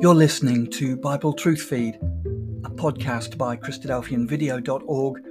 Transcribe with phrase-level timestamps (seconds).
[0.00, 5.24] You're listening to Bible Truth Feed, a podcast by Christadelphianvideo.org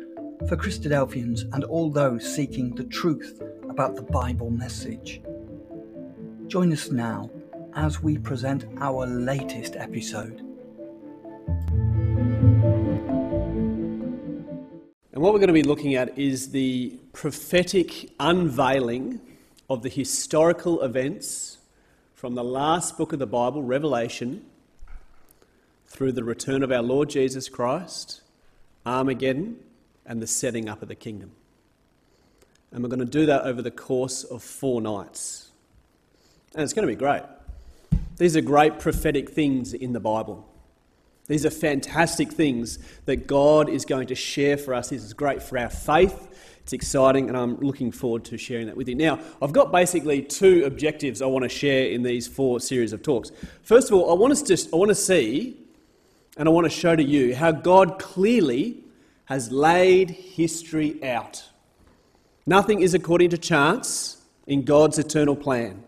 [0.49, 5.21] for Christadelphians and all those seeking the truth about the Bible message.
[6.47, 7.29] Join us now
[7.75, 10.39] as we present our latest episode.
[15.13, 19.21] And what we're going to be looking at is the prophetic unveiling
[19.69, 21.59] of the historical events
[22.15, 24.43] from the last book of the Bible, Revelation,
[25.87, 28.21] through the return of our Lord Jesus Christ,
[28.85, 29.57] Armageddon,
[30.05, 31.31] and the setting up of the kingdom.
[32.71, 35.49] And we're going to do that over the course of four nights.
[36.53, 37.23] And it's going to be great.
[38.17, 40.47] These are great prophetic things in the Bible.
[41.27, 44.89] These are fantastic things that God is going to share for us.
[44.89, 46.23] This is great for our faith.
[46.63, 48.95] It's exciting, and I'm looking forward to sharing that with you.
[48.95, 53.03] Now, I've got basically two objectives I want to share in these four series of
[53.03, 53.31] talks.
[53.61, 55.57] First of all, I want us to, I want to see
[56.37, 58.83] and I want to show to you how God clearly
[59.25, 61.43] has laid history out.
[62.45, 65.83] Nothing is according to chance in God's eternal plan.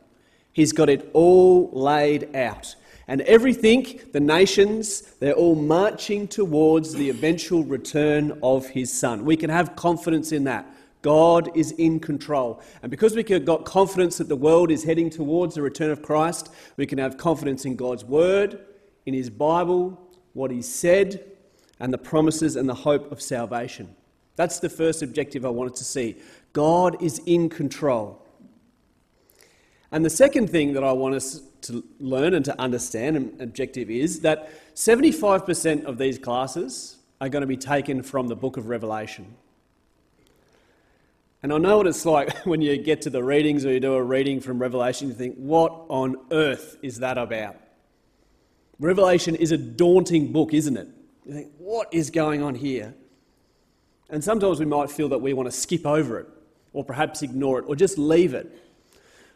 [0.52, 2.76] He's got it all laid out.
[3.08, 9.26] And everything, the nations, they're all marching towards the eventual return of his son.
[9.26, 10.68] We can have confidence in that.
[11.02, 12.62] God is in control.
[12.82, 16.02] And because we have got confidence that the world is heading towards the return of
[16.02, 18.60] Christ, we can have confidence in God's word,
[19.06, 19.98] in his Bible,
[20.34, 21.24] what he said,
[21.80, 23.96] and the promises and the hope of salvation.
[24.36, 26.18] That's the first objective I wanted to see.
[26.54, 28.26] God is in control.
[29.92, 33.90] And the second thing that I want us to learn and to understand, and objective
[33.90, 38.70] is that 75% of these classes are going to be taken from the book of
[38.70, 39.36] Revelation.
[41.42, 43.94] And I know what it's like when you get to the readings or you do
[43.94, 47.56] a reading from Revelation, you think, what on earth is that about?
[48.80, 50.88] Revelation is a daunting book, isn't it?
[51.26, 52.96] You think, what is going on here?
[54.10, 56.28] And sometimes we might feel that we want to skip over it,
[56.74, 58.58] or perhaps ignore it, or just leave it.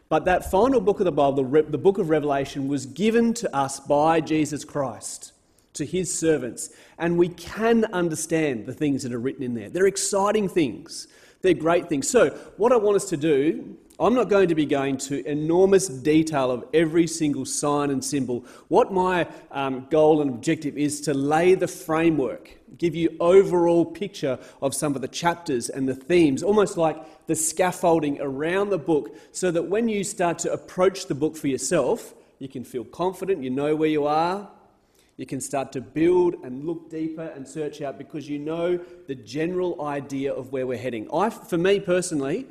[0.10, 3.80] But that final book of the Bible, the book of Revelation, was given to us
[3.80, 5.34] by Jesus Christ,
[5.74, 6.70] to his servants.
[6.98, 9.70] And we can understand the things that are written in there.
[9.70, 11.08] They're exciting things,
[11.42, 12.08] they're great things.
[12.08, 15.88] So, what I want us to do I'm not going to be going to enormous
[15.88, 18.44] detail of every single sign and symbol.
[18.68, 24.40] What my um, goal and objective is to lay the framework, give you overall picture
[24.64, 29.16] of some of the chapters and the themes, almost like the scaffolding around the book,
[29.32, 33.44] so that when you start to approach the book for yourself, you can feel confident,
[33.44, 34.50] you know where you are,
[35.18, 39.14] you can start to build and look deeper and search out because you know the
[39.14, 41.08] general idea of where we're heading.
[41.14, 42.48] I, for me personally,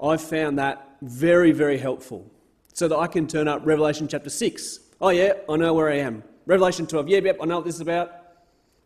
[0.00, 2.30] I've found that very, very helpful
[2.72, 4.80] so that I can turn up Revelation chapter 6.
[5.00, 6.22] Oh, yeah, I know where I am.
[6.46, 8.20] Revelation 12, yeah, yep, I know what this is about.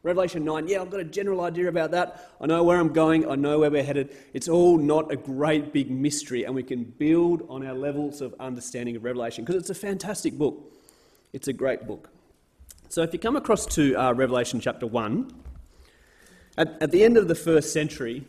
[0.03, 2.31] Revelation 9, yeah, I've got a general idea about that.
[2.41, 4.17] I know where I'm going, I know where we're headed.
[4.33, 8.35] It's all not a great big mystery, and we can build on our levels of
[8.39, 10.73] understanding of Revelation because it's a fantastic book.
[11.33, 12.11] It's a great book.
[12.89, 15.33] So if you come across to uh, Revelation chapter 1,
[16.57, 18.25] at, at the end of the first century,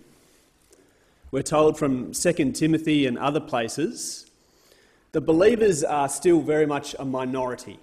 [1.31, 4.29] we're told from 2 Timothy and other places
[5.12, 7.79] the believers are still very much a minority.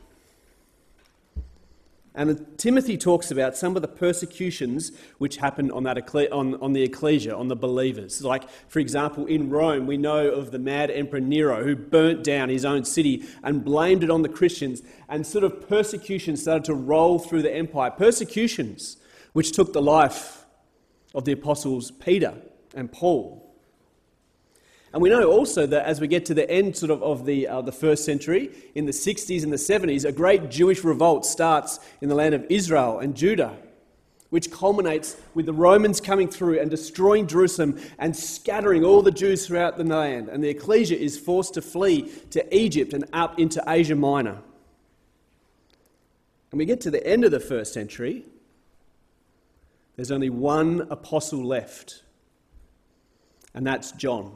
[2.14, 5.98] And Timothy talks about some of the persecutions which happened on, that,
[6.32, 8.24] on, on the ecclesia, on the believers.
[8.24, 12.48] Like, for example, in Rome, we know of the mad Emperor Nero who burnt down
[12.48, 16.74] his own city and blamed it on the Christians, and sort of persecution started to
[16.74, 17.90] roll through the empire.
[17.90, 18.96] Persecutions
[19.34, 20.46] which took the life
[21.14, 22.34] of the apostles Peter
[22.74, 23.42] and Paul.
[24.92, 27.48] And we know also that as we get to the end sort of, of the,
[27.48, 31.80] uh, the first century, in the 60s and the 70s, a great Jewish revolt starts
[32.00, 33.56] in the land of Israel and Judah,
[34.30, 39.46] which culminates with the Romans coming through and destroying Jerusalem and scattering all the Jews
[39.46, 40.28] throughout the land.
[40.28, 44.38] And the ecclesia is forced to flee to Egypt and up into Asia Minor.
[46.50, 48.24] And we get to the end of the first century,
[49.96, 52.02] there's only one apostle left,
[53.56, 54.30] and that's John.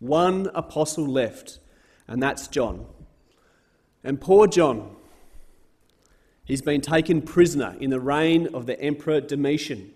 [0.00, 1.60] One apostle left,
[2.06, 2.84] and that's John.
[4.04, 4.94] And poor John,
[6.44, 9.94] he's been taken prisoner in the reign of the Emperor Domitian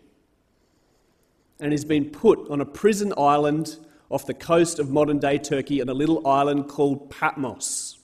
[1.60, 3.78] and he's been put on a prison island
[4.10, 7.98] off the coast of modern day Turkey on a little island called Patmos.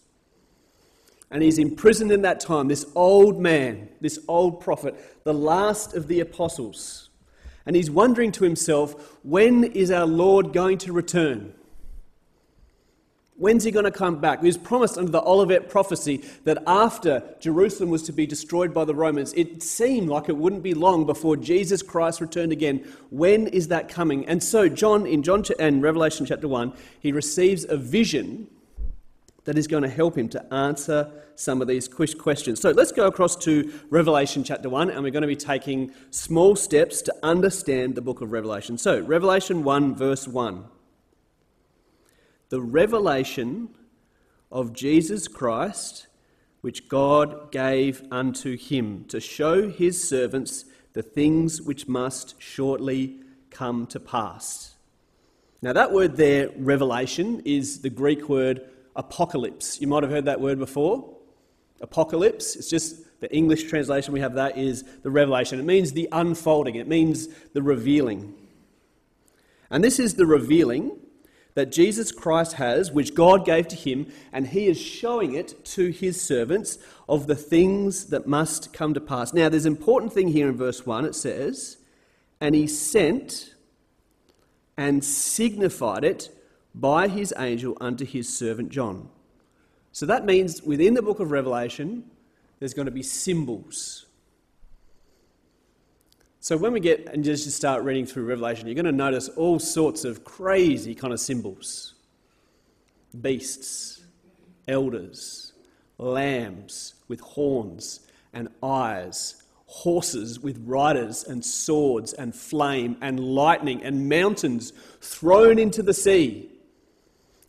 [1.31, 6.09] And he's imprisoned in that time, this old man, this old prophet, the last of
[6.09, 7.01] the apostles.
[7.67, 11.55] And he's wondering to himself, when is our Lord going to return?
[13.37, 14.41] When's he going to come back?
[14.41, 18.85] He was promised under the Olivet prophecy that after Jerusalem was to be destroyed by
[18.85, 22.87] the Romans, it seemed like it wouldn't be long before Jesus Christ returned again.
[23.11, 24.26] When is that coming?
[24.29, 28.49] And so, John, in John and Revelation chapter 1, he receives a vision
[29.44, 32.61] that is going to help him to answer some of these questions.
[32.61, 36.55] So let's go across to Revelation chapter 1, and we're going to be taking small
[36.55, 38.79] steps to understand the book of Revelation.
[38.79, 40.65] So, Revelation 1, verse 1
[42.53, 43.71] the revelation
[44.50, 46.06] of Jesus Christ,
[46.61, 53.87] which God gave unto him to show his servants the things which must shortly come
[53.87, 54.75] to pass.
[55.62, 59.81] Now, that word there, revelation, is the Greek word apocalypse.
[59.81, 61.17] You might have heard that word before.
[61.81, 65.59] Apocalypse, it's just the English translation we have that is the revelation.
[65.59, 68.35] It means the unfolding, it means the revealing.
[69.71, 70.99] And this is the revealing
[71.55, 75.91] that Jesus Christ has, which God gave to him, and he is showing it to
[75.91, 76.79] his servants
[77.09, 79.33] of the things that must come to pass.
[79.33, 81.05] Now, there's an important thing here in verse 1.
[81.05, 81.77] It says,
[82.41, 83.55] And he sent
[84.77, 86.31] and signified it
[86.75, 89.09] by his angel unto his servant John.
[89.93, 92.05] So that means within the book of Revelation,
[92.59, 94.07] there's going to be symbols.
[96.41, 99.59] So when we get and just start reading through Revelation, you're going to notice all
[99.59, 101.95] sorts of crazy kind of symbols
[103.21, 104.01] beasts,
[104.67, 105.53] elders,
[105.99, 108.01] lambs with horns
[108.33, 115.83] and eyes, horses with riders and swords and flame and lightning and mountains thrown into
[115.83, 116.51] the sea.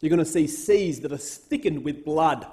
[0.03, 2.45] You're going to see seas that are thickened with blood.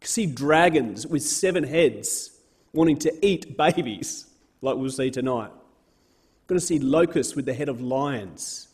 [0.00, 2.30] You see dragons with seven heads
[2.72, 4.26] wanting to eat babies
[4.62, 5.50] like we'll see tonight.
[5.50, 8.68] We're going to see locusts with the head of lions,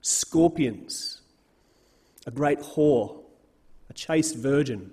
[0.00, 1.20] scorpions,
[2.26, 3.22] a great whore,
[3.88, 4.90] a chaste virgin,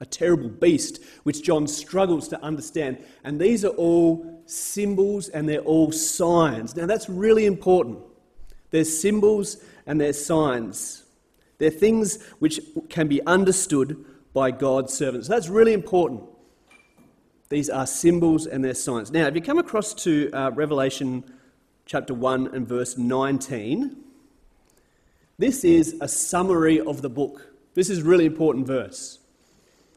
[0.00, 3.04] a terrible beast, which John struggles to understand.
[3.24, 6.74] And these are all symbols and they're all signs.
[6.74, 7.98] Now, that's really important.
[8.70, 11.01] They're symbols and they're signs.
[11.62, 14.04] They're things which can be understood
[14.34, 15.28] by God's servants.
[15.28, 16.24] So that's really important.
[17.50, 19.12] These are symbols and they're signs.
[19.12, 21.22] Now, if you come across to uh, Revelation
[21.86, 23.96] chapter 1 and verse 19,
[25.38, 27.52] this is a summary of the book.
[27.74, 29.20] This is really important verse.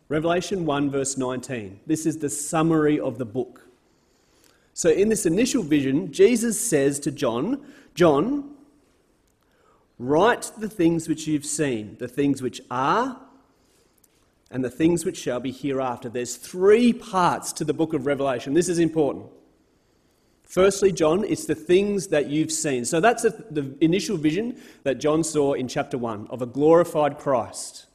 [0.07, 1.79] Revelation 1, verse 19.
[1.88, 3.67] This is the summary of the book.
[4.75, 7.65] So, in this initial vision, Jesus says to John,
[7.95, 8.54] John,
[9.97, 13.19] write the things which you've seen, the things which are,
[14.51, 16.09] and the things which shall be hereafter.
[16.09, 18.53] There's three parts to the book of Revelation.
[18.53, 19.27] This is important.
[20.44, 22.86] Firstly, John, it's the things that you've seen.
[22.86, 27.88] So that's the initial vision that John saw in chapter 1 of a glorified Christ.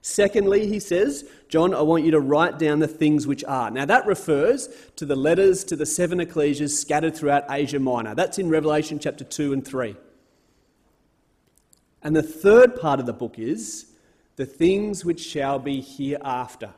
[0.00, 3.70] Secondly, he says, John, I want you to write down the things which are.
[3.70, 8.14] Now, that refers to the letters to the seven ecclesias scattered throughout Asia Minor.
[8.14, 9.96] That's in Revelation chapter 2 and 3.
[12.02, 13.86] And the third part of the book is
[14.36, 16.72] the things which shall be hereafter.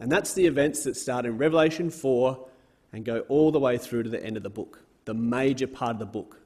[0.00, 2.48] And that's the events that start in Revelation 4
[2.92, 5.92] and go all the way through to the end of the book, the major part
[5.92, 6.40] of the book.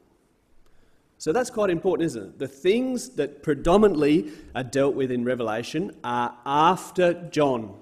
[1.19, 2.38] So that's quite important, isn't it?
[2.38, 7.75] The things that predominantly are dealt with in Revelation are after John.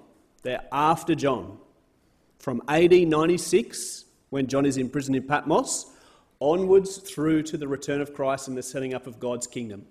[0.43, 1.59] They're after John.
[2.39, 5.92] From AD 96, when John is in prison in Patmos,
[6.43, 9.87] onwards through to the return of Christ and the setting up of God's kingdom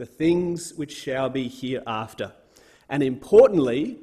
[0.00, 2.32] the things which shall be hereafter.
[2.88, 3.98] And importantly,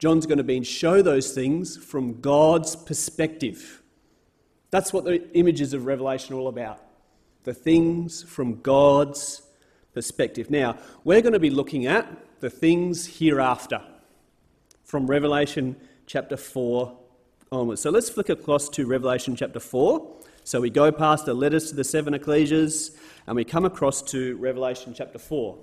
[0.00, 3.80] John's going to be and show those things from God's perspective.
[4.72, 6.82] That's what the images of Revelation are all about.
[7.44, 9.42] The things from God's
[9.94, 10.50] perspective.
[10.50, 12.08] Now, we're going to be looking at
[12.40, 13.80] the things hereafter
[14.82, 15.76] from Revelation
[16.06, 16.98] chapter 4
[17.52, 17.82] onwards.
[17.82, 20.16] So let's flick across to Revelation chapter 4.
[20.46, 24.36] So we go past the letters to the seven ecclesias and we come across to
[24.36, 25.58] Revelation chapter 4.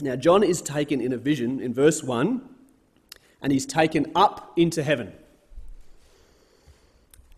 [0.00, 2.42] Now, John is taken in a vision in verse 1
[3.42, 5.12] and he's taken up into heaven.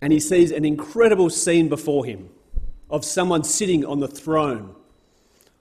[0.00, 2.30] And he sees an incredible scene before him
[2.88, 4.74] of someone sitting on the throne,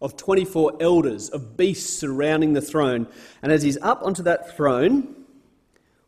[0.02, 3.08] of 24 elders, of beasts surrounding the throne.
[3.42, 5.23] And as he's up onto that throne,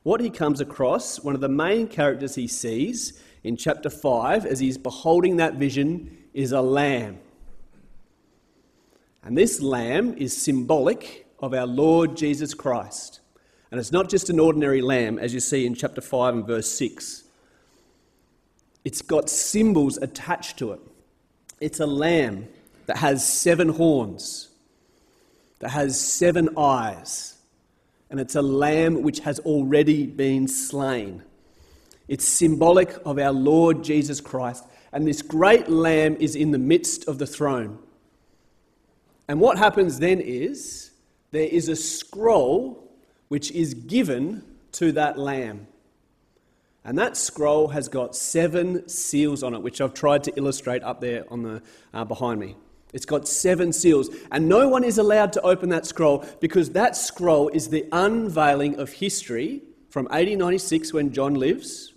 [0.05, 4.59] what he comes across, one of the main characters he sees in chapter 5, as
[4.59, 7.17] he's beholding that vision, is a lamb.
[9.23, 13.19] And this lamb is symbolic of our Lord Jesus Christ.
[13.71, 16.69] And it's not just an ordinary lamb, as you see in chapter 5 and verse
[16.69, 17.23] 6.
[18.83, 20.81] It's got symbols attached to it.
[21.59, 22.47] It's a lamb
[22.85, 24.49] that has seven horns,
[25.61, 27.34] that has seven eyes,
[28.15, 31.21] and it's a lamb which has already been slain.
[32.07, 37.09] It's symbolic of our Lord Jesus Christ, and this great lamb is in the midst
[37.09, 37.77] of the throne.
[39.27, 40.91] And what happens then is
[41.31, 42.89] there is a scroll
[43.27, 45.67] which is given to that lamb.
[46.85, 51.01] And that scroll has got seven seals on it, which I've tried to illustrate up
[51.01, 51.61] there on the,
[51.93, 52.55] uh, behind me.
[52.95, 56.95] It's got seven seals, and no one is allowed to open that scroll because that
[56.95, 61.93] scroll is the unveiling of history from 1896 when John lives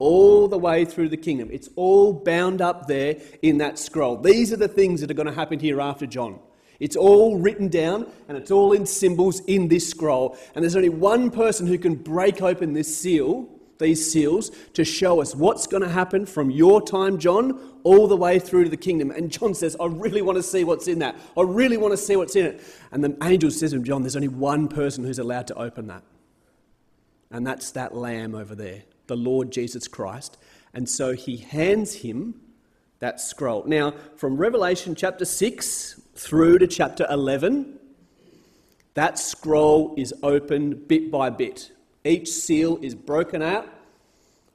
[0.00, 1.48] all the way through the kingdom.
[1.52, 4.16] It's all bound up there in that scroll.
[4.16, 6.40] These are the things that are going to happen here after John.
[6.80, 10.36] It's all written down and it's all in symbols in this scroll.
[10.56, 15.20] And there's only one person who can break open this seal, these seals, to show
[15.20, 18.76] us what's going to happen from your time, John, all the way through to the
[18.76, 19.10] kingdom.
[19.10, 21.16] And John says, I really want to see what's in that.
[21.36, 22.64] I really want to see what's in it.
[22.92, 25.88] And the angel says to him, John, there's only one person who's allowed to open
[25.88, 26.02] that.
[27.30, 30.38] And that's that lamb over there, the Lord Jesus Christ.
[30.74, 32.40] And so he hands him
[33.00, 33.64] that scroll.
[33.66, 37.78] Now, from Revelation chapter 6 through to chapter 11,
[38.94, 41.72] that scroll is opened bit by bit.
[42.04, 43.68] Each seal is broken out,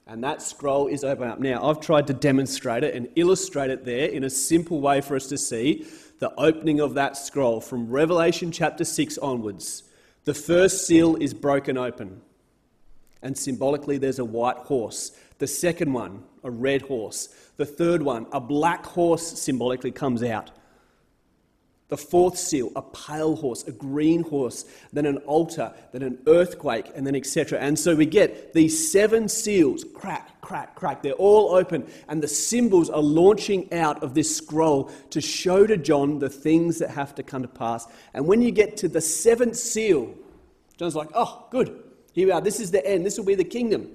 [0.05, 1.39] and that scroll is opened up.
[1.39, 5.15] Now, I've tried to demonstrate it and illustrate it there in a simple way for
[5.15, 5.85] us to see
[6.19, 9.83] the opening of that scroll from Revelation chapter 6 onwards.
[10.25, 12.21] The first seal is broken open,
[13.21, 15.11] and symbolically, there's a white horse.
[15.39, 17.27] The second one, a red horse.
[17.57, 20.51] The third one, a black horse, symbolically comes out.
[21.89, 26.91] The fourth seal, a pale horse, a green horse, then an altar, then an earthquake,
[26.95, 27.59] and then etc.
[27.59, 31.01] And so we get these seven seals crack, crack, crack.
[31.01, 35.77] They're all open, and the symbols are launching out of this scroll to show to
[35.77, 37.87] John the things that have to come to pass.
[38.13, 40.13] And when you get to the seventh seal,
[40.75, 42.41] John's like, oh, good, here we are.
[42.41, 43.05] This is the end.
[43.05, 43.89] This will be the kingdom.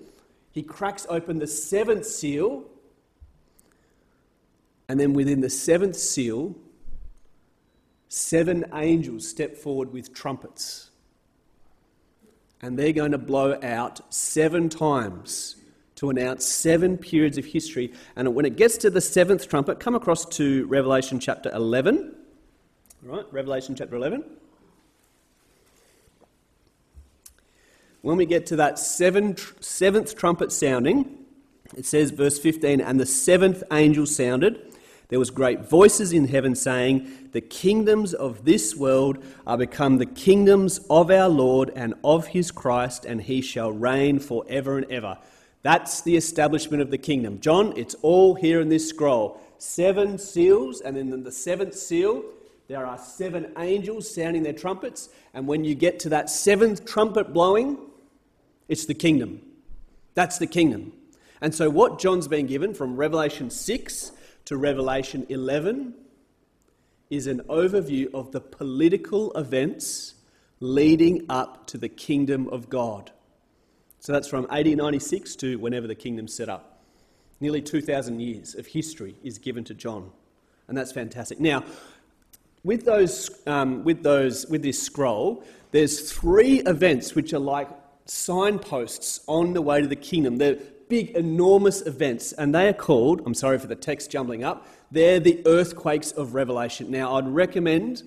[0.50, 2.64] He cracks open the seventh seal,
[4.88, 6.56] and then within the seventh seal,
[8.12, 10.90] seven angels step forward with trumpets.
[12.60, 15.56] And they're going to blow out seven times
[15.96, 17.90] to announce seven periods of history.
[18.14, 22.14] And when it gets to the seventh trumpet, come across to Revelation chapter 11.
[23.08, 24.22] All right, Revelation chapter 11.
[28.02, 31.18] When we get to that seven, seventh trumpet sounding,
[31.74, 34.71] it says, verse 15, and the seventh angel sounded
[35.12, 40.06] there was great voices in heaven saying, The kingdoms of this world are become the
[40.06, 45.18] kingdoms of our Lord and of his Christ, and he shall reign forever and ever.
[45.60, 47.40] That's the establishment of the kingdom.
[47.40, 49.38] John, it's all here in this scroll.
[49.58, 52.24] Seven seals, and in the seventh seal,
[52.68, 55.10] there are seven angels sounding their trumpets.
[55.34, 57.76] And when you get to that seventh trumpet blowing,
[58.66, 59.42] it's the kingdom.
[60.14, 60.94] That's the kingdom.
[61.42, 64.12] And so, what John's been given from Revelation 6
[64.44, 65.94] to Revelation 11
[67.10, 70.14] is an overview of the political events
[70.60, 73.10] leading up to the kingdom of God.
[74.00, 76.80] So that's from 1896 to whenever the kingdom set up.
[77.40, 80.10] Nearly 2,000 years of history is given to John,
[80.68, 81.38] and that's fantastic.
[81.40, 81.64] Now,
[82.64, 87.68] with those, um, with those, with this scroll, there's three events which are like
[88.06, 90.38] signposts on the way to the kingdom.
[90.38, 90.58] They're
[90.92, 95.20] big, enormous events, and they are called, I'm sorry for the text jumbling up, they're
[95.20, 96.90] the earthquakes of Revelation.
[96.90, 98.02] Now, I'd recommend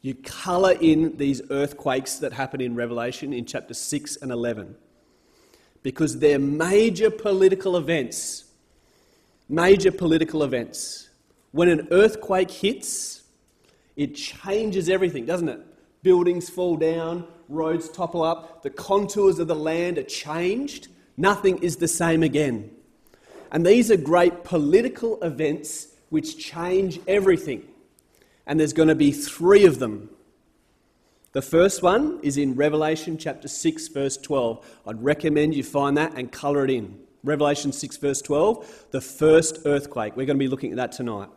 [0.00, 4.74] you colour in these earthquakes that happen in Revelation in chapter 6 and 11
[5.82, 8.44] because they're major political events.
[9.50, 11.10] Major political events.
[11.52, 13.22] When an earthquake hits,
[13.96, 15.60] it changes everything, doesn't it?
[16.02, 20.88] Buildings fall down, roads topple up, the contours of the land are changed.
[21.16, 22.70] Nothing is the same again.
[23.52, 27.66] And these are great political events which change everything.
[28.46, 30.10] And there's going to be three of them.
[31.32, 34.80] The first one is in Revelation chapter 6, verse 12.
[34.86, 36.98] I'd recommend you find that and colour it in.
[37.22, 40.16] Revelation 6, verse 12, the first earthquake.
[40.16, 41.28] We're going to be looking at that tonight.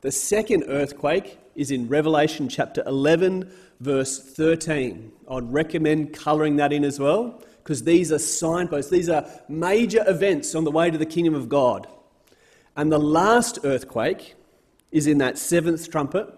[0.00, 5.12] The second earthquake is in Revelation chapter 11, verse 13.
[5.28, 10.54] I'd recommend colouring that in as well because these are signposts, these are major events
[10.54, 11.88] on the way to the kingdom of God.
[12.76, 14.36] And the last earthquake
[14.92, 16.32] is in that seventh trumpet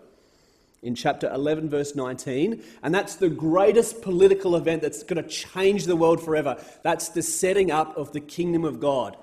[0.82, 2.64] in chapter 11, verse 19.
[2.82, 6.64] And that's the greatest political event that's going to change the world forever.
[6.82, 9.14] That's the setting up of the kingdom of God.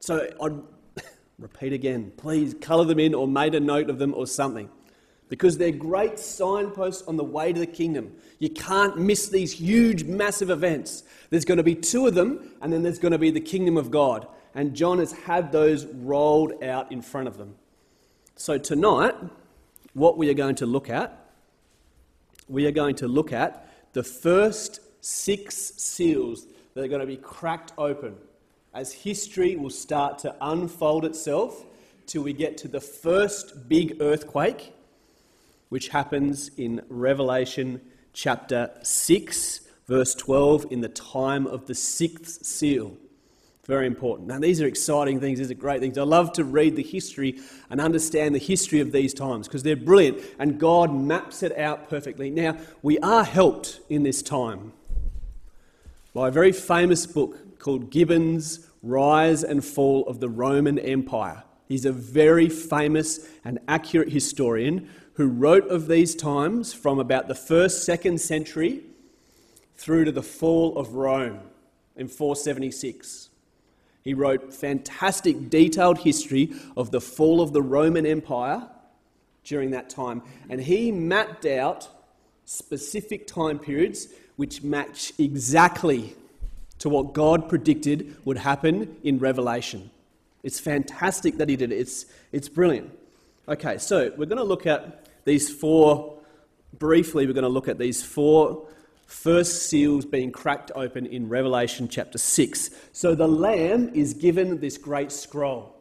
[0.00, 0.60] So I'd
[1.38, 2.12] Repeat again.
[2.18, 4.68] Please colour them in or made a note of them or something.
[5.28, 8.12] Because they're great signposts on the way to the kingdom.
[8.38, 11.02] You can't miss these huge, massive events.
[11.30, 13.76] There's going to be two of them, and then there's going to be the kingdom
[13.76, 14.26] of God.
[14.54, 17.54] And John has had those rolled out in front of them.
[18.36, 19.14] So tonight,
[19.94, 21.18] what we are going to look at,
[22.48, 27.16] we are going to look at the first six seals that are going to be
[27.16, 28.16] cracked open
[28.74, 31.64] as history will start to unfold itself
[32.06, 34.73] till we get to the first big earthquake,
[35.68, 37.80] which happens in Revelation
[38.12, 42.96] chapter 6, verse 12, in the time of the sixth seal.
[43.66, 44.28] Very important.
[44.28, 45.38] Now, these are exciting things.
[45.38, 45.96] These are great things.
[45.96, 47.40] I love to read the history
[47.70, 51.88] and understand the history of these times because they're brilliant and God maps it out
[51.88, 52.30] perfectly.
[52.30, 54.74] Now, we are helped in this time
[56.12, 61.42] by a very famous book called Gibbon's Rise and Fall of the Roman Empire.
[61.66, 67.34] He's a very famous and accurate historian who wrote of these times from about the
[67.34, 68.82] first, second century
[69.76, 71.40] through to the fall of Rome
[71.96, 73.30] in 476.
[74.02, 78.68] He wrote fantastic, detailed history of the fall of the Roman Empire
[79.44, 81.88] during that time, and he mapped out
[82.44, 86.14] specific time periods which match exactly
[86.78, 89.90] to what God predicted would happen in Revelation.
[90.42, 91.76] It's fantastic that he did it.
[91.76, 92.90] It's, it's brilliant.
[93.46, 96.18] Okay, so we're going to look at these four,
[96.78, 98.66] briefly, we're going to look at these four
[99.06, 102.70] first seals being cracked open in Revelation chapter 6.
[102.92, 105.76] So the Lamb is given this great scroll.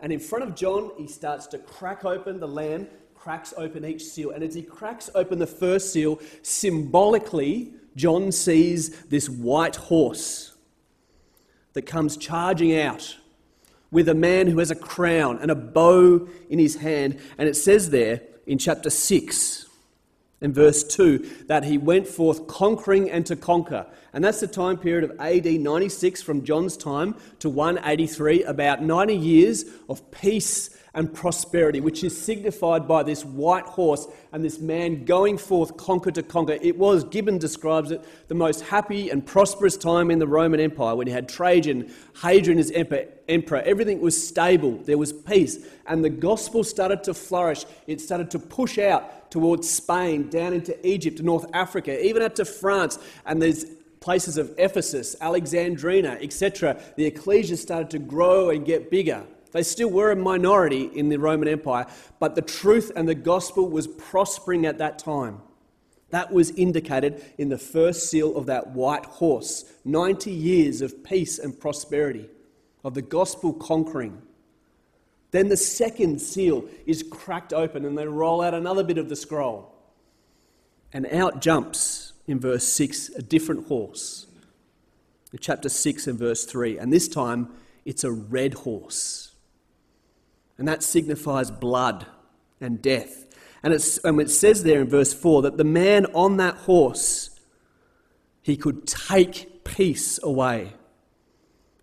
[0.00, 4.02] And in front of John, he starts to crack open the Lamb, cracks open each
[4.02, 4.32] seal.
[4.32, 10.56] And as he cracks open the first seal, symbolically, John sees this white horse
[11.74, 13.16] that comes charging out
[13.90, 17.18] with a man who has a crown and a bow in his hand.
[17.38, 19.66] And it says there in chapter 6
[20.40, 23.86] and verse 2 that he went forth conquering and to conquer.
[24.12, 29.14] And that's the time period of AD 96 from John's time to 183, about 90
[29.14, 35.04] years of peace and prosperity, which is signified by this white horse and this man
[35.04, 36.58] going forth conquer to conquer.
[36.60, 40.96] It was, Gibbon describes it, the most happy and prosperous time in the Roman Empire
[40.96, 43.62] when you had Trajan, Hadrian as emperor.
[43.62, 47.64] Everything was stable, there was peace, and the gospel started to flourish.
[47.86, 52.44] It started to push out towards Spain, down into Egypt, North Africa, even out to
[52.44, 53.64] France, and there's
[54.00, 56.80] places of Ephesus, Alexandrina, etc.
[56.96, 59.24] The ecclesia started to grow and get bigger.
[59.52, 61.86] They still were a minority in the Roman Empire,
[62.18, 65.40] but the truth and the gospel was prospering at that time.
[66.10, 71.38] That was indicated in the first seal of that white horse 90 years of peace
[71.38, 72.28] and prosperity,
[72.84, 74.22] of the gospel conquering.
[75.30, 79.16] Then the second seal is cracked open and they roll out another bit of the
[79.16, 79.72] scroll.
[80.92, 84.26] And out jumps, in verse 6, a different horse.
[85.32, 86.78] In chapter 6 and verse 3.
[86.78, 87.50] And this time
[87.84, 89.29] it's a red horse
[90.60, 92.04] and that signifies blood
[92.60, 93.24] and death.
[93.62, 93.72] And,
[94.04, 97.30] and it says there in verse 4 that the man on that horse,
[98.42, 100.74] he could take peace away,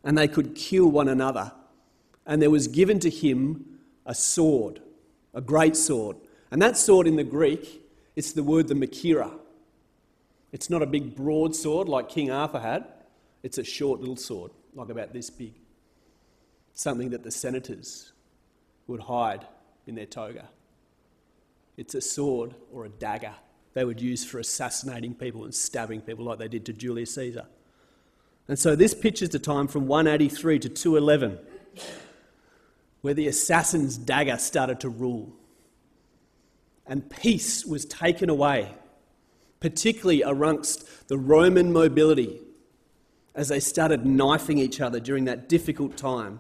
[0.04, 1.54] and they could kill one another.
[2.28, 4.80] And there was given to him a sword,
[5.34, 6.18] a great sword.
[6.52, 7.82] And that sword in the Greek,
[8.16, 9.32] it's the word the Machaira.
[10.52, 12.86] It's not a big broad sword like King Arthur had,
[13.42, 15.56] it's a short little sword, like about this big.
[16.74, 18.14] Something that the senators
[18.88, 19.46] would hide
[19.86, 20.50] in their toga.
[21.76, 23.34] It's a sword or a dagger
[23.74, 27.46] they would use for assassinating people and stabbing people like they did to Julius Caesar.
[28.48, 31.38] And so this pictures the time from 183 to 211
[33.02, 35.32] where the assassin's dagger started to rule.
[36.86, 38.72] And peace was taken away,
[39.60, 42.40] particularly amongst the Roman mobility
[43.36, 46.40] as they started knifing each other during that difficult time.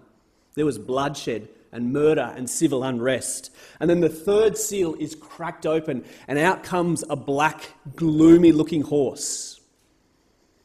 [0.55, 3.51] There was bloodshed and murder and civil unrest.
[3.79, 8.81] And then the third seal is cracked open, and out comes a black, gloomy looking
[8.81, 9.59] horse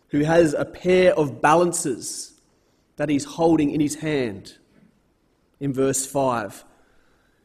[0.08, 2.40] who has a pair of balances
[2.96, 4.58] that he's holding in his hand
[5.58, 6.64] in verse 5.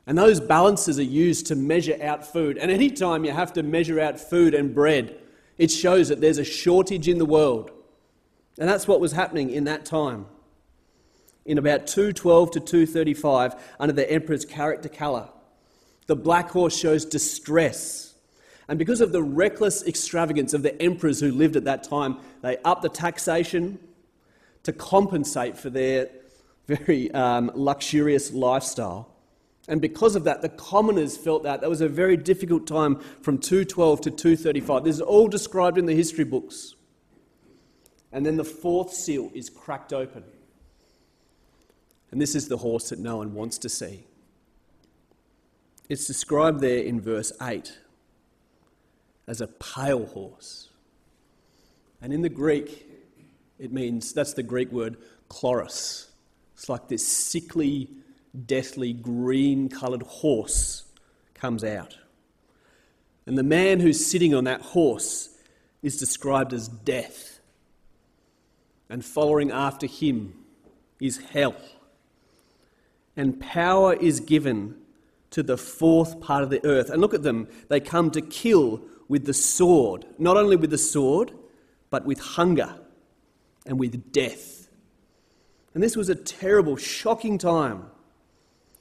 [0.06, 2.58] And those balances are used to measure out food.
[2.58, 5.18] And anytime you have to measure out food and bread,
[5.58, 7.72] it shows that there's a shortage in the world.
[8.60, 10.26] And that's what was happening in that time
[11.48, 15.30] in about 212 to 235 under the emperor's Caracalla.
[16.06, 18.14] The black horse shows distress.
[18.68, 22.58] And because of the reckless extravagance of the emperors who lived at that time, they
[22.58, 23.80] upped the taxation
[24.64, 26.10] to compensate for their
[26.68, 29.10] very um, luxurious lifestyle.
[29.70, 33.38] And because of that, the commoners felt that that was a very difficult time from
[33.38, 34.84] 212 to 235.
[34.84, 36.76] This is all described in the history books.
[38.12, 40.24] And then the fourth seal is cracked open.
[42.12, 44.06] And this is the horse that no one wants to see.
[45.90, 47.78] It's described there in verse 8
[49.28, 50.70] as a pale horse.
[52.02, 52.86] And in the Greek,
[53.60, 54.98] it means that's the Greek word
[55.30, 56.08] chloros.
[56.54, 57.90] It's like this sickly,
[58.46, 60.86] deathly green coloured horse
[61.34, 61.98] comes out.
[63.26, 65.30] And the man who's sitting on that horse
[65.82, 67.40] is described as death.
[68.90, 70.34] And following after him
[71.00, 71.56] is hell.
[73.18, 74.76] And power is given
[75.32, 76.90] to the fourth part of the earth.
[76.90, 80.78] And look at them, they come to kill with the sword, not only with the
[80.78, 81.34] sword,
[81.90, 82.76] but with hunger
[83.66, 84.70] and with death.
[85.74, 87.86] And this was a terrible, shocking time.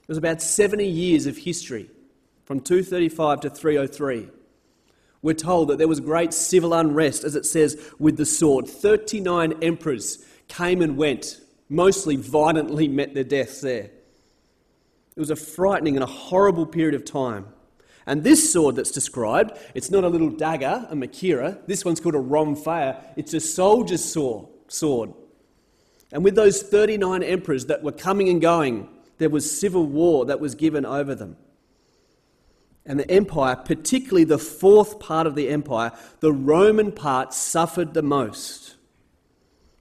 [0.01, 1.89] It was about 70 years of history,
[2.45, 4.29] from 235 to 303.
[5.21, 8.67] We're told that there was great civil unrest, as it says, with the sword.
[8.67, 13.89] 39 emperors came and went, mostly violently met their deaths there.
[15.17, 17.47] It was a frightening and a horrible period of time.
[18.05, 21.65] And this sword that's described, it's not a little dagger, a machaira.
[21.65, 23.01] This one's called a rhomphaia.
[23.15, 25.13] It's a soldier's sword.
[26.11, 30.39] And with those 39 emperors that were coming and going, there was civil war that
[30.39, 31.35] was given over them.
[32.85, 38.03] And the empire, particularly the fourth part of the empire, the Roman part, suffered the
[38.03, 38.75] most.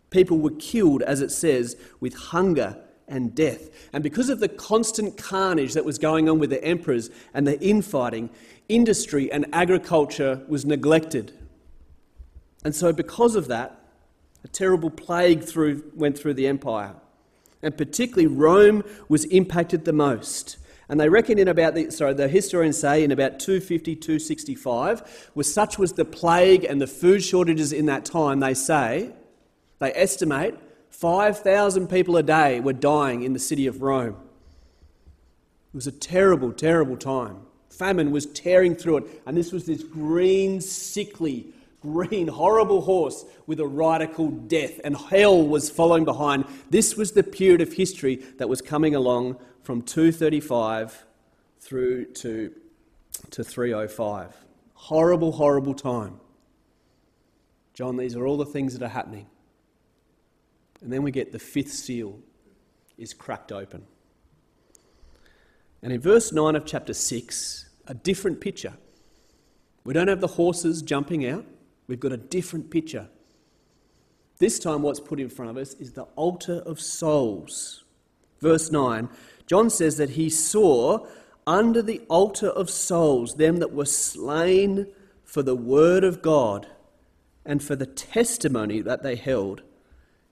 [0.08, 3.70] People were killed, as it says, with hunger and death.
[3.92, 7.60] And because of the constant carnage that was going on with the emperors and the
[7.60, 8.30] infighting,
[8.68, 11.32] industry and agriculture was neglected.
[12.64, 13.80] And so, because of that,
[14.42, 16.94] a terrible plague through, went through the empire
[17.62, 20.58] and particularly Rome was impacted the most.
[20.88, 25.52] And they reckon in about the, sorry, the historians say in about 250, 265, was
[25.52, 29.10] such was the plague and the food shortages in that time, they say,
[29.80, 30.54] they estimate
[30.98, 34.16] 5,000 people a day were dying in the city of Rome.
[35.68, 37.40] It was a terrible, terrible time.
[37.68, 41.48] Famine was tearing through it, and this was this green, sickly,
[41.82, 46.46] green, horrible horse with a rider called Death, and hell was following behind.
[46.70, 51.04] This was the period of history that was coming along from 235
[51.60, 52.54] through to,
[53.32, 54.34] to 305.
[54.72, 56.20] Horrible, horrible time.
[57.74, 59.26] John, these are all the things that are happening.
[60.80, 62.18] And then we get the fifth seal
[62.98, 63.84] is cracked open.
[65.82, 68.74] And in verse 9 of chapter 6, a different picture.
[69.84, 71.44] We don't have the horses jumping out.
[71.86, 73.08] We've got a different picture.
[74.38, 77.84] This time, what's put in front of us is the altar of souls.
[78.40, 79.08] Verse 9,
[79.46, 81.06] John says that he saw
[81.46, 84.88] under the altar of souls them that were slain
[85.24, 86.66] for the word of God
[87.44, 89.62] and for the testimony that they held.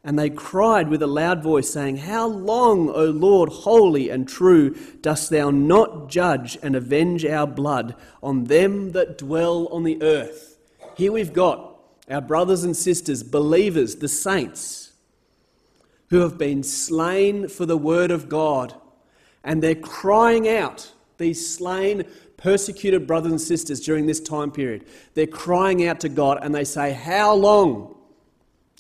[0.07, 4.77] And they cried with a loud voice, saying, How long, O Lord, holy and true,
[5.01, 10.59] dost thou not judge and avenge our blood on them that dwell on the earth?
[10.95, 11.79] Here we've got
[12.11, 14.93] our brothers and sisters, believers, the saints,
[16.11, 18.75] who have been slain for the word of God.
[19.43, 22.05] And they're crying out, these slain,
[22.37, 24.85] persecuted brothers and sisters during this time period.
[25.15, 27.94] They're crying out to God and they say, How long?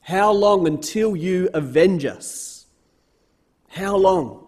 [0.04, 2.66] How long until you avenge us?
[3.68, 4.46] How long?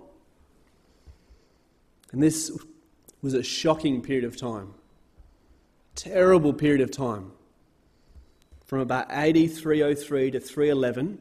[2.12, 2.51] And this
[3.21, 4.75] was a shocking period of time,
[5.95, 7.33] terrible period of time
[8.66, 11.19] from about AD 303 to 311,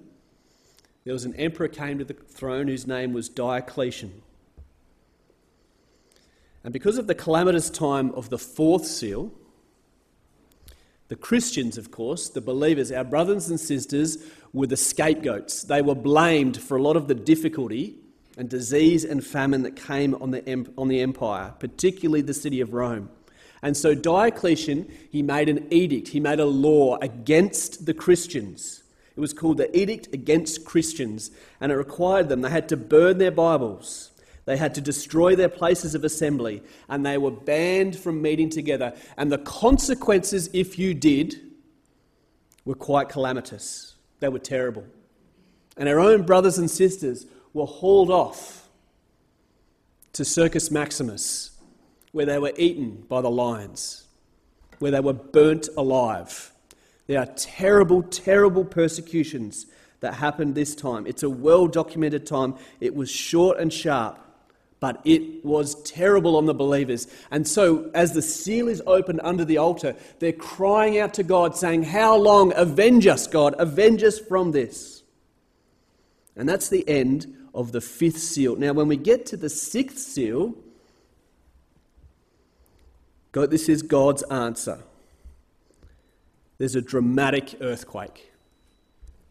[1.03, 4.23] there was an emperor came to the throne whose name was Diocletian.
[6.63, 9.31] And because of the calamitous time of the fourth seal,
[11.07, 14.17] the Christians, of course, the believers, our brothers and sisters,
[14.53, 15.63] were the scapegoats.
[15.63, 17.95] They were blamed for a lot of the difficulty
[18.37, 22.73] and disease and famine that came on the, on the empire, particularly the city of
[22.73, 23.09] Rome.
[23.61, 28.83] And so Diocletian, he made an edict, he made a law against the Christians.
[29.15, 33.17] It was called the Edict Against Christians, and it required them, they had to burn
[33.17, 34.11] their Bibles.
[34.45, 38.93] They had to destroy their places of assembly, and they were banned from meeting together.
[39.17, 41.39] And the consequences, if you did,
[42.63, 43.95] were quite calamitous.
[44.19, 44.85] They were terrible.
[45.77, 48.69] And our own brothers and sisters were hauled off
[50.13, 51.55] to Circus Maximus
[52.15, 54.05] where they were eaten by the lions,
[54.79, 56.53] where they were burnt alive.
[57.07, 59.65] There are terrible, terrible persecutions
[59.99, 61.05] that happened this time.
[61.07, 62.55] It's a well documented time.
[62.79, 64.17] It was short and sharp,
[64.85, 67.07] but it was terrible on the believers.
[67.31, 71.57] And so, as the seal is opened under the altar, they're crying out to God,
[71.57, 72.53] saying, How long?
[72.55, 73.55] Avenge us, God.
[73.57, 75.01] Avenge us from this.
[76.35, 78.57] And that's the end of the fifth seal.
[78.57, 80.53] Now, when we get to the sixth seal,
[83.31, 84.77] God, this is God's answer.
[86.59, 88.31] There's a dramatic earthquake.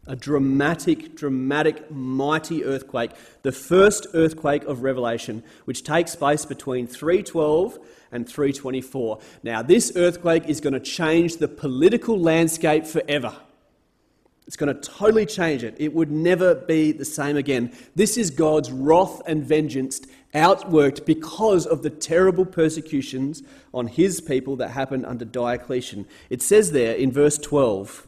[0.07, 3.11] A dramatic, dramatic, mighty earthquake.
[3.41, 7.79] The first earthquake of Revelation, which takes place between 312
[8.11, 9.19] and 324.
[9.41, 13.35] Now, this earthquake is going to change the political landscape forever.
[14.47, 15.75] It's going to totally change it.
[15.79, 17.73] It would never be the same again.
[17.95, 20.01] This is God's wrath and vengeance
[20.35, 23.41] outworked because of the terrible persecutions
[23.73, 26.05] on his people that happened under Diocletian.
[26.29, 28.07] It says there in verse 12,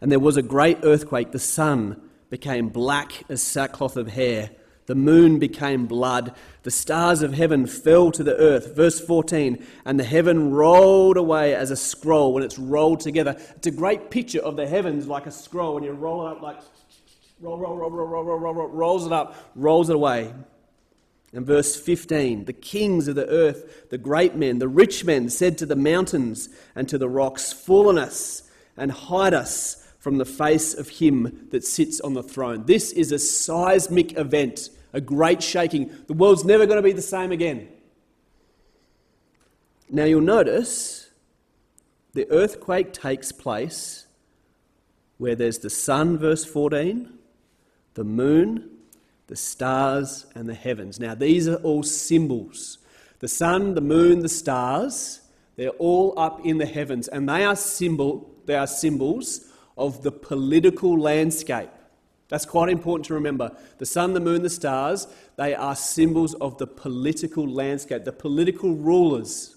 [0.00, 1.32] and there was a great earthquake.
[1.32, 4.50] The sun became black as sackcloth of hair.
[4.86, 6.34] The moon became blood.
[6.62, 8.76] The stars of heaven fell to the earth.
[8.76, 13.36] Verse 14, and the heaven rolled away as a scroll when it's rolled together.
[13.56, 15.74] It's a great picture of the heavens like a scroll.
[15.74, 16.58] When you roll it up, like
[17.40, 20.32] roll, roll, roll, roll, roll, roll, roll, roll rolls it up, rolls it away.
[21.32, 25.58] And verse 15, the kings of the earth, the great men, the rich men said
[25.58, 30.24] to the mountains and to the rocks, Fall on us and hide us from the
[30.24, 32.62] face of him that sits on the throne.
[32.66, 35.90] This is a seismic event a great shaking.
[36.06, 37.66] The world's never going to be the same again.
[39.90, 41.10] Now you'll notice
[42.12, 44.06] the earthquake takes place
[45.18, 47.12] where there's the sun, verse 14,
[47.94, 48.70] the moon,
[49.26, 51.00] the stars, and the heavens.
[51.00, 52.78] Now these are all symbols.
[53.18, 55.22] The sun, the moon, the stars,
[55.56, 60.12] they're all up in the heavens, and they are symbol, they are symbols of the
[60.12, 61.70] political landscape.
[62.28, 63.56] That's quite important to remember.
[63.78, 68.74] The sun, the moon, the stars, they are symbols of the political landscape, the political
[68.74, 69.56] rulers,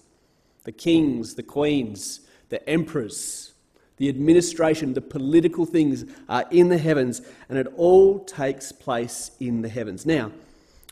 [0.64, 3.52] the kings, the queens, the emperors,
[3.96, 9.62] the administration, the political things are in the heavens, and it all takes place in
[9.62, 10.06] the heavens.
[10.06, 10.32] Now,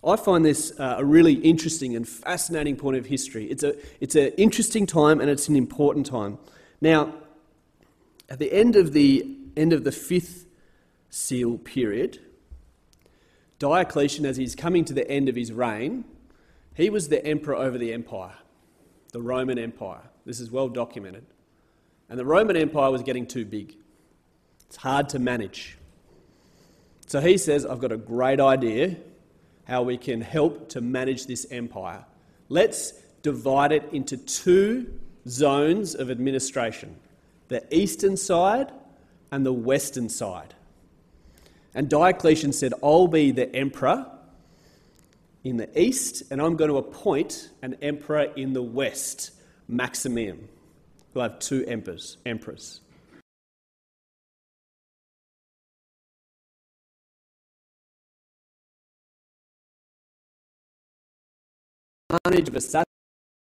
[0.04, 3.46] I find this uh, a really interesting and fascinating point of history.
[3.46, 6.38] It's, a, it's an interesting time and it's an important time.
[6.80, 7.12] Now,
[8.28, 10.46] at the end of the end of the fifth
[11.10, 12.20] seal period,
[13.58, 16.04] Diocletian, as he's coming to the end of his reign,
[16.74, 18.34] he was the emperor over the empire,
[19.12, 20.02] the Roman Empire.
[20.24, 21.26] This is well documented.
[22.08, 23.76] And the Roman Empire was getting too big.
[24.66, 25.76] It's hard to manage.
[27.06, 28.96] So he says, I've got a great idea
[29.66, 32.04] how we can help to manage this empire.
[32.48, 36.96] Let's divide it into two zones of administration
[37.48, 38.72] the eastern side
[39.30, 40.54] and the western side.
[41.74, 44.06] And Diocletian said, I'll be the emperor
[45.44, 49.32] in the east, and I'm going to appoint an emperor in the west,
[49.68, 50.48] Maximian.
[51.14, 52.18] We'll have two emperors.
[52.26, 52.80] emperors.
[62.10, 62.87] Advantage of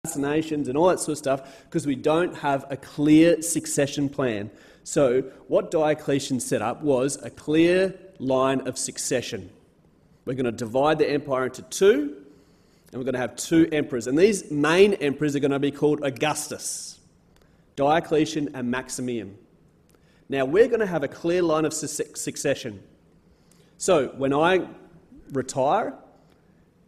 [0.06, 4.52] assassinations and all that sort of stuff because we don't have a clear succession plan.
[4.84, 9.50] So, what Diocletian set up was a clear line of succession.
[10.26, 12.18] We're going to divide the empire into two,
[12.92, 14.06] and we're going to have two emperors.
[14.08, 17.00] And these main emperors are going to be called Augustus,
[17.78, 19.38] Diocletian, and Maximian.
[20.28, 22.84] Now, we're going to have a clear line of succession.
[23.78, 24.68] So, when I
[25.32, 25.94] retire,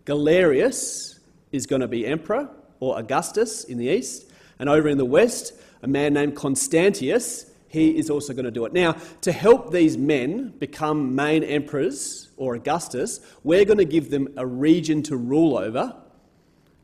[0.04, 1.18] Galerius
[1.54, 2.50] is going to be emperor,
[2.80, 7.98] or Augustus in the east, and over in the west, a man named Constantius he
[7.98, 8.72] is also going to do it.
[8.72, 14.30] Now, to help these men become main emperors or Augustus, we're going to give them
[14.38, 15.94] a region to rule over,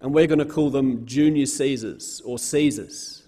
[0.01, 3.23] and we're going to call them junior Caesars or Caesars.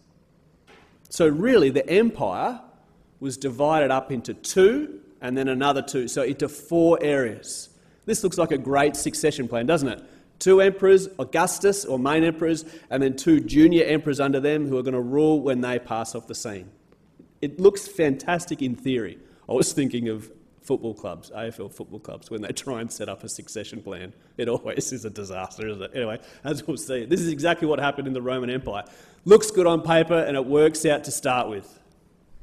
[1.10, 2.60] So, really, the empire
[3.22, 7.70] was divided up into two and then another two, so into four areas.
[8.06, 10.04] This looks like a great succession plan, doesn't it?
[10.40, 14.84] Two emperors, Augustus or main emperors, and then two junior emperors under them who are
[14.84, 16.70] going to rule when they pass off the scene.
[17.42, 19.20] It looks fantastic in theory.
[19.48, 23.24] I was thinking of football clubs, AFL football clubs, when they try and set up
[23.24, 24.14] a succession plan.
[24.38, 25.92] It always is a disaster, isn't it?
[25.94, 28.84] Anyway, as we'll see, this is exactly what happened in the Roman Empire.
[29.26, 31.80] Looks good on paper and it works out to start with.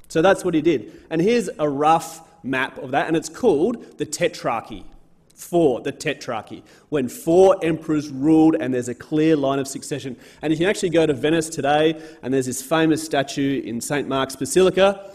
[0.08, 1.04] So that's what he did.
[1.10, 4.84] And here's a rough map of that, and it's called the Tetrarchy.
[5.40, 10.16] Four, the Tetrarchy, when four emperors ruled and there's a clear line of succession.
[10.42, 14.06] And you can actually go to Venice today, and there's this famous statue in St.
[14.06, 15.10] Mark's Basilica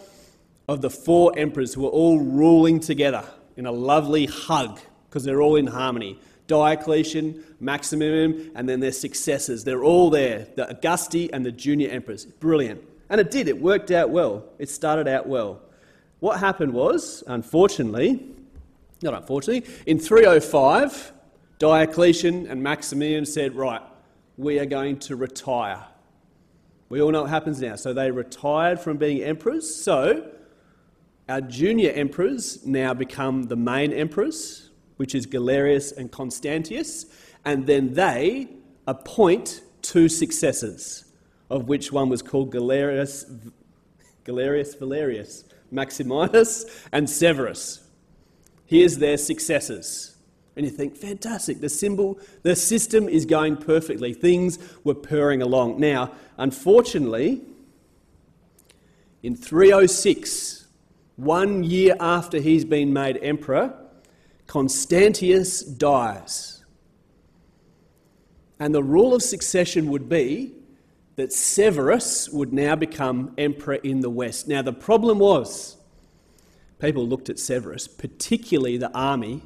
[0.68, 3.24] of the four emperors who were all ruling together.
[3.56, 6.18] in a lovely hug because they're all in harmony.
[6.46, 9.64] Diocletian, Maximian, and then their successors.
[9.64, 12.26] They're all there, the Augusti and the junior emperors.
[12.26, 12.82] Brilliant.
[13.08, 14.44] And it did, it worked out well.
[14.58, 15.62] It started out well.
[16.20, 18.35] What happened was, unfortunately,
[19.02, 21.12] not unfortunately, in 305,
[21.58, 23.82] Diocletian and Maximian said, Right,
[24.36, 25.84] we are going to retire.
[26.88, 27.76] We all know what happens now.
[27.76, 29.74] So they retired from being emperors.
[29.74, 30.30] So
[31.28, 37.06] our junior emperors now become the main emperors, which is Galerius and Constantius,
[37.44, 38.48] and then they
[38.86, 41.04] appoint two successors,
[41.50, 43.26] of which one was called Galerius,
[44.24, 47.85] Galerius Valerius, Maximinus, and Severus.
[48.66, 50.16] Here's their successors.
[50.56, 54.14] And you think, fantastic, the symbol, the system is going perfectly.
[54.14, 55.78] Things were purring along.
[55.78, 57.42] Now, unfortunately,
[59.22, 60.66] in 306,
[61.16, 63.74] one year after he's been made emperor,
[64.46, 66.64] Constantius dies.
[68.58, 70.54] And the rule of succession would be
[71.16, 74.48] that Severus would now become emperor in the west.
[74.48, 75.75] Now, the problem was,
[76.78, 79.42] people looked at Severus, particularly the army,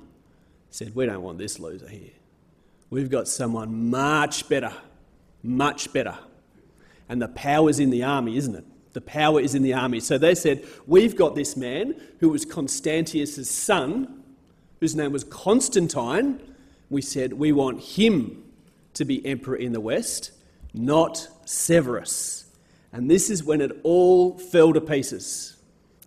[0.70, 2.10] said, We don't want this loser here.
[2.90, 4.72] We've got someone much better,
[5.42, 6.18] much better.
[7.08, 8.64] And the power's in the army, isn't it?
[8.92, 10.00] The power is in the army.
[10.00, 14.22] So they said, We've got this man who was Constantius' son,
[14.80, 16.40] whose name was Constantine.
[16.88, 18.44] We said, We want him
[18.94, 20.32] to be emperor in the West,
[20.74, 22.46] not Severus.
[22.92, 25.56] And this is when it all fell to pieces.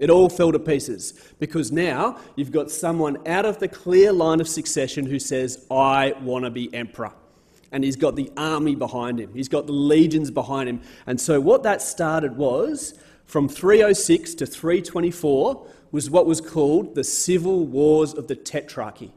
[0.03, 4.41] It all fell to pieces because now you've got someone out of the clear line
[4.41, 7.13] of succession who says, I want to be emperor.
[7.71, 10.81] And he's got the army behind him, he's got the legions behind him.
[11.07, 17.05] And so, what that started was from 306 to 324 was what was called the
[17.05, 19.11] civil wars of the Tetrarchy.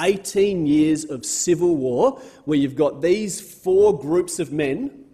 [0.00, 5.04] 18 years of civil war where you've got these four groups of men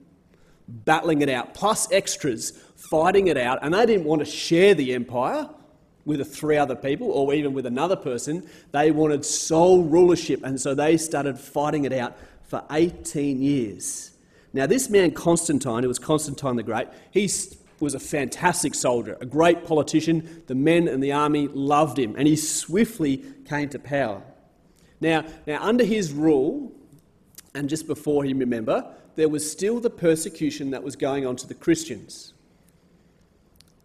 [0.67, 4.94] battling it out, plus extras fighting it out, and they didn't want to share the
[4.94, 5.48] empire
[6.05, 8.48] with three other people or even with another person.
[8.72, 14.12] They wanted sole rulership, and so they started fighting it out for 18 years.
[14.55, 17.31] Now, this man, Constantine, who was Constantine the Great, he
[17.81, 20.42] was a fantastic soldier, a great politician.
[20.46, 24.22] The men and the army loved him, and he swiftly came to power.
[25.01, 26.72] Now, now under his rule,
[27.55, 31.46] and just before him, remember, there was still the persecution that was going on to
[31.46, 32.33] the Christians.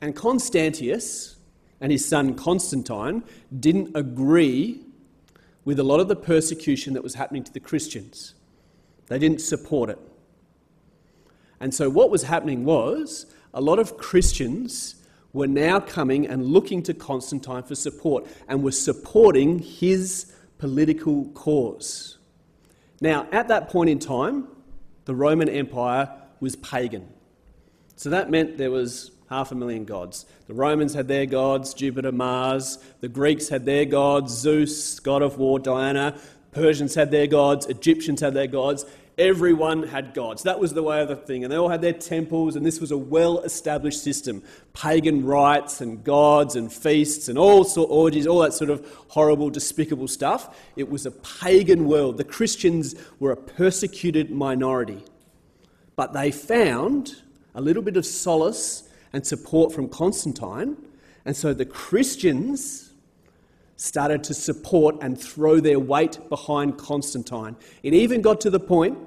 [0.03, 1.37] And Constantius
[1.79, 3.23] and his son Constantine
[3.57, 4.81] didn't agree
[5.63, 8.33] with a lot of the persecution that was happening to the Christians.
[9.07, 9.99] They didn't support it.
[11.61, 14.95] And so, what was happening was a lot of Christians
[15.31, 22.17] were now coming and looking to Constantine for support and were supporting his political cause.
[22.99, 24.49] Now, at that point in time,
[25.05, 26.09] the Roman Empire
[26.41, 27.07] was pagan.
[27.95, 30.27] So that meant there was half a million gods.
[30.45, 32.77] The Romans had their gods, Jupiter, Mars.
[33.01, 36.15] The Greeks had their gods, Zeus, god of war, Diana.
[36.51, 38.85] Persians had their gods, Egyptians had their gods.
[39.17, 40.43] Everyone had gods.
[40.43, 41.43] That was the way of the thing.
[41.43, 44.43] And they all had their temples, and this was a well established system.
[44.73, 48.87] Pagan rites and gods and feasts and all sort of orgies, all that sort of
[49.07, 50.55] horrible, despicable stuff.
[50.75, 52.17] It was a pagan world.
[52.17, 55.03] The Christians were a persecuted minority.
[55.95, 57.15] But they found
[57.55, 60.76] a little bit of solace and support from Constantine.
[61.26, 62.91] And so the Christians
[63.78, 67.56] started to support and throw their weight behind Constantine.
[67.82, 68.97] It even got to the point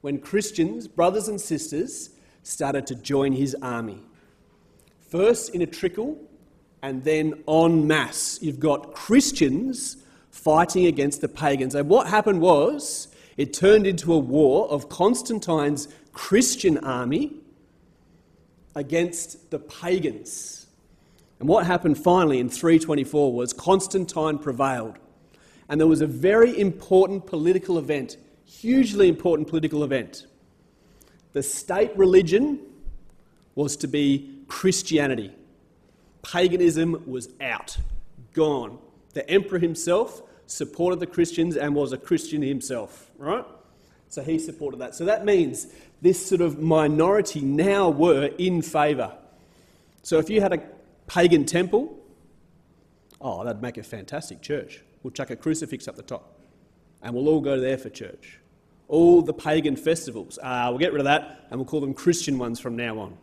[0.00, 2.10] when Christians, brothers and sisters,
[2.42, 4.02] started to join his army.
[5.00, 6.18] First in a trickle,
[6.82, 8.38] and then en masse.
[8.40, 9.96] You've got Christians
[10.30, 11.74] fighting against the pagans.
[11.74, 17.32] And what happened was, it turned into a war of Constantine's Christian army
[18.76, 20.66] against the pagans.
[21.40, 24.98] And what happened finally in 324 was Constantine prevailed.
[25.68, 30.26] And there was a very important political event, hugely important political event.
[31.32, 32.60] The state religion
[33.54, 35.32] was to be Christianity.
[36.22, 37.76] Paganism was out,
[38.32, 38.78] gone.
[39.14, 43.44] The emperor himself supported the Christians and was a Christian himself, right?
[44.08, 44.94] So he supported that.
[44.94, 45.66] So that means
[46.02, 49.12] this sort of minority now were in favour.
[50.02, 50.62] So if you had a
[51.06, 51.98] pagan temple,
[53.20, 54.82] oh, that'd make a fantastic church.
[55.02, 56.38] We'll chuck a crucifix up the top
[57.02, 58.38] and we'll all go there for church.
[58.88, 62.38] All the pagan festivals, uh, we'll get rid of that and we'll call them Christian
[62.38, 63.16] ones from now on.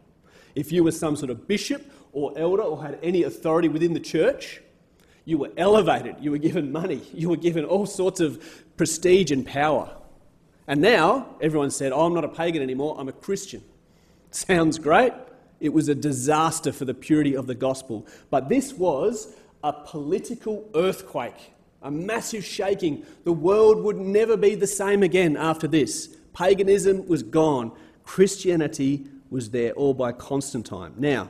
[0.56, 4.00] If you were some sort of bishop or elder or had any authority within the
[4.00, 4.62] church,
[5.26, 6.18] You were elevated.
[6.20, 7.02] You were given money.
[7.14, 8.44] You were given all sorts of
[8.78, 9.96] prestige and power.
[10.68, 13.64] And now everyone said, oh, I'm not a pagan anymore, I'm a Christian.
[14.32, 15.14] Sounds great.
[15.60, 18.06] It was a disaster for the purity of the gospel.
[18.30, 23.06] But this was a political earthquake, a massive shaking.
[23.24, 26.16] The world would never be the same again after this.
[26.34, 27.72] Paganism was gone,
[28.04, 30.94] Christianity was there all by Constantine.
[30.98, 31.30] Now,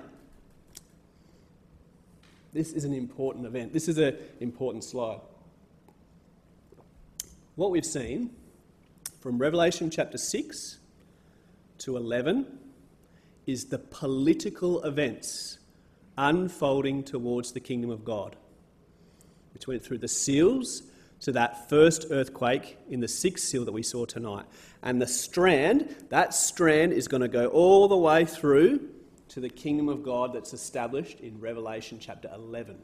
[2.54, 3.74] this is an important event.
[3.74, 5.20] This is an important slide.
[7.56, 8.32] What we've seen
[9.24, 10.80] from Revelation chapter 6
[11.78, 12.46] to 11
[13.48, 15.60] is the political events
[16.18, 18.36] unfolding towards the kingdom of God,
[19.54, 20.84] which went through the seals
[21.22, 24.44] to that first earthquake in the sixth seal that we saw tonight.
[24.82, 28.90] And the strand, that strand is going to go all the way through
[29.30, 32.76] to the kingdom of God that's established in Revelation chapter 11.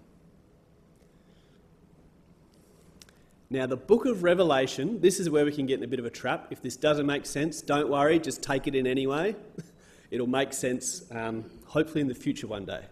[3.49, 6.05] Now, the book of Revelation, this is where we can get in a bit of
[6.05, 6.47] a trap.
[6.51, 9.35] If this doesn't make sense, don't worry, just take it in anyway.
[10.11, 12.83] It'll make sense, um, hopefully, in the future one day.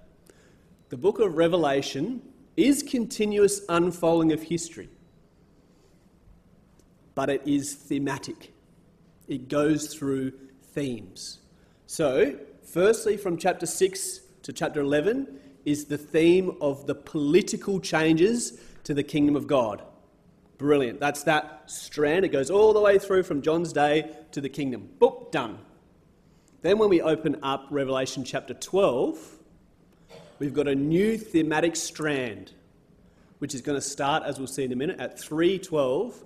[0.90, 2.22] The book of Revelation
[2.56, 4.90] is continuous unfolding of history,
[7.14, 8.54] but it is thematic.
[9.28, 10.34] It goes through
[10.74, 11.40] themes.
[11.86, 12.38] So,
[12.68, 18.94] Firstly, from chapter 6 to chapter 11 is the theme of the political changes to
[18.94, 19.82] the kingdom of God.
[20.58, 21.00] Brilliant.
[21.00, 22.26] That's that strand.
[22.26, 24.90] It goes all the way through from John's day to the kingdom.
[25.00, 25.60] Book, done.
[26.62, 29.38] Then, when we open up Revelation chapter 12,
[30.40, 32.52] we've got a new thematic strand,
[33.40, 36.24] which is going to start, as we'll see in a minute, at 312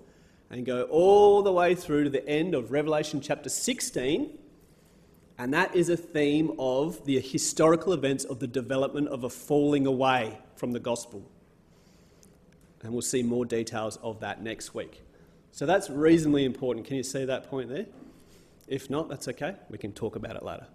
[0.50, 4.38] and go all the way through to the end of Revelation chapter 16
[5.42, 9.88] and that is a theme of the historical events of the development of a falling
[9.88, 11.31] away from the gospel.
[12.84, 15.02] And we'll see more details of that next week.
[15.52, 16.86] So that's reasonably important.
[16.86, 17.86] Can you see that point there?
[18.68, 19.56] If not, that's okay.
[19.70, 20.66] We can talk about it later.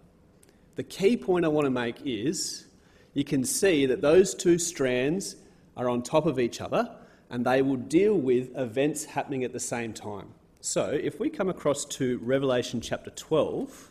[0.76, 2.66] The key point I want to make is
[3.14, 5.36] you can see that those two strands
[5.76, 6.90] are on top of each other
[7.30, 10.28] and they will deal with events happening at the same time.
[10.60, 13.90] So if we come across to Revelation chapter 12,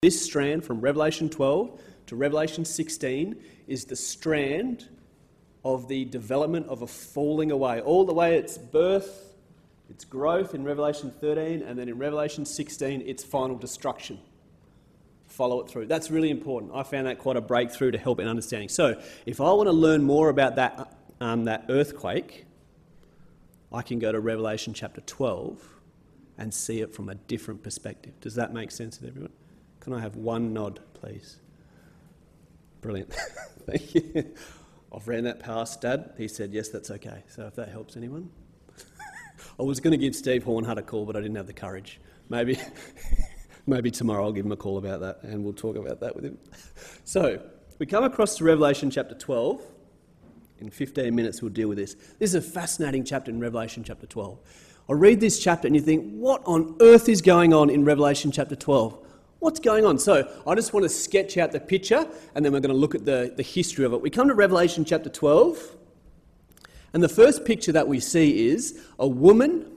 [0.00, 3.36] this strand from Revelation 12 to Revelation 16
[3.66, 4.88] is the strand
[5.64, 9.34] of the development of a falling away, all the way its birth,
[9.88, 14.18] its growth in Revelation 13, and then in Revelation 16, its final destruction.
[15.26, 15.86] Follow it through.
[15.86, 16.72] That's really important.
[16.74, 18.68] I found that quite a breakthrough to help in understanding.
[18.68, 22.44] So, if I want to learn more about that, um, that earthquake,
[23.72, 25.60] I can go to Revelation chapter 12
[26.38, 28.12] and see it from a different perspective.
[28.20, 29.32] Does that make sense to everyone?
[29.80, 31.38] Can I have one nod, please?
[32.80, 33.12] Brilliant.
[33.66, 34.34] Thank you.
[34.94, 36.12] I've ran that past Dad.
[36.16, 37.24] He said, yes, that's okay.
[37.28, 38.30] So if that helps anyone.
[39.58, 42.00] I was going to give Steve Hornhut a call, but I didn't have the courage.
[42.28, 42.58] Maybe,
[43.66, 46.24] maybe tomorrow I'll give him a call about that and we'll talk about that with
[46.24, 46.38] him.
[47.06, 47.42] So
[47.78, 49.60] we come across to Revelation chapter 12.
[50.60, 51.94] In 15 minutes, we'll deal with this.
[52.18, 54.38] This is a fascinating chapter in Revelation chapter 12.
[54.88, 58.30] I read this chapter and you think, what on earth is going on in Revelation
[58.32, 59.03] chapter 12?
[59.44, 59.98] What's going on?
[59.98, 62.94] So I just want to sketch out the picture and then we're going to look
[62.94, 64.00] at the, the history of it.
[64.00, 65.76] We come to Revelation chapter 12,
[66.94, 69.70] and the first picture that we see is a woman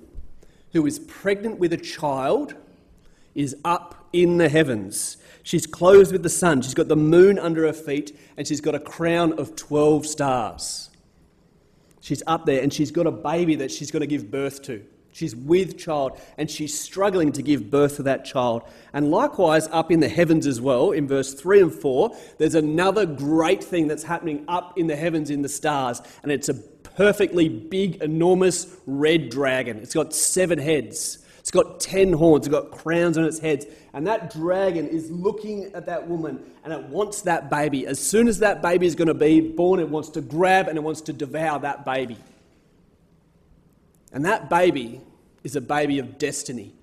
[0.71, 2.55] who is pregnant with a child
[3.35, 5.17] is up in the heavens.
[5.43, 8.73] She's clothed with the sun, she's got the moon under her feet, and she's got
[8.73, 10.91] a crown of 12 stars.
[11.99, 14.85] She's up there and she's got a baby that she's going to give birth to.
[15.17, 18.61] She's with child and she's struggling to give birth to that child.
[18.93, 23.07] And likewise, up in the heavens as well, in verse 3 and 4, there's another
[23.07, 26.03] great thing that's happening up in the heavens in the stars.
[26.21, 29.77] And it's a perfectly big, enormous red dragon.
[29.77, 33.65] It's got seven heads, it's got ten horns, it's got crowns on its heads.
[33.93, 37.87] And that dragon is looking at that woman and it wants that baby.
[37.87, 40.77] As soon as that baby is going to be born, it wants to grab and
[40.77, 42.17] it wants to devour that baby.
[44.11, 45.01] And that baby
[45.47, 46.73] is a baby of destiny,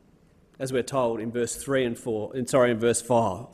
[0.58, 3.44] as we're told in verse 3 and 4, and sorry, in verse 5.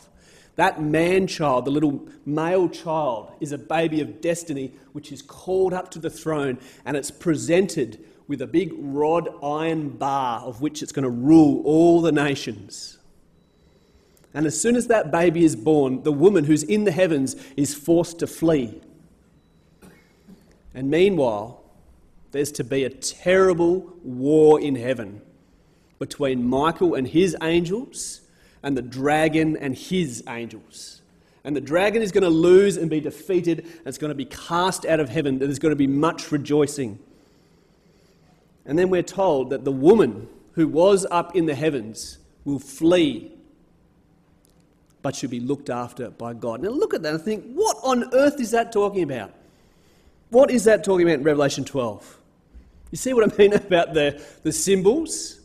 [0.54, 5.72] That man child, the little male child, is a baby of destiny which is called
[5.72, 7.98] up to the throne and it's presented
[8.28, 12.98] with a big rod iron bar of which it's going to rule all the nations.
[14.32, 17.74] And as soon as that baby is born, the woman who's in the heavens is
[17.74, 18.80] forced to flee.
[20.72, 21.59] And meanwhile,
[22.32, 25.20] there's to be a terrible war in heaven
[25.98, 28.20] between Michael and his angels
[28.62, 31.02] and the dragon and his angels.
[31.44, 34.26] And the dragon is going to lose and be defeated, and it's going to be
[34.26, 35.38] cast out of heaven.
[35.38, 36.98] There's going to be much rejoicing.
[38.66, 43.32] And then we're told that the woman who was up in the heavens will flee,
[45.02, 46.62] but should be looked after by God.
[46.62, 49.32] Now look at that and think, what on earth is that talking about?
[50.28, 52.19] What is that talking about in Revelation 12?
[52.90, 55.40] You see what I mean about the, the symbols?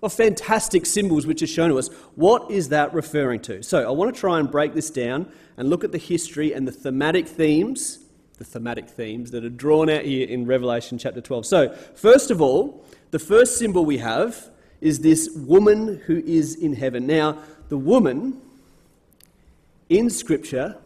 [0.00, 1.88] Well, fantastic symbols which are shown to us.
[2.14, 3.62] What is that referring to?
[3.62, 6.68] So I want to try and break this down and look at the history and
[6.68, 7.98] the thematic themes,
[8.38, 11.46] the thematic themes that are drawn out here in Revelation chapter 12.
[11.46, 16.74] So, first of all, the first symbol we have is this woman who is in
[16.74, 17.06] heaven.
[17.06, 17.38] Now,
[17.68, 18.40] the woman
[19.88, 20.76] in Scripture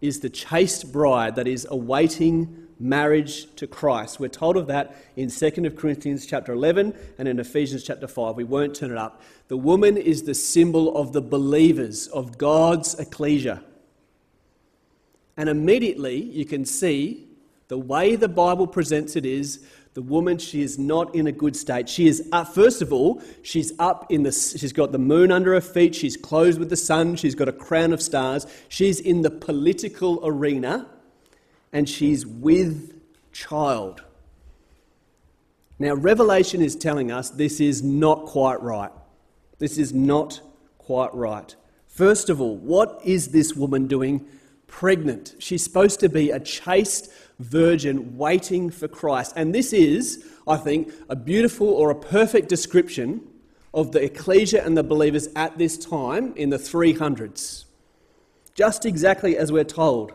[0.00, 4.20] is the chaste bride that is awaiting marriage to Christ.
[4.20, 8.36] We're told of that in 2 Corinthians chapter 11 and in Ephesians chapter 5.
[8.36, 9.22] We won't turn it up.
[9.48, 13.62] The woman is the symbol of the believers, of God's ecclesia.
[15.36, 17.28] And immediately you can see
[17.68, 21.56] the way the Bible presents it is the woman she is not in a good
[21.56, 25.32] state she is up, first of all she's up in the she's got the moon
[25.32, 29.00] under her feet she's clothed with the sun she's got a crown of stars she's
[29.00, 30.86] in the political arena
[31.76, 32.98] and she's with
[33.32, 34.02] child.
[35.78, 38.90] Now, Revelation is telling us this is not quite right.
[39.58, 40.40] This is not
[40.78, 41.54] quite right.
[41.86, 44.26] First of all, what is this woman doing
[44.66, 45.34] pregnant?
[45.38, 49.34] She's supposed to be a chaste virgin waiting for Christ.
[49.36, 53.20] And this is, I think, a beautiful or a perfect description
[53.74, 57.66] of the ecclesia and the believers at this time in the 300s.
[58.54, 60.14] Just exactly as we're told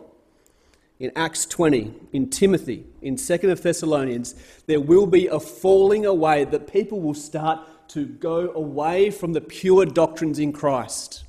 [1.02, 4.36] in Acts 20, in Timothy, in 2nd of Thessalonians,
[4.68, 9.42] there will be a falling away that people will start to go away from the
[9.42, 11.24] pure doctrines in Christ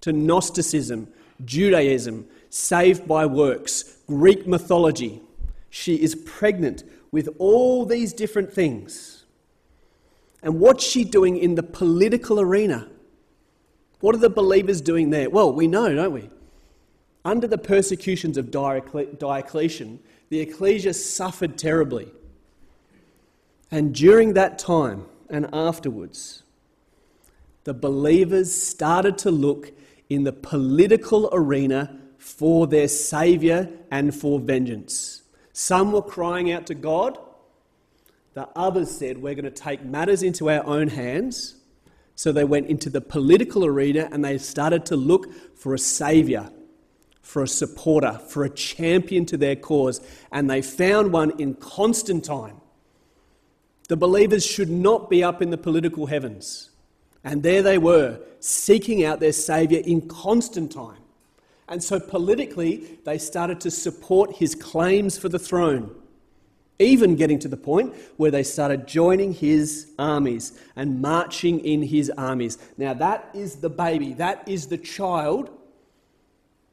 [0.00, 1.08] to Gnosticism,
[1.44, 5.20] Judaism, saved by works, Greek mythology.
[5.68, 9.26] She is pregnant with all these different things.
[10.42, 12.88] And what's she doing in the political arena?
[14.00, 15.28] What are the believers doing there?
[15.28, 16.30] Well, we know, don't we?
[17.28, 20.00] Under the persecutions of Diocletian,
[20.30, 22.10] the ecclesia suffered terribly.
[23.70, 26.42] And during that time and afterwards,
[27.64, 29.72] the believers started to look
[30.08, 35.20] in the political arena for their Saviour and for vengeance.
[35.52, 37.18] Some were crying out to God,
[38.32, 41.56] the others said, We're going to take matters into our own hands.
[42.14, 46.50] So they went into the political arena and they started to look for a Saviour
[47.28, 50.00] for a supporter, for a champion to their cause,
[50.32, 52.54] and they found one in Constantine.
[53.88, 56.70] The believers should not be up in the political heavens.
[57.22, 61.02] And there they were, seeking out their Saviour in Constantine.
[61.68, 65.94] And so politically, they started to support his claims for the throne,
[66.78, 72.08] even getting to the point where they started joining his armies and marching in his
[72.16, 72.56] armies.
[72.78, 75.50] Now, that is the baby, that is the child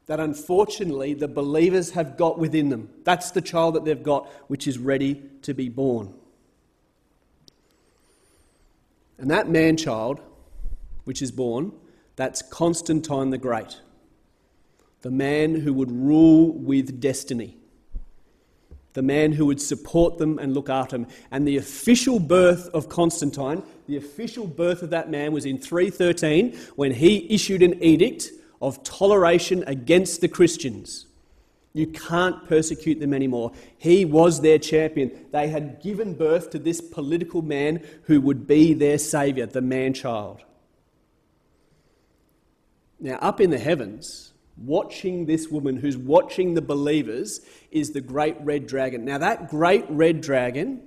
[0.06, 2.88] that unfortunately the believers have got within them.
[3.04, 6.14] That's the child that they've got, which is ready to be born.
[9.18, 10.20] And that man child,
[11.04, 11.72] which is born,
[12.14, 13.80] that's Constantine the Great,
[15.02, 17.56] the man who would rule with destiny,
[18.92, 21.06] the man who would support them and look after them.
[21.30, 26.56] And the official birth of Constantine, the official birth of that man was in 313
[26.76, 28.30] when he issued an edict
[28.60, 31.06] of toleration against the Christians.
[31.72, 33.52] You can't persecute them anymore.
[33.76, 35.26] He was their champion.
[35.30, 39.92] They had given birth to this political man who would be their savior, the man
[39.92, 40.42] child.
[42.98, 48.36] Now, up in the heavens, watching this woman who's watching the believers is the great
[48.40, 49.04] red dragon.
[49.04, 50.80] Now, that great red dragon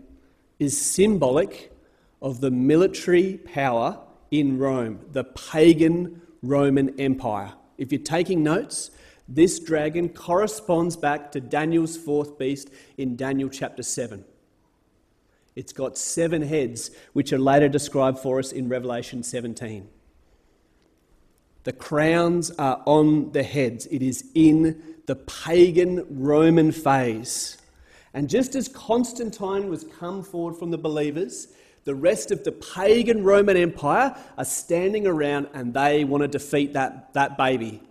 [0.58, 1.72] is symbolic
[2.20, 4.00] of the military power
[4.32, 7.54] in Rome, the pagan Roman Empire.
[7.80, 8.92] If you're taking notes,
[9.28, 14.26] this dragon corresponds back to Daniel's fourth beast in Daniel chapter 7.
[15.56, 19.88] It's got seven heads, which are later described for us in Revelation 17.
[21.64, 27.58] The crowns are on the heads, it is in the pagan Roman phase.
[28.14, 31.48] And just as Constantine was come forward from the believers,
[31.84, 36.74] the rest of the pagan Roman Empire are standing around and they want to defeat
[36.74, 37.82] that, that baby.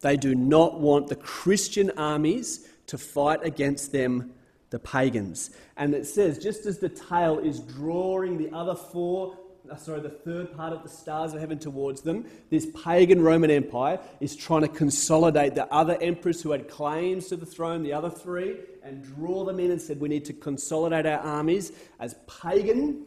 [0.00, 4.32] They do not want the Christian armies to fight against them,
[4.70, 5.50] the pagans.
[5.76, 9.36] And it says, just as the tail is drawing the other four
[9.70, 13.50] Uh, sorry, the third part of the stars of heaven towards them, this pagan Roman
[13.50, 17.92] Empire is trying to consolidate the other emperors who had claims to the throne, the
[17.92, 22.14] other three, and draw them in and said, We need to consolidate our armies as
[22.42, 23.04] pagan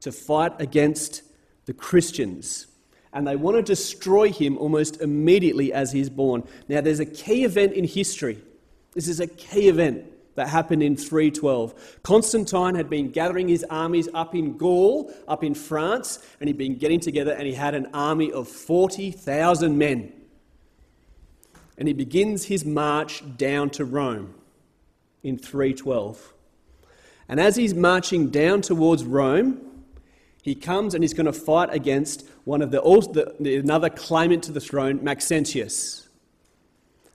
[0.00, 1.22] to fight against
[1.66, 2.66] the Christians.
[3.12, 6.44] And they want to destroy him almost immediately as he's born.
[6.68, 8.40] Now, there's a key event in history.
[8.94, 10.04] This is a key event
[10.34, 12.00] that happened in 312.
[12.02, 16.76] Constantine had been gathering his armies up in Gaul, up in France, and he'd been
[16.76, 20.12] getting together and he had an army of 40,000 men.
[21.76, 24.34] And he begins his march down to Rome
[25.22, 26.34] in 312.
[27.28, 29.84] And as he's marching down towards Rome,
[30.42, 32.80] he comes and he's going to fight against one of the,
[33.40, 36.08] the, another claimant to the throne, Maxentius.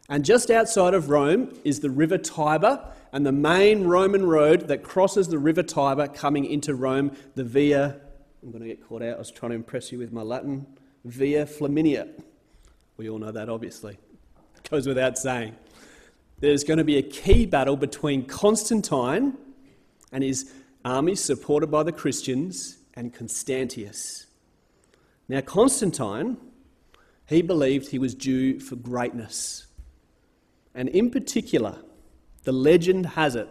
[0.07, 4.83] And just outside of Rome is the river Tiber and the main Roman road that
[4.83, 7.99] crosses the river Tiber coming into Rome, the Via.
[8.43, 9.15] I'm going to get caught out.
[9.15, 10.67] I was trying to impress you with my Latin.
[11.05, 12.09] Via Flaminia.
[12.97, 13.97] We all know that, obviously.
[14.57, 15.55] It goes without saying.
[16.39, 19.37] There's going to be a key battle between Constantine
[20.11, 20.51] and his
[20.83, 24.25] armies, supported by the Christians, and Constantius.
[25.27, 26.37] Now, Constantine,
[27.25, 29.65] he believed he was due for greatness.
[30.75, 31.77] And in particular,
[32.43, 33.49] the legend has it,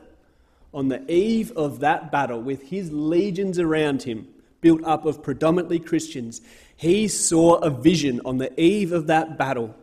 [0.72, 4.28] on the eve of that battle, with his legions around him,
[4.60, 6.40] built up of predominantly Christians,
[6.76, 9.74] he saw a vision on the eve of that battle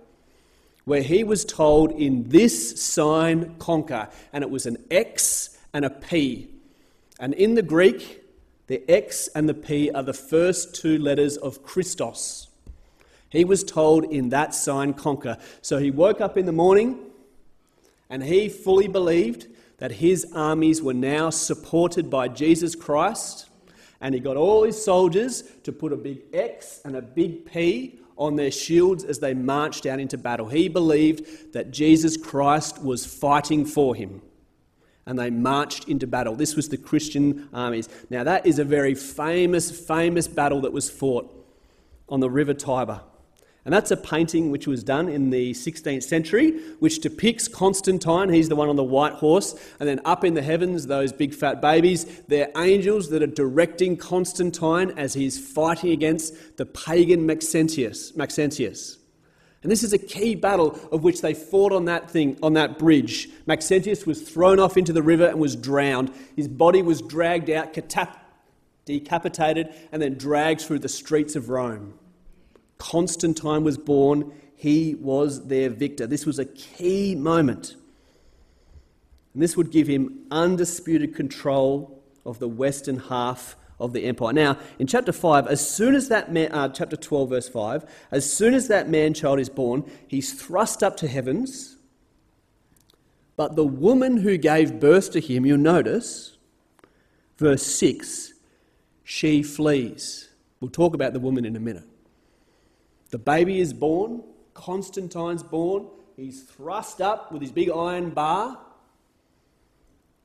[0.86, 4.10] where he was told, In this sign conquer.
[4.34, 6.50] And it was an X and a P.
[7.20, 8.24] And in the Greek,
[8.68, 12.48] the X and the P are the first two letters of Christos.
[13.30, 15.38] He was told in that sign, conquer.
[15.62, 17.11] So he woke up in the morning
[18.12, 19.48] and he fully believed
[19.78, 23.50] that his armies were now supported by Jesus Christ.
[24.02, 28.00] And he got all his soldiers to put a big X and a big P
[28.18, 30.50] on their shields as they marched out into battle.
[30.50, 34.22] He believed that Jesus Christ was fighting for him
[35.06, 36.36] and they marched into battle.
[36.36, 37.88] This was the Christian armies.
[38.10, 41.34] Now, that is a very famous, famous battle that was fought
[42.10, 43.02] on the River Tiber.
[43.64, 48.30] And that's a painting which was done in the 16th century, which depicts Constantine.
[48.30, 49.54] He's the one on the white horse.
[49.80, 53.98] And then up in the heavens, those big fat babies, they're angels that are directing
[53.98, 58.16] Constantine as he's fighting against the pagan Maxentius.
[58.16, 58.98] Maxentius.
[59.62, 62.80] And this is a key battle of which they fought on that thing, on that
[62.80, 63.30] bridge.
[63.46, 66.12] Maxentius was thrown off into the river and was drowned.
[66.36, 67.78] His body was dragged out,
[68.86, 71.94] decapitated, and then dragged through the streets of Rome.
[72.82, 74.34] Constantine was born.
[74.56, 76.08] He was their victor.
[76.08, 77.76] This was a key moment.
[79.36, 84.34] And this would give him undisputed control of the western half of the empire.
[84.34, 88.34] Now, in chapter 5, as soon as that man, uh, chapter 12, verse 5, as
[88.34, 91.78] soon as that man child is born, he's thrust up to heavens.
[93.36, 96.36] But the woman who gave birth to him, you'll notice,
[97.38, 98.34] verse 6,
[99.04, 100.30] she flees.
[100.60, 101.86] We'll talk about the woman in a minute.
[103.12, 108.58] The baby is born, Constantine's born, he's thrust up with his big iron bar,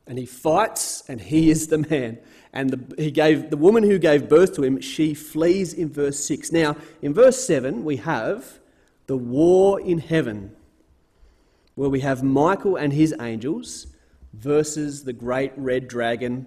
[0.07, 2.19] and he fights, and he is the man.
[2.53, 6.25] And the, he gave the woman who gave birth to him she flees in verse
[6.25, 8.61] 6 now in verse 7 we have
[9.09, 10.57] the war in heaven
[11.75, 13.89] where we have michael and his angels
[14.33, 16.47] versus the great red dragon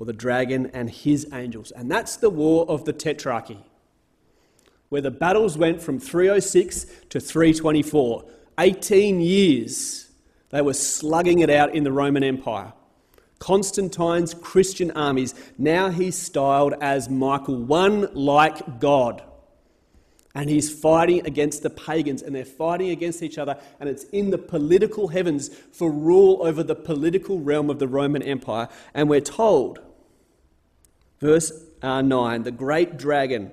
[0.00, 1.72] or the dragon and his angels.
[1.72, 3.58] And that's the war of the tetrarchy
[4.90, 8.24] where the battles went from 306 to 324
[8.58, 10.10] 18 years
[10.50, 12.72] they were slugging it out in the roman empire
[13.40, 15.34] Constantine's Christian armies.
[15.58, 19.22] Now he's styled as Michael, one like God.
[20.34, 24.30] And he's fighting against the pagans, and they're fighting against each other, and it's in
[24.30, 28.68] the political heavens for rule over the political realm of the Roman Empire.
[28.94, 29.80] And we're told,
[31.18, 31.50] verse
[31.82, 33.50] uh, 9, the great dragon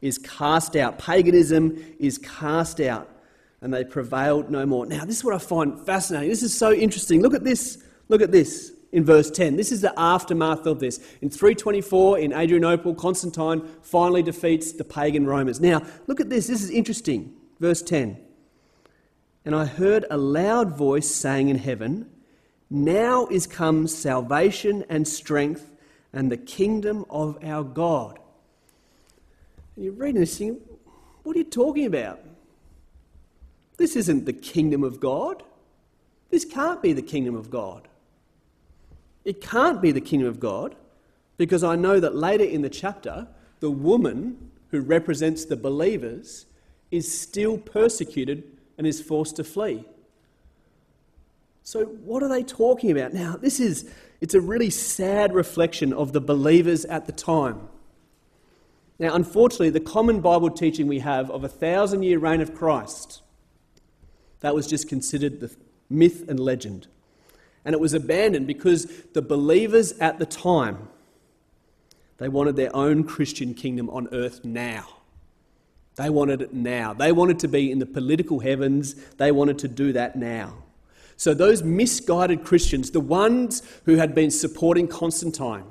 [0.00, 3.08] is cast out, paganism is cast out,
[3.60, 4.86] and they prevailed no more.
[4.86, 6.28] Now, this is what I find fascinating.
[6.28, 7.22] This is so interesting.
[7.22, 7.82] Look at this.
[8.08, 9.56] Look at this in verse 10.
[9.56, 10.98] This is the aftermath of this.
[11.20, 15.60] In 324, in Adrianople, Constantine finally defeats the pagan Romans.
[15.60, 16.46] Now, look at this.
[16.46, 17.34] This is interesting.
[17.60, 18.18] Verse 10.
[19.44, 22.10] And I heard a loud voice saying in heaven,
[22.70, 25.72] Now is come salvation and strength
[26.12, 28.17] and the kingdom of our God.
[29.78, 30.60] And you're reading this thing,
[31.22, 32.18] what are you talking about?
[33.76, 35.44] This isn't the kingdom of God.
[36.30, 37.86] This can't be the kingdom of God.
[39.24, 40.74] It can't be the kingdom of God
[41.36, 43.28] because I know that later in the chapter,
[43.60, 46.46] the woman who represents the believers
[46.90, 48.42] is still persecuted
[48.78, 49.84] and is forced to flee.
[51.62, 53.12] So, what are they talking about?
[53.12, 53.88] Now, this is
[54.20, 57.68] it's a really sad reflection of the believers at the time.
[58.98, 63.22] Now, unfortunately, the common Bible teaching we have of a thousand year reign of Christ,
[64.40, 65.54] that was just considered the
[65.88, 66.88] myth and legend.
[67.64, 70.88] And it was abandoned because the believers at the time,
[72.18, 74.86] they wanted their own Christian kingdom on earth now.
[75.96, 76.92] They wanted it now.
[76.92, 78.94] They wanted to be in the political heavens.
[79.16, 80.54] They wanted to do that now.
[81.16, 85.64] So, those misguided Christians, the ones who had been supporting Constantine,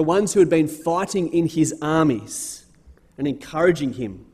[0.00, 2.64] the ones who had been fighting in his armies
[3.18, 4.24] and encouraging him,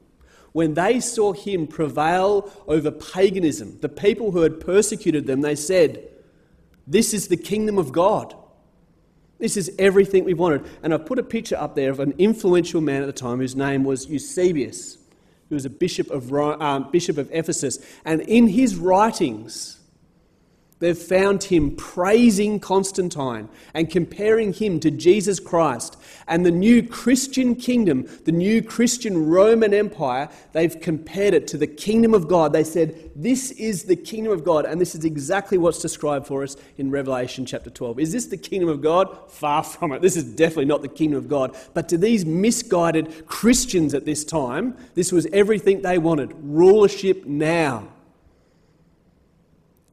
[0.53, 6.09] when they saw him prevail over paganism, the people who had persecuted them, they said,
[6.87, 8.33] This is the kingdom of God.
[9.41, 10.65] This is everything we wanted.
[10.85, 13.57] And I've put a picture up there of an influential man at the time whose
[13.57, 14.99] name was Eusebius,
[15.49, 17.85] who was a bishop of, um, bishop of Ephesus.
[18.05, 19.76] And in his writings,
[20.79, 25.97] They've found him praising Constantine and comparing him to Jesus Christ
[26.29, 30.29] and the new Christian kingdom, the new Christian Roman Empire.
[30.53, 32.53] They've compared it to the kingdom of God.
[32.53, 34.67] They said, This is the kingdom of God.
[34.67, 37.99] And this is exactly what's described for us in Revelation chapter 12.
[37.99, 39.31] Is this the kingdom of God?
[39.31, 40.03] Far from it.
[40.03, 41.57] This is definitely not the kingdom of God.
[41.73, 47.89] But to these misguided Christians at this time, this was everything they wanted rulership now.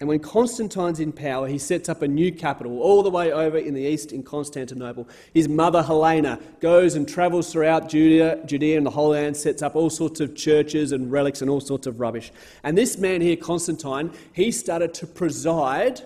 [0.03, 3.57] And when Constantine's in power, he sets up a new capital all the way over
[3.57, 5.07] in the east in Constantinople.
[5.33, 9.77] His mother Helena goes and travels throughout Judea, Judea and the Holy Land, sets up
[9.77, 12.33] all sorts of churches and relics and all sorts of rubbish.
[12.63, 16.01] And this man here, Constantine, he started to preside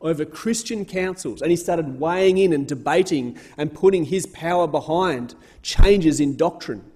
[0.00, 5.34] over Christian councils and he started weighing in and debating and putting his power behind
[5.60, 6.90] changes in doctrine.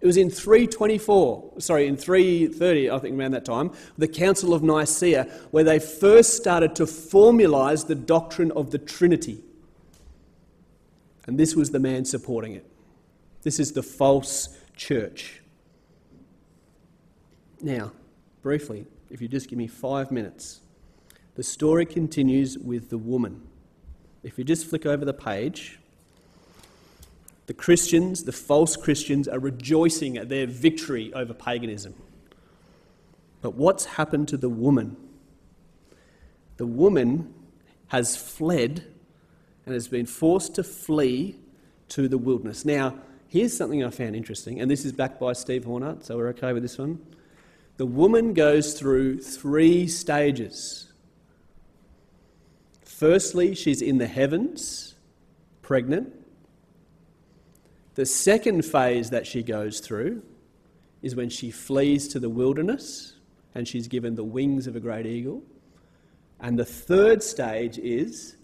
[0.00, 4.62] It was in 324, sorry, in 330, I think around that time, the Council of
[4.62, 9.42] Nicaea, where they first started to formalize the doctrine of the Trinity.
[11.26, 12.64] And this was the man supporting it.
[13.42, 15.42] This is the false church.
[17.60, 17.92] Now,
[18.40, 20.60] briefly, if you just give me five minutes,
[21.34, 23.42] the story continues with the woman.
[24.22, 25.80] If you just flick over the page,
[27.48, 31.94] the Christians, the false Christians, are rejoicing at their victory over paganism.
[33.40, 34.98] But what's happened to the woman?
[36.58, 37.32] The woman
[37.86, 38.84] has fled
[39.64, 41.36] and has been forced to flee
[41.88, 42.66] to the wilderness.
[42.66, 46.28] Now, here's something I found interesting, and this is backed by Steve Hornart, so we're
[46.28, 47.00] okay with this one.
[47.78, 50.92] The woman goes through three stages.
[52.84, 54.96] Firstly, she's in the heavens,
[55.62, 56.12] pregnant.
[57.98, 60.22] The second phase that she goes through
[61.02, 63.14] is when she flees to the wilderness
[63.56, 65.42] and she's given the wings of a great eagle.
[66.38, 68.36] And the third stage is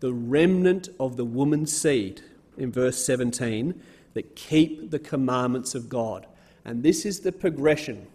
[0.00, 2.20] the remnant of the woman's seed
[2.58, 3.80] in verse 17
[4.14, 6.26] that keep the commandments of God.
[6.64, 8.08] And this is the progression.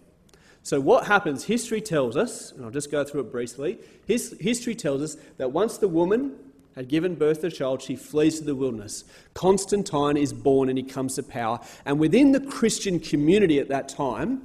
[0.61, 1.45] So, what happens?
[1.45, 3.79] History tells us, and I'll just go through it briefly.
[4.05, 6.35] His, history tells us that once the woman
[6.75, 9.03] had given birth to a child, she flees to the wilderness.
[9.33, 11.59] Constantine is born and he comes to power.
[11.85, 14.41] And within the Christian community at that time,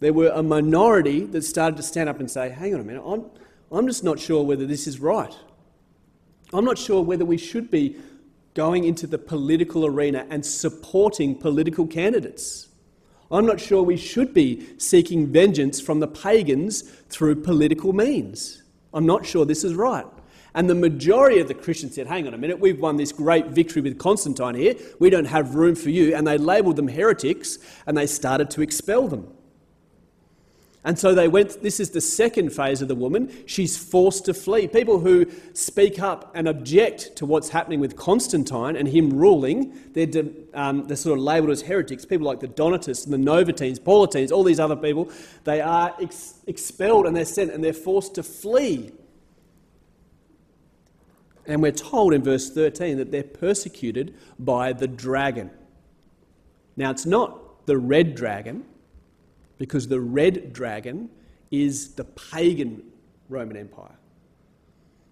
[0.00, 3.02] there were a minority that started to stand up and say, hang on a minute,
[3.04, 3.24] I'm,
[3.72, 5.34] I'm just not sure whether this is right.
[6.52, 7.96] I'm not sure whether we should be
[8.54, 12.68] going into the political arena and supporting political candidates.
[13.30, 18.62] I'm not sure we should be seeking vengeance from the pagans through political means.
[18.94, 20.06] I'm not sure this is right.
[20.54, 23.46] And the majority of the Christians said, hang on a minute, we've won this great
[23.46, 24.74] victory with Constantine here.
[24.98, 26.14] We don't have room for you.
[26.14, 29.32] And they labelled them heretics and they started to expel them.
[30.84, 33.30] And so they went, this is the second phase of the woman.
[33.46, 34.68] She's forced to flee.
[34.68, 40.06] People who speak up and object to what's happening with Constantine and him ruling, they're,
[40.06, 42.06] de, um, they're sort of labelled as heretics.
[42.06, 45.10] People like the Donatists and the Novatians, Paulatines, all these other people,
[45.44, 48.92] they are ex- expelled and they're sent and they're forced to flee
[51.48, 55.50] and we're told in verse 13 that they're persecuted by the dragon.
[56.76, 58.64] Now, it's not the red dragon,
[59.56, 61.10] because the red dragon
[61.50, 62.82] is the pagan
[63.28, 63.96] Roman Empire.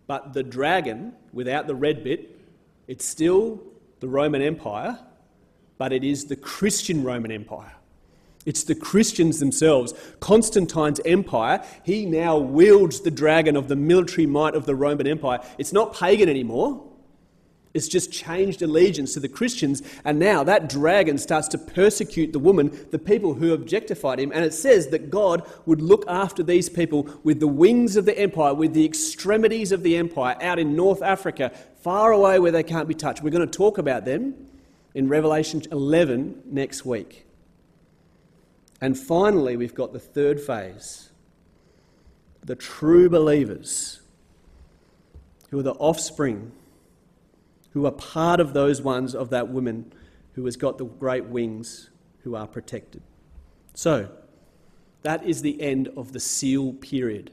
[0.07, 2.39] But the dragon, without the red bit,
[2.87, 3.61] it's still
[4.01, 4.99] the Roman Empire,
[5.78, 7.72] but it is the Christian Roman Empire.
[8.47, 9.93] It's the Christians themselves.
[10.21, 15.41] Constantine's empire, he now wields the dragon of the military might of the Roman Empire.
[15.59, 16.83] It's not pagan anymore.
[17.75, 22.39] It's just changed allegiance to the Christians, and now that dragon starts to persecute the
[22.39, 24.33] woman, the people who objectified him.
[24.33, 28.19] And it says that God would look after these people with the wings of the
[28.19, 32.63] empire, with the extremities of the empire out in North Africa, far away where they
[32.63, 33.23] can't be touched.
[33.23, 34.35] We're going to talk about them
[34.95, 37.26] in Revelation 11 next week.
[38.81, 41.11] And finally, we've got the third phase
[42.45, 44.01] the true believers
[45.51, 46.53] who are the offspring
[47.77, 49.93] who are part of those ones of that woman
[50.33, 53.03] who has got the great wings who are protected.
[53.74, 54.11] So,
[55.03, 57.33] that is the end of the seal period.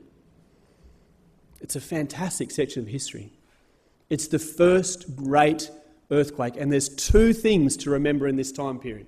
[1.61, 3.31] It's a fantastic section of history.
[4.09, 5.71] It's the first great
[6.11, 9.07] earthquake, and there's two things to remember in this time period.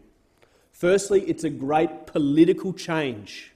[0.75, 3.53] Firstly, it's a great political change,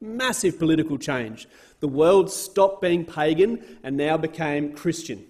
[0.00, 1.46] massive political change.
[1.80, 5.22] The world stopped being pagan and now became Christian.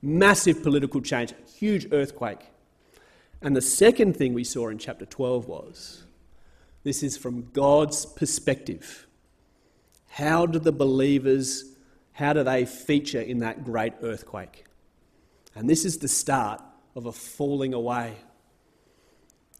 [0.00, 2.42] Massive political change, huge earthquake.
[3.42, 6.04] And the second thing we saw in chapter 12 was
[6.84, 9.08] this is from God's perspective.
[10.10, 11.64] How do the believers,
[12.12, 14.64] how do they feature in that great earthquake?
[15.56, 16.62] And this is the start
[16.94, 18.14] of a falling away.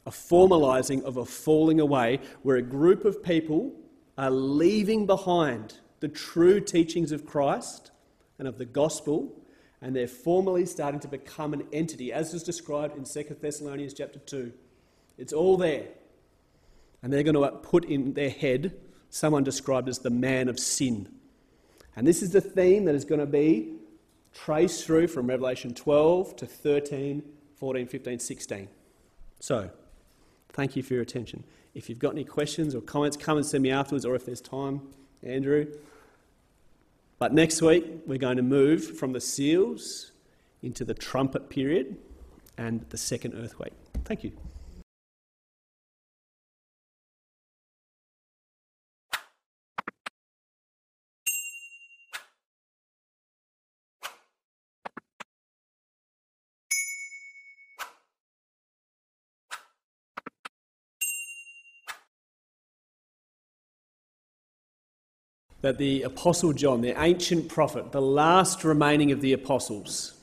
[0.07, 3.73] A formalizing of a falling away where a group of people
[4.17, 7.91] are leaving behind the true teachings of Christ
[8.39, 9.41] and of the gospel
[9.83, 14.19] and they're formally starting to become an entity, as is described in 2 Thessalonians chapter
[14.19, 14.53] 2.
[15.17, 15.89] It's all there.
[17.03, 18.77] And they're going to put in their head
[19.09, 21.09] someone described as the man of sin.
[21.97, 23.75] And this is the theme that is going to be
[24.35, 27.23] traced through from Revelation 12 to 13,
[27.57, 28.69] 14, 15, 16.
[29.41, 29.71] So,
[30.61, 31.43] thank you for your attention.
[31.73, 34.43] If you've got any questions or comments, come and see me afterwards, or if there's
[34.43, 34.83] time,
[35.23, 35.67] Andrew.
[37.19, 40.13] But next week, we're going to move from the seals
[40.63, 41.97] into the trumpet period
[42.59, 43.73] and the second earthquake.
[44.05, 44.33] Thank you.
[65.63, 70.15] That the Apostle John, the ancient prophet, the last remaining of the apostles,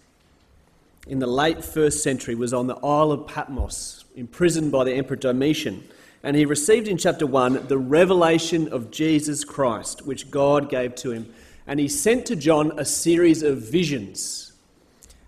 [1.08, 5.16] in the late first century, was on the Isle of Patmos, imprisoned by the Emperor
[5.16, 5.88] Domitian.
[6.24, 11.12] And he received in chapter 1 the revelation of Jesus Christ, which God gave to
[11.12, 11.34] him.
[11.68, 14.54] And he sent to John a series of visions.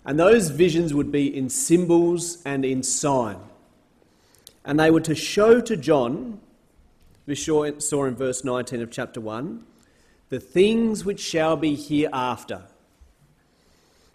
[0.05, 3.37] And those visions would be in symbols and in sign.
[4.65, 6.39] And they were to show to John,
[7.25, 9.65] we saw in verse 19 of chapter 1,
[10.29, 12.63] the things which shall be hereafter.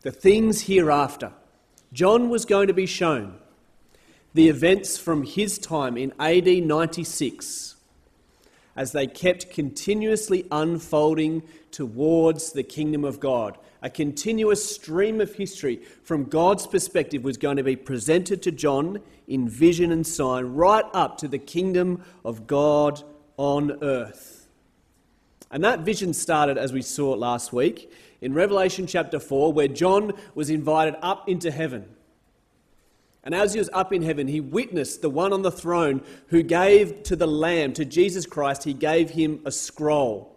[0.02, 1.32] The things hereafter.
[1.92, 3.36] John was going to be shown
[4.32, 7.76] the events from his time in AD 96
[8.76, 13.56] as they kept continuously unfolding towards the kingdom of God.
[13.82, 19.00] A continuous stream of history from God's perspective was going to be presented to John
[19.28, 23.02] in vision and sign, right up to the kingdom of God
[23.36, 24.43] on earth.
[25.51, 30.12] And that vision started, as we saw last week, in Revelation chapter 4, where John
[30.34, 31.88] was invited up into heaven.
[33.22, 36.42] And as he was up in heaven, he witnessed the one on the throne who
[36.42, 40.34] gave to the Lamb, to Jesus Christ, he gave him a scroll.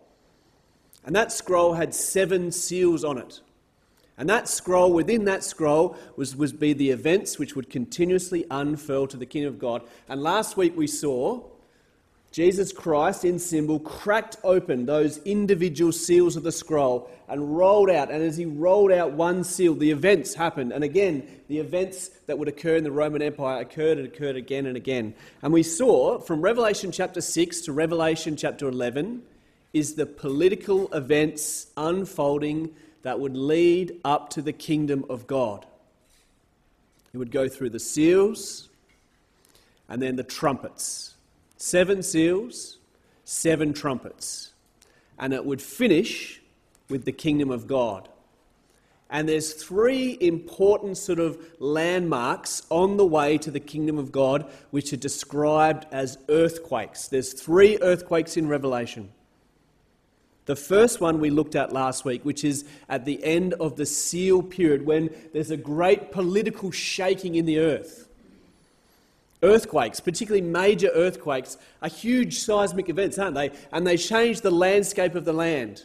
[1.05, 3.41] And that scroll had seven seals on it.
[4.17, 9.07] And that scroll, within that scroll, was, was be the events which would continuously unfurl
[9.07, 9.83] to the kingdom of God.
[10.09, 11.43] And last week we saw
[12.37, 18.11] Jesus Christ, in symbol, cracked open those individual seals of the scroll and rolled out.
[18.11, 20.71] And as he rolled out one seal, the events happened.
[20.71, 24.67] And again, the events that would occur in the Roman Empire occurred and occurred again
[24.67, 25.15] and again.
[25.41, 29.23] And we saw from Revelation chapter 6 to Revelation chapter 11
[29.73, 32.69] is the political events unfolding
[33.01, 35.65] that would lead up to the kingdom of God.
[37.15, 38.69] It would go through the seals
[39.89, 41.15] and then the trumpets
[41.57, 42.77] seven seals,
[43.23, 44.53] seven trumpets.
[45.19, 46.41] And it would finish
[46.89, 48.07] with the kingdom of God.
[49.09, 54.49] And there's three important sort of landmarks on the way to the kingdom of God,
[54.71, 57.07] which are described as earthquakes.
[57.07, 59.11] There's three earthquakes in Revelation.
[60.45, 63.85] The first one we looked at last week, which is at the end of the
[63.85, 68.06] seal period, when there's a great political shaking in the earth.
[69.43, 73.51] Earthquakes, particularly major earthquakes, are huge seismic events, aren't they?
[73.71, 75.83] And they change the landscape of the land.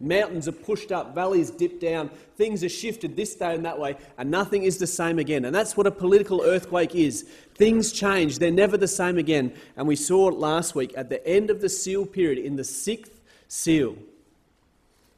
[0.00, 3.96] Mountains are pushed up, valleys dip down, things are shifted this day and that way,
[4.18, 5.44] and nothing is the same again.
[5.44, 7.22] And that's what a political earthquake is.
[7.54, 9.54] Things change, they're never the same again.
[9.76, 12.64] And we saw it last week at the end of the seal period, in the
[12.64, 13.96] sixth seal,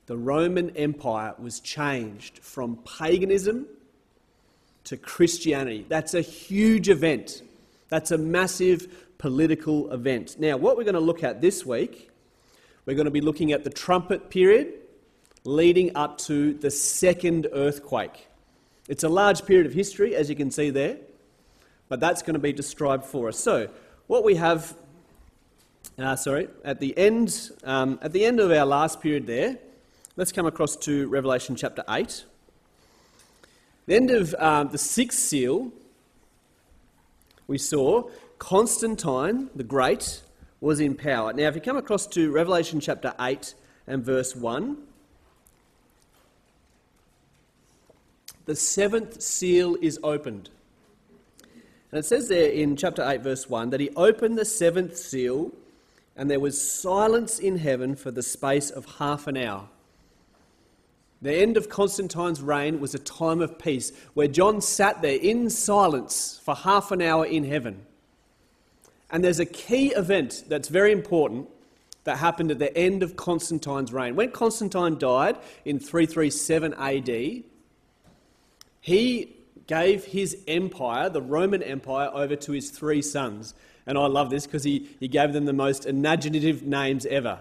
[0.07, 3.66] the Roman Empire was changed from paganism
[4.87, 5.87] to Christianity.
[5.89, 7.43] That's a huge event.
[7.89, 10.37] That's a massive political event.
[10.39, 12.11] Now, what we're going to look at this week
[12.87, 14.72] we're going to be looking at the trumpet period
[15.43, 18.28] leading up to the second earthquake.
[18.89, 20.99] It's a large period of history, as you can see there,
[21.89, 23.39] but that's going to be described for us.
[23.41, 23.68] So,
[24.07, 24.76] what we have,
[25.99, 29.59] uh, sorry, at the end, um, at the end of our last period there,
[30.14, 32.24] let's come across to Revelation chapter eight.
[33.87, 35.70] The end of um, the sixth seal,
[37.47, 40.22] we saw Constantine the Great
[40.61, 41.32] was in power.
[41.32, 43.55] Now, if you come across to Revelation chapter 8
[43.87, 44.76] and verse 1,
[48.47, 50.51] the seventh seal is opened.
[51.93, 55.53] And it says there in chapter 8, verse 1, that he opened the seventh seal,
[56.16, 59.68] and there was silence in heaven for the space of half an hour.
[61.23, 65.49] The end of Constantine's reign was a time of peace where John sat there in
[65.49, 67.87] silence for half an hour in heaven.
[69.11, 71.49] And there's a key event that's very important
[72.05, 74.14] that happened at the end of Constantine's reign.
[74.14, 77.45] When Constantine died in 337 AD,
[78.81, 79.37] he
[79.67, 83.55] gave his empire, the Roman Empire, over to his three sons.
[83.87, 87.41] And I love this because he, he gave them the most imaginative names ever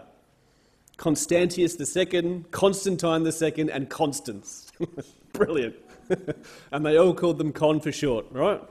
[0.98, 4.72] Constantius II, Constantine II, and Constans.
[5.34, 5.76] Brilliant.
[6.72, 8.62] and they all called them Con for short, right?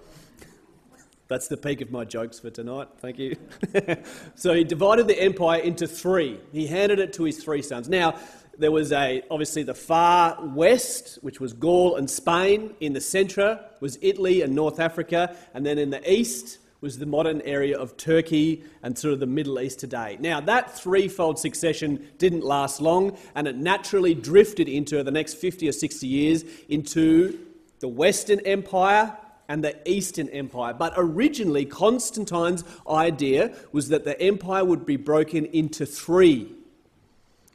[1.26, 2.88] That's the peak of my jokes for tonight.
[2.98, 3.36] Thank you.
[4.34, 6.38] so he divided the empire into three.
[6.52, 7.88] He handed it to his three sons.
[7.88, 8.18] Now,
[8.58, 12.74] there was a obviously the far west, which was Gaul and Spain.
[12.80, 17.06] In the centre was Italy and North Africa, and then in the east was the
[17.06, 20.18] modern area of Turkey and sort of the Middle East today.
[20.20, 25.66] Now, that threefold succession didn't last long, and it naturally drifted into the next 50
[25.66, 27.38] or 60 years into
[27.80, 29.16] the Western Empire
[29.48, 30.74] and the Eastern Empire.
[30.74, 36.52] But originally, Constantine's idea was that the empire would be broken into three.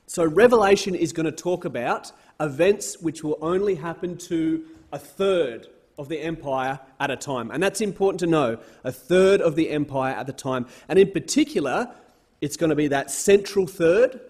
[0.08, 5.68] So, Revelation is going to talk about events which will only happen to a third
[6.00, 7.52] of the empire at a time.
[7.52, 10.66] And that's important to know a third of the empire at the time.
[10.88, 11.94] And in particular,
[12.40, 14.22] it's going to be that central third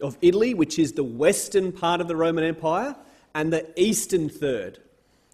[0.00, 2.96] of Italy, which is the western part of the Roman Empire,
[3.32, 4.80] and the eastern third,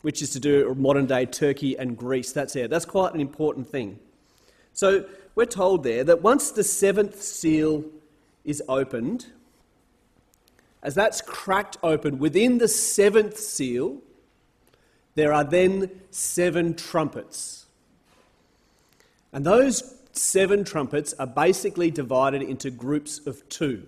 [0.03, 2.33] which is to do modern day Turkey and Greece.
[2.33, 2.69] That's it.
[2.69, 3.99] That's quite an important thing.
[4.75, 7.85] So we're told there that once the seventh seal
[8.45, 9.27] is opened,
[10.83, 14.03] as that's cracked open within the seventh seal,
[15.15, 17.67] there are then seven trumpets.
[19.33, 23.87] And those seven trumpets are basically divided into groups of two.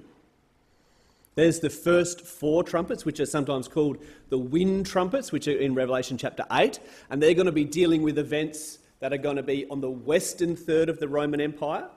[1.36, 3.98] There's the first four trumpets, which are sometimes called
[4.30, 8.02] the wind trumpets, which are in Revelation chapter 8, and they're going to be dealing
[8.02, 11.88] with events that are going to be on the western third of the Roman Empire.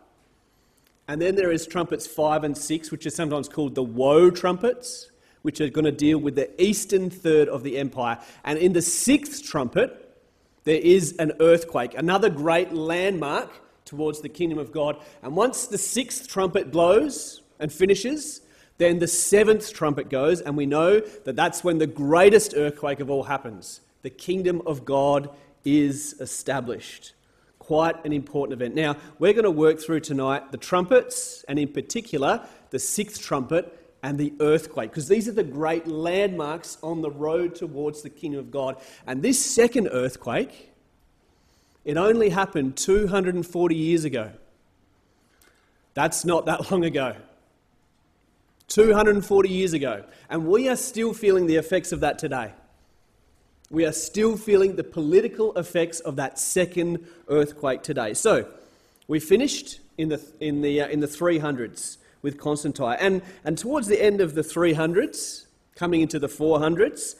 [1.07, 5.08] And then there is trumpets 5 and 6, which are sometimes called the woe trumpets,
[5.41, 8.19] which are going to deal with the eastern third of the empire.
[8.43, 10.05] And in the sixth trumpet,
[10.63, 13.51] there is an earthquake, another great landmark
[13.85, 14.97] towards the kingdom of God.
[15.23, 18.41] And once the sixth trumpet blows and finishes,
[18.77, 23.09] then the seventh trumpet goes, and we know that that's when the greatest earthquake of
[23.09, 23.81] all happens.
[24.03, 25.29] The kingdom of God
[25.65, 27.13] is established.
[27.57, 28.75] Quite an important event.
[28.75, 33.78] Now, we're going to work through tonight the trumpets, and in particular, the sixth trumpet
[34.01, 38.39] and the earthquake, because these are the great landmarks on the road towards the kingdom
[38.39, 38.77] of God.
[39.05, 40.71] And this second earthquake,
[41.83, 44.31] it only happened 240 years ago.
[45.93, 47.15] That's not that long ago.
[48.69, 50.05] 240 years ago.
[50.29, 52.53] And we are still feeling the effects of that today.
[53.71, 58.13] We are still feeling the political effects of that second earthquake today.
[58.13, 58.47] So,
[59.07, 62.97] we finished in the, in the, uh, in the 300s with Constantine.
[62.99, 65.45] And, and towards the end of the 300s,
[65.75, 67.15] coming into the 400s,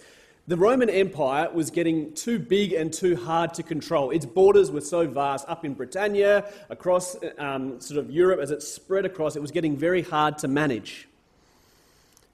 [0.48, 4.10] the Roman Empire was getting too big and too hard to control.
[4.10, 8.64] Its borders were so vast, up in Britannia, across um, sort of Europe, as it
[8.64, 11.08] spread across, it was getting very hard to manage.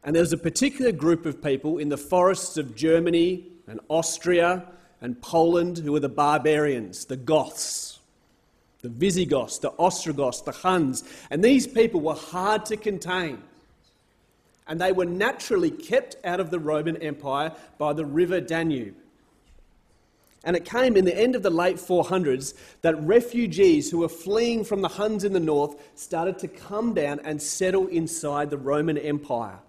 [0.05, 4.63] And there was a particular group of people in the forests of Germany and Austria
[5.01, 7.99] and Poland who were the barbarians, the Goths,
[8.85, 11.03] the Visigoths, the Ostrogoths, the Huns.
[11.31, 13.41] And these people were hard to contain.
[14.67, 18.95] and they were naturally kept out of the Roman Empire by the river Danube.
[20.43, 24.63] And it came in the end of the late 400s that refugees who were fleeing
[24.63, 28.97] from the Huns in the north started to come down and settle inside the Roman
[28.97, 29.59] Empire.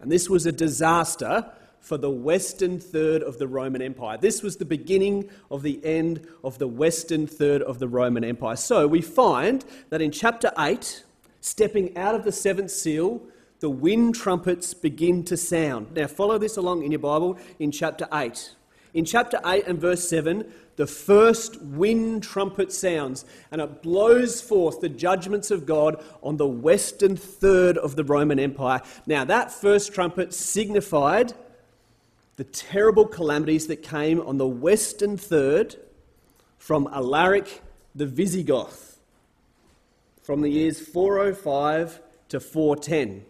[0.00, 1.50] And this was a disaster
[1.88, 4.18] for the western third of the Roman Empire.
[4.18, 8.56] This was the beginning of the end of the western third of the Roman Empire.
[8.56, 11.02] So we find that in chapter 8,
[11.40, 13.22] stepping out of the seventh seal,
[13.60, 15.94] the wind trumpets begin to sound.
[15.94, 18.54] Now, follow this along in your Bible in chapter 8.
[18.92, 20.44] In chapter 8 and verse 7,
[20.76, 26.46] the first wind trumpet sounds and it blows forth the judgments of God on the
[26.46, 28.82] western third of the Roman Empire.
[29.06, 31.32] Now, that first trumpet signified
[32.38, 35.76] the terrible calamities that came on the western third
[36.56, 37.62] from Alaric
[37.94, 38.98] the Visigoth
[40.22, 43.24] from the years 405 to 410.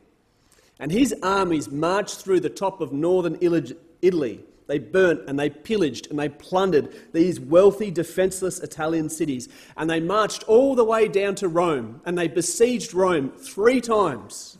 [0.78, 6.10] And his armies marched through the top of northern Italy they burnt and they pillaged
[6.10, 9.48] and they plundered these wealthy, defenseless Italian cities.
[9.76, 14.57] And they marched all the way down to Rome and they besieged Rome three times.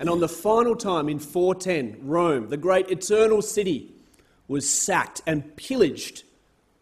[0.00, 3.92] And on the final time in 410, Rome, the great eternal city,
[4.48, 6.24] was sacked and pillaged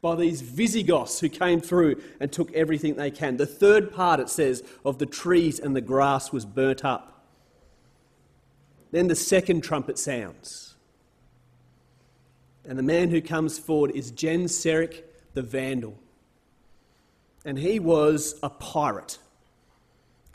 [0.00, 3.36] by these Visigoths who came through and took everything they can.
[3.36, 7.26] The third part, it says, of the trees and the grass was burnt up.
[8.92, 10.76] Then the second trumpet sounds.
[12.64, 15.02] And the man who comes forward is Genseric
[15.34, 15.98] the Vandal.
[17.44, 19.18] And he was a pirate.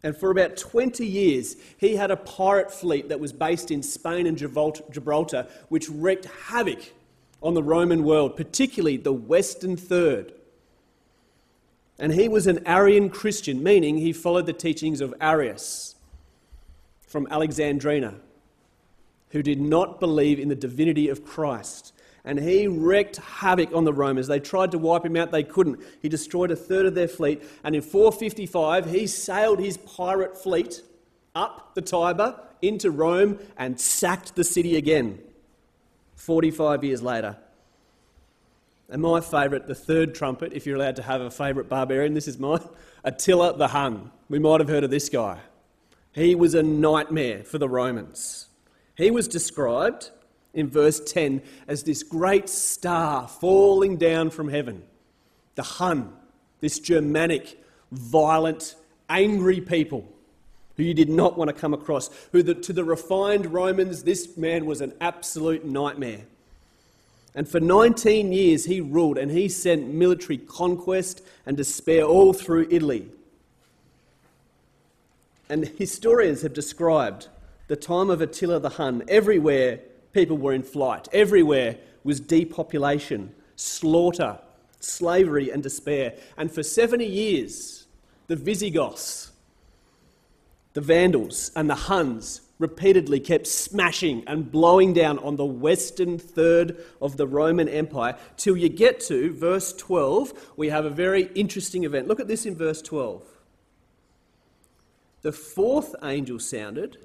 [0.03, 4.27] And for about 20 years, he had a pirate fleet that was based in Spain
[4.27, 6.93] and Gibraltar, which wreaked havoc
[7.41, 10.33] on the Roman world, particularly the Western Third.
[11.97, 15.95] And he was an Arian Christian, meaning he followed the teachings of Arius
[17.01, 18.15] from Alexandria,
[19.29, 21.93] who did not believe in the divinity of Christ
[22.25, 24.27] and he wreaked havoc on the Romans.
[24.27, 25.79] They tried to wipe him out, they couldn't.
[26.01, 30.81] He destroyed a third of their fleet, and in 455, he sailed his pirate fleet
[31.35, 35.19] up the Tiber into Rome and sacked the city again
[36.15, 37.37] 45 years later.
[38.89, 42.27] And my favourite, the third trumpet, if you're allowed to have a favourite barbarian, this
[42.27, 42.61] is mine
[43.03, 44.11] Attila the Hun.
[44.29, 45.39] We might have heard of this guy.
[46.13, 48.47] He was a nightmare for the Romans.
[48.95, 50.11] He was described
[50.53, 54.83] in verse 10 as this great star falling down from heaven.
[55.55, 56.13] The Hun,
[56.59, 58.75] this Germanic, violent,
[59.09, 60.07] angry people
[60.77, 64.37] who you did not want to come across, who the, to the refined Romans, this
[64.37, 66.21] man was an absolute nightmare.
[67.35, 72.67] And for 19 years he ruled and he sent military conquest and despair all through
[72.69, 73.07] Italy.
[75.49, 77.27] And historians have described
[77.67, 79.79] the time of Attila the Hun everywhere
[80.13, 81.07] people were in flight.
[81.11, 84.39] Everywhere was depopulation, slaughter,
[84.79, 86.13] slavery, and despair.
[86.37, 87.85] And for 70 years,
[88.27, 89.31] the Visigoths,
[90.73, 96.77] the Vandals, and the Huns repeatedly kept smashing and blowing down on the western third
[97.01, 100.51] of the Roman Empire till you get to verse 12.
[100.55, 102.07] We have a very interesting event.
[102.07, 103.23] Look at this in verse 12.
[105.23, 106.97] The fourth angel sounded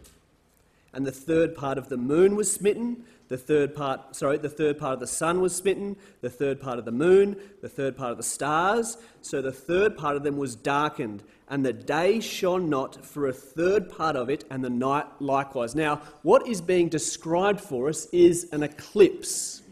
[0.93, 4.79] and the third part of the moon was smitten, the third part, sorry, the third
[4.79, 8.11] part of the sun was smitten, the third part of the moon, the third part
[8.11, 8.97] of the stars.
[9.21, 13.33] So the third part of them was darkened, and the day shone not for a
[13.33, 15.75] third part of it, and the night likewise.
[15.75, 19.63] Now, what is being described for us is an eclipse.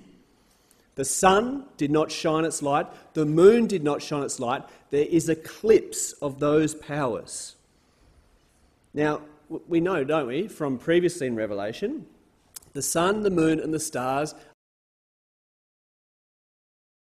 [0.96, 4.64] The sun did not shine its light, the moon did not shine its light.
[4.90, 7.54] There is eclipse of those powers.
[8.92, 12.06] Now, we know, don't we, from previously in Revelation,
[12.72, 14.34] the sun, the moon, and the stars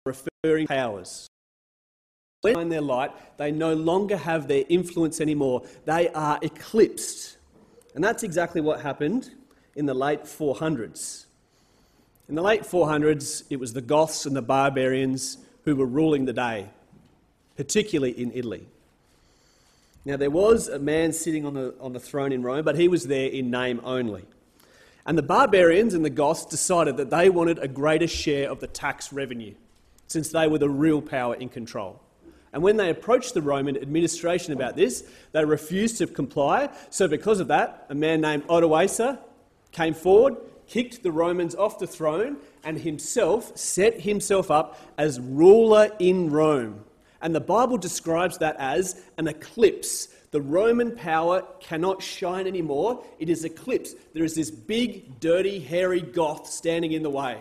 [0.06, 1.28] are referring powers.
[2.42, 5.64] When their light, they no longer have their influence anymore.
[5.86, 7.38] They are eclipsed.
[7.96, 9.32] And that's exactly what happened
[9.76, 11.26] in the late 400s.
[12.30, 16.34] In the late 400s, it was the Goths and the barbarians who were ruling the
[16.34, 16.70] day,
[17.56, 18.68] particularly in Italy.
[20.06, 22.88] Now, there was a man sitting on the, on the throne in Rome, but he
[22.88, 24.26] was there in name only.
[25.04, 28.68] And the barbarians and the Goths decided that they wanted a greater share of the
[28.68, 29.56] tax revenue,
[30.06, 32.02] since they were the real power in control.
[32.54, 36.70] And when they approached the Roman administration about this, they refused to comply.
[36.92, 39.20] So, because of that, a man named Odoacer
[39.72, 40.38] came forward,
[40.68, 46.86] kicked the Romans off the throne, and himself set himself up as ruler in Rome.
[47.22, 50.08] And the Bible describes that as an eclipse.
[50.32, 53.04] The Roman power cannot shine anymore.
[53.20, 53.96] It is eclipsed.
[54.14, 57.40] There is this big, dirty, hairy Goth standing in the way.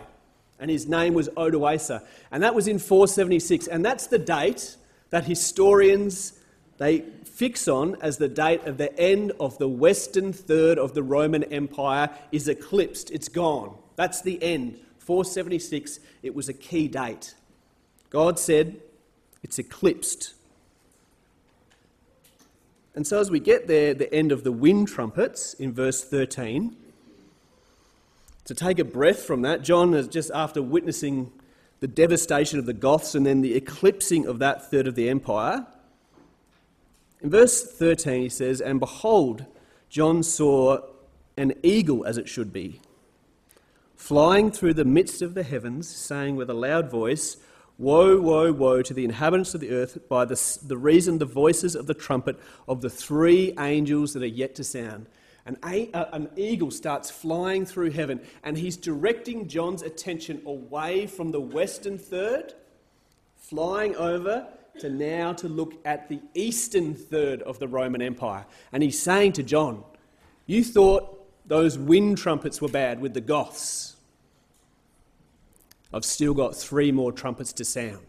[0.59, 2.01] And his name was Odoacer.
[2.31, 3.67] And that was in 476.
[3.67, 4.77] And that's the date
[5.09, 6.33] that historians
[6.77, 11.03] they fix on as the date of the end of the western third of the
[11.03, 13.11] Roman Empire is eclipsed.
[13.11, 13.77] It's gone.
[13.95, 14.79] That's the end.
[14.99, 17.35] 476, it was a key date.
[18.09, 18.81] God said,
[19.45, 20.33] it's eclipsed.
[22.95, 26.75] And so, as we get there, the end of the wind trumpets in verse 13,
[28.45, 31.31] to take a breath from that, John is just after witnessing
[31.79, 35.67] the devastation of the Goths and then the eclipsing of that third of the empire.
[37.21, 39.45] In verse 13, he says, And behold,
[39.89, 40.79] John saw
[41.37, 42.81] an eagle as it should be,
[43.95, 47.37] flying through the midst of the heavens, saying with a loud voice,
[47.77, 51.75] Woe, woe, woe to the inhabitants of the earth by the, the reason the voices
[51.75, 55.07] of the trumpet of the three angels that are yet to sound.
[55.45, 61.41] An, an eagle starts flying through heaven, and he's directing John's attention away from the
[61.41, 62.53] western third,
[63.35, 64.47] flying over
[64.79, 68.45] to now to look at the eastern third of the Roman Empire.
[68.71, 69.83] And he's saying to John,
[70.45, 71.11] You thought
[71.45, 73.94] those wind trumpets were bad with the Goths.
[75.95, 78.05] I've still got three more trumpets to sound.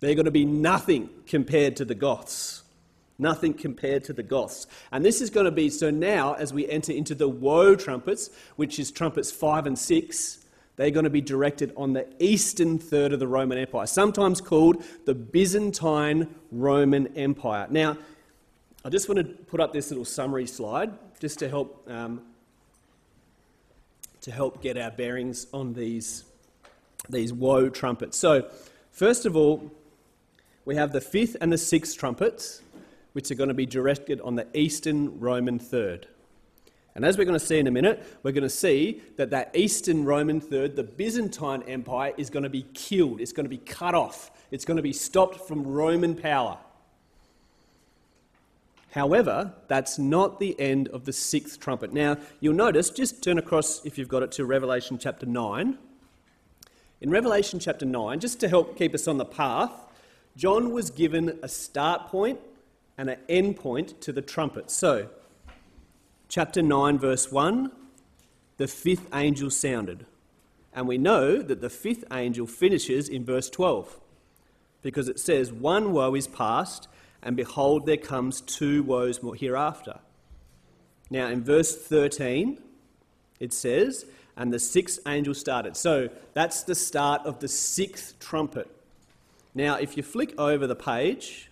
[0.00, 2.62] They're going to be nothing compared to the Goths.
[3.18, 4.66] Nothing compared to the Goths.
[4.92, 8.28] And this is going to be so now, as we enter into the woe trumpets,
[8.56, 10.44] which is trumpets five and six,
[10.76, 14.84] they're going to be directed on the eastern third of the Roman Empire, sometimes called
[15.06, 17.66] the Byzantine Roman Empire.
[17.70, 17.96] Now,
[18.84, 22.20] I just want to put up this little summary slide just to help, um,
[24.20, 26.24] to help get our bearings on these
[27.08, 28.16] these woe trumpets.
[28.16, 28.50] So,
[28.90, 29.70] first of all,
[30.64, 32.62] we have the fifth and the sixth trumpets,
[33.12, 36.06] which are going to be directed on the eastern Roman third.
[36.94, 39.54] And as we're going to see in a minute, we're going to see that that
[39.54, 43.20] eastern Roman third, the Byzantine Empire, is going to be killed.
[43.20, 44.32] It's going to be cut off.
[44.50, 46.58] It's going to be stopped from Roman power.
[48.90, 51.92] However, that's not the end of the sixth trumpet.
[51.92, 55.78] Now, you'll notice, just turn across, if you've got it, to Revelation chapter 9.
[57.00, 59.70] In Revelation chapter 9, just to help keep us on the path,
[60.36, 62.40] John was given a start point
[62.96, 64.68] and an end point to the trumpet.
[64.68, 65.08] So,
[66.28, 67.70] chapter 9, verse 1,
[68.56, 70.06] the fifth angel sounded.
[70.74, 74.00] And we know that the fifth angel finishes in verse 12
[74.82, 76.88] because it says, One woe is past,
[77.22, 80.00] and behold, there comes two woes more hereafter.
[81.10, 82.60] Now, in verse 13,
[83.38, 84.04] it says,
[84.38, 85.76] and the sixth angel started.
[85.76, 88.70] So that's the start of the sixth trumpet.
[89.54, 91.50] Now, if you flick over the page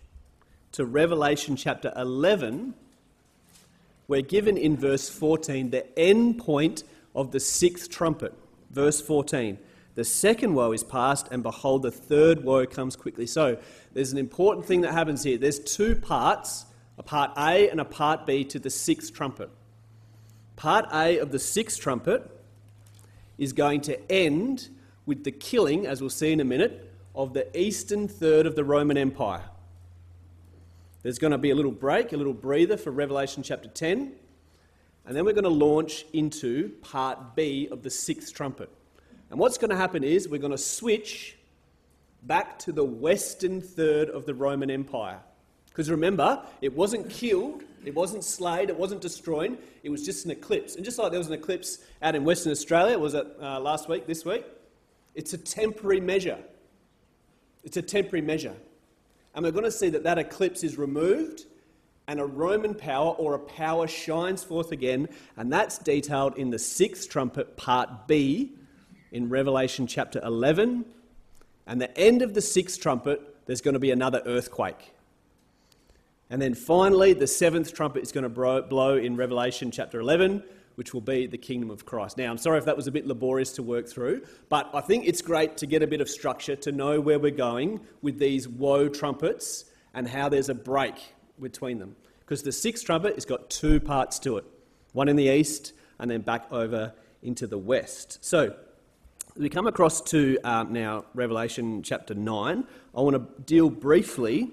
[0.72, 2.74] to Revelation chapter 11,
[4.06, 6.84] we're given in verse 14 the end point
[7.14, 8.32] of the sixth trumpet.
[8.70, 9.58] Verse 14.
[9.96, 13.26] The second woe is past, and behold, the third woe comes quickly.
[13.26, 13.58] So
[13.94, 15.38] there's an important thing that happens here.
[15.38, 16.66] There's two parts,
[16.98, 19.50] a part A and a part B to the sixth trumpet.
[20.54, 22.30] Part A of the sixth trumpet
[23.38, 24.68] is going to end
[25.04, 28.64] with the killing, as we'll see in a minute, of the eastern third of the
[28.64, 29.44] Roman Empire.
[31.02, 34.12] There's going to be a little break, a little breather for Revelation chapter 10,
[35.06, 38.68] and then we're going to launch into part B of the sixth trumpet.
[39.30, 41.36] And what's going to happen is we're going to switch
[42.24, 45.20] back to the western third of the Roman Empire.
[45.66, 50.32] Because remember, it wasn't killed, it wasn't slayed, it wasn't destroyed, it was just an
[50.32, 50.74] eclipse.
[50.74, 53.88] And just like there was an eclipse out in Western Australia, was it uh, last
[53.88, 54.44] week, this week?
[55.14, 56.38] It's a temporary measure.
[57.62, 58.54] It's a temporary measure.
[59.34, 61.44] And we're going to see that that eclipse is removed
[62.08, 66.58] and a Roman power or a power shines forth again, and that's detailed in the
[66.58, 68.52] sixth trumpet, part B,
[69.12, 70.84] in Revelation chapter 11.
[71.66, 74.92] And the end of the sixth trumpet, there's going to be another earthquake.
[76.28, 80.42] And then finally, the seventh trumpet is going to blow in Revelation chapter 11,
[80.74, 82.18] which will be the kingdom of Christ.
[82.18, 85.06] Now, I'm sorry if that was a bit laborious to work through, but I think
[85.06, 88.48] it's great to get a bit of structure to know where we're going with these
[88.48, 90.94] woe trumpets and how there's a break
[91.40, 91.94] between them.
[92.20, 94.44] Because the sixth trumpet has got two parts to it
[94.92, 96.92] one in the east and then back over
[97.22, 98.24] into the west.
[98.24, 98.56] So,
[99.36, 102.64] we come across to um, now Revelation chapter 9.
[102.96, 104.50] I want to deal briefly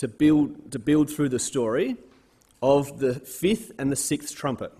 [0.00, 1.94] to build, to build through the story
[2.62, 4.72] of the fifth and the sixth trumpet.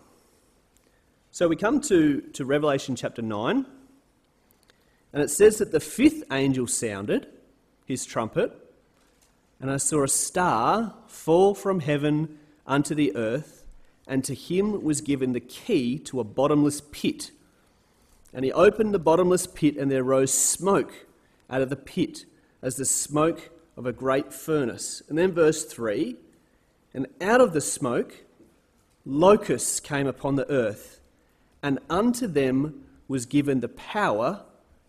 [1.31, 3.67] So we come to, to Revelation chapter 9,
[5.13, 7.27] and it says that the fifth angel sounded
[7.85, 8.51] his trumpet,
[9.61, 13.67] And I saw a star fall from heaven unto the earth,
[14.07, 17.31] and to him was given the key to a bottomless pit.
[18.33, 20.95] And he opened the bottomless pit, and there rose smoke
[21.51, 22.25] out of the pit,
[22.63, 23.51] as the smoke
[23.81, 25.03] of a great furnace.
[25.09, 26.15] And then verse 3
[26.93, 28.15] And out of the smoke,
[29.07, 31.01] locusts came upon the earth,
[31.63, 34.43] and unto them was given the power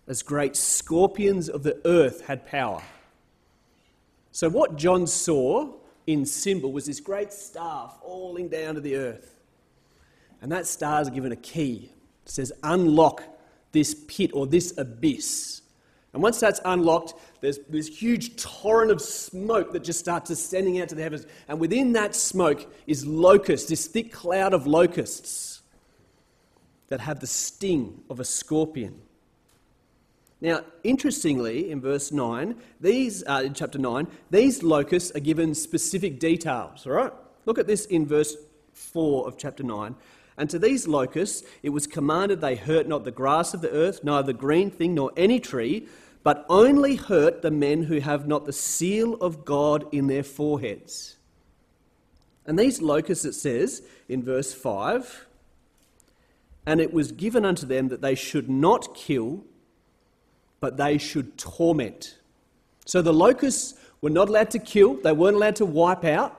[0.10, 2.84] as great scorpions of the earth had power.
[4.34, 5.72] So, what John saw
[6.06, 9.40] in symbol was this great star falling down to the earth.
[10.42, 11.92] And that star is given a key.
[12.26, 13.24] It says, Unlock
[13.72, 15.61] this pit or this abyss.
[16.14, 20.90] And once that's unlocked, there's this huge torrent of smoke that just starts ascending out
[20.90, 21.26] to the heavens.
[21.48, 25.62] And within that smoke is locusts, this thick cloud of locusts
[26.90, 29.02] that have the sting of a scorpion.
[30.42, 36.20] Now, interestingly, in verse 9, these, uh, in chapter 9, these locusts are given specific
[36.20, 37.14] details, all right?
[37.46, 38.36] Look at this in verse
[38.74, 39.96] 4 of chapter 9.
[40.38, 44.04] And to these locusts it was commanded they hurt not the grass of the earth,
[44.04, 45.88] neither the green thing, nor any tree,
[46.24, 51.18] but only hurt the men who have not the seal of God in their foreheads.
[52.46, 55.28] And these locusts, it says in verse 5,
[56.66, 59.44] and it was given unto them that they should not kill,
[60.60, 62.18] but they should torment.
[62.86, 66.38] So the locusts were not allowed to kill, they weren't allowed to wipe out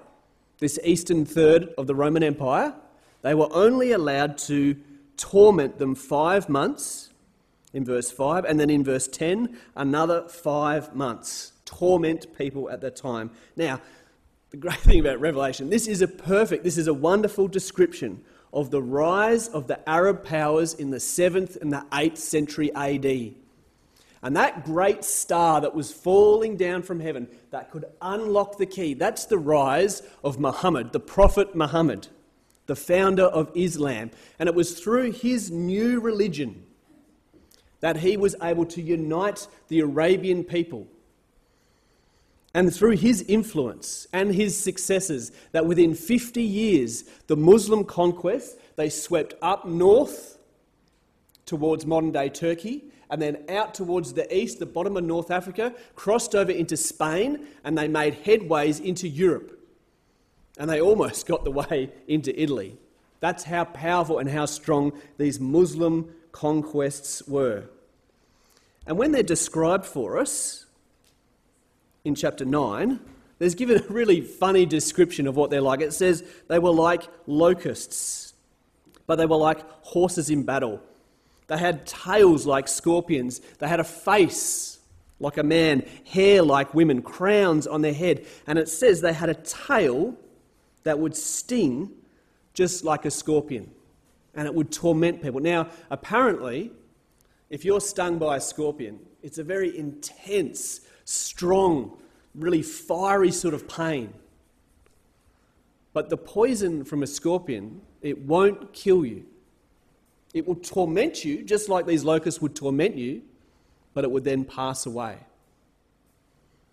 [0.58, 2.74] this eastern third of the Roman Empire.
[3.22, 4.76] They were only allowed to
[5.16, 7.11] torment them five months
[7.72, 11.52] in verse 5, and then in verse 10, another five months.
[11.64, 13.30] Torment people at that time.
[13.56, 13.80] Now,
[14.50, 18.70] the great thing about Revelation, this is a perfect, this is a wonderful description of
[18.70, 23.34] the rise of the Arab powers in the 7th and the 8th century AD.
[24.24, 28.94] And that great star that was falling down from heaven that could unlock the key,
[28.94, 32.08] that's the rise of Muhammad, the Prophet Muhammad
[32.66, 34.10] the founder of Islam.
[34.38, 36.64] And it was through his new religion
[37.82, 40.86] that he was able to unite the Arabian people.
[42.54, 48.88] And through his influence and his successes, that within 50 years, the Muslim conquest, they
[48.88, 50.38] swept up north
[51.44, 55.74] towards modern day Turkey, and then out towards the east, the bottom of North Africa,
[55.94, 59.58] crossed over into Spain, and they made headways into Europe
[60.58, 62.76] and they almost got the way into Italy.
[63.20, 67.64] That's how powerful and how strong these Muslim conquests were.
[68.86, 70.66] And when they're described for us
[72.04, 73.00] in chapter 9,
[73.38, 75.80] there's given a really funny description of what they're like.
[75.80, 78.34] It says they were like locusts,
[79.06, 80.80] but they were like horses in battle.
[81.48, 84.72] They had tails like scorpions, they had a face
[85.22, 88.26] like a man, hair like women, crowns on their head.
[88.46, 90.16] And it says they had a tail
[90.82, 91.90] that would sting
[92.54, 93.70] just like a scorpion
[94.34, 95.40] and it would torment people.
[95.40, 96.72] Now, apparently,
[97.52, 101.98] if you're stung by a scorpion, it's a very intense, strong,
[102.34, 104.14] really fiery sort of pain.
[105.92, 109.26] But the poison from a scorpion, it won't kill you.
[110.32, 113.20] It will torment you, just like these locusts would torment you,
[113.92, 115.18] but it would then pass away.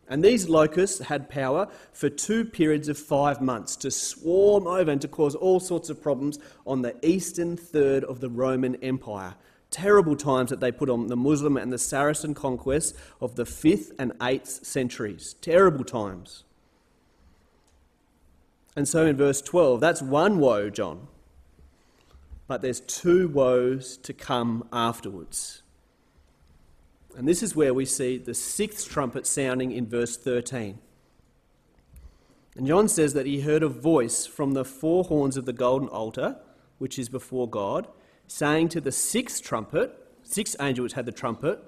[0.07, 5.01] And these locusts had power for two periods of five months to swarm over and
[5.01, 9.35] to cause all sorts of problems on the eastern third of the Roman Empire.
[9.71, 13.91] Terrible times that they put on the Muslim and the Saracen conquests of the 5th
[13.99, 15.35] and 8th centuries.
[15.41, 16.43] Terrible times.
[18.75, 21.07] And so in verse 12, that's one woe, John.
[22.47, 25.61] But there's two woes to come afterwards.
[27.15, 30.79] And this is where we see the sixth trumpet sounding in verse 13.
[32.55, 35.87] And John says that he heard a voice from the four horns of the golden
[35.89, 36.37] altar,
[36.77, 37.87] which is before God,
[38.29, 39.93] saying to the sixth trumpet,
[40.23, 41.61] sixth angel which had the trumpet,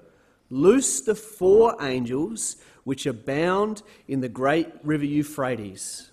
[0.52, 6.10] Loose the four angels which are bound in the great river Euphrates.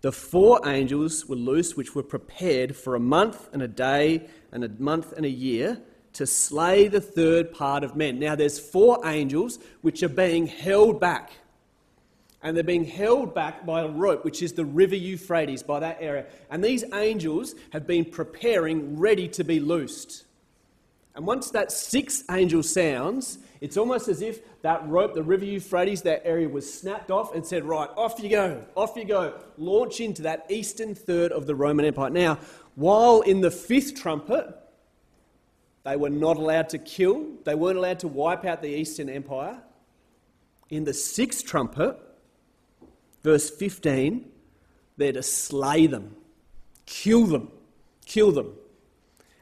[0.00, 4.64] The four angels were loosed, which were prepared for a month and a day and
[4.64, 5.80] a month and a year
[6.14, 8.18] to slay the third part of men.
[8.18, 11.30] Now, there's four angels which are being held back.
[12.42, 15.98] And they're being held back by a rope, which is the river Euphrates, by that
[16.00, 16.26] area.
[16.50, 20.24] And these angels have been preparing, ready to be loosed.
[21.14, 26.02] And once that sixth angel sounds, it's almost as if that rope, the river Euphrates,
[26.02, 29.34] that area was snapped off and said, Right, off you go, off you go.
[29.58, 32.10] Launch into that eastern third of the Roman Empire.
[32.10, 32.38] Now,
[32.74, 34.54] while in the fifth trumpet,
[35.84, 39.58] they were not allowed to kill, they weren't allowed to wipe out the Eastern Empire.
[40.68, 41.98] In the sixth trumpet,
[43.22, 44.26] Verse 15,
[44.96, 46.16] they're to slay them,
[46.86, 47.50] kill them,
[48.06, 48.54] kill them.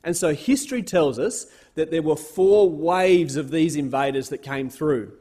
[0.03, 4.71] And so history tells us that there were four waves of these invaders that came
[4.71, 5.13] through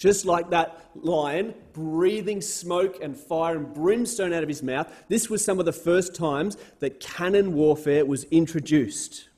[0.03, 5.29] Just like that lion breathing smoke and fire and brimstone out of his mouth, this
[5.29, 9.29] was some of the first times that cannon warfare was introduced.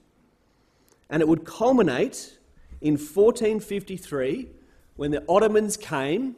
[1.08, 2.40] And it would culminate
[2.82, 4.50] in 1453
[4.96, 6.36] when the Ottomans came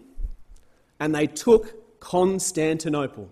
[1.00, 3.30] and they took Constantinople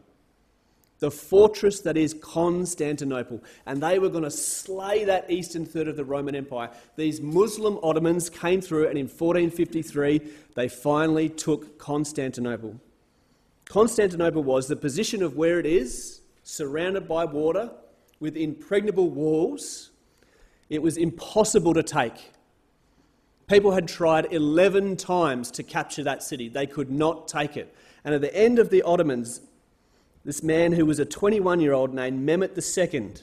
[1.06, 3.44] the fortress that is Constantinople.
[3.68, 6.72] And they were going to slay that eastern third of the Roman Empire.
[6.96, 10.20] These Muslim Ottomans came through, and in 1453,
[10.56, 12.80] they finally took Constantinople.
[13.66, 17.70] Constantinople was the position of where it is, surrounded by water,
[18.20, 19.92] with impregnable walls.
[20.72, 22.32] It was impossible to take.
[23.48, 26.50] People had tried 11 times to capture that city.
[26.50, 27.76] They could not take it.
[28.04, 29.42] And at the end of the Ottomans,
[30.26, 33.14] this man who was a 21 year old named Mehmet II.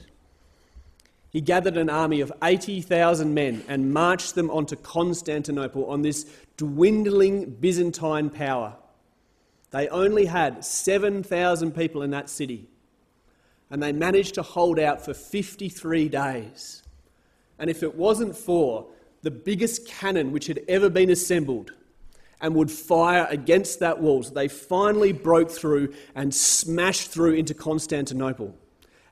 [1.29, 6.25] He gathered an army of 80,000 men and marched them onto Constantinople on this
[6.57, 8.75] dwindling Byzantine power.
[9.71, 12.67] They only had 7,000 people in that city,
[13.71, 16.83] and they managed to hold out for 53 days.
[17.57, 18.85] And if it wasn't for
[19.23, 21.71] the biggest cannon which had ever been assembled,
[22.43, 24.21] and would fire against that wall.
[24.21, 28.53] So they finally broke through and smashed through into Constantinople.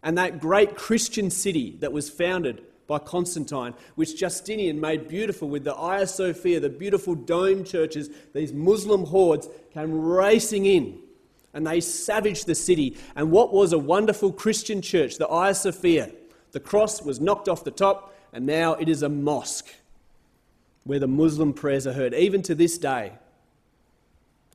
[0.03, 5.63] And that great Christian city that was founded by Constantine, which Justinian made beautiful with
[5.63, 10.99] the Hagia Sophia, the beautiful dome churches, these Muslim hordes came racing in
[11.53, 12.97] and they savaged the city.
[13.15, 16.11] And what was a wonderful Christian church, the Hagia Sophia,
[16.51, 19.73] the cross was knocked off the top and now it is a mosque
[20.83, 23.13] where the Muslim prayers are heard, even to this day.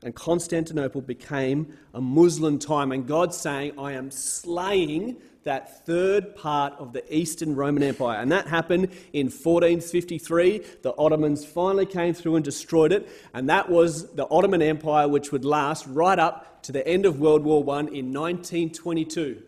[0.03, 6.75] And Constantinople became a Muslim time, and God's saying, I am slaying that third part
[6.79, 8.19] of the Eastern Roman Empire.
[8.21, 10.59] And that happened in 1453.
[10.83, 15.33] The Ottomans finally came through and destroyed it, and that was the Ottoman Empire, which
[15.33, 19.41] would last right up to the end of World War I in 1922,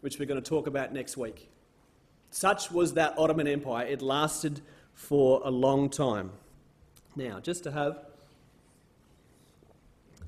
[0.00, 1.50] which we're going to talk about next week.
[2.30, 3.84] Such was that Ottoman Empire.
[3.84, 4.60] It lasted
[4.96, 6.30] for a long time.
[7.14, 7.98] Now, just to have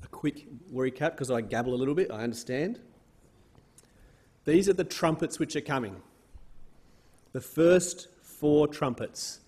[0.01, 2.79] a quick recap, because I gabble a little bit, I understand.
[4.45, 5.97] These are the trumpets which are coming.
[7.33, 9.41] The first four trumpets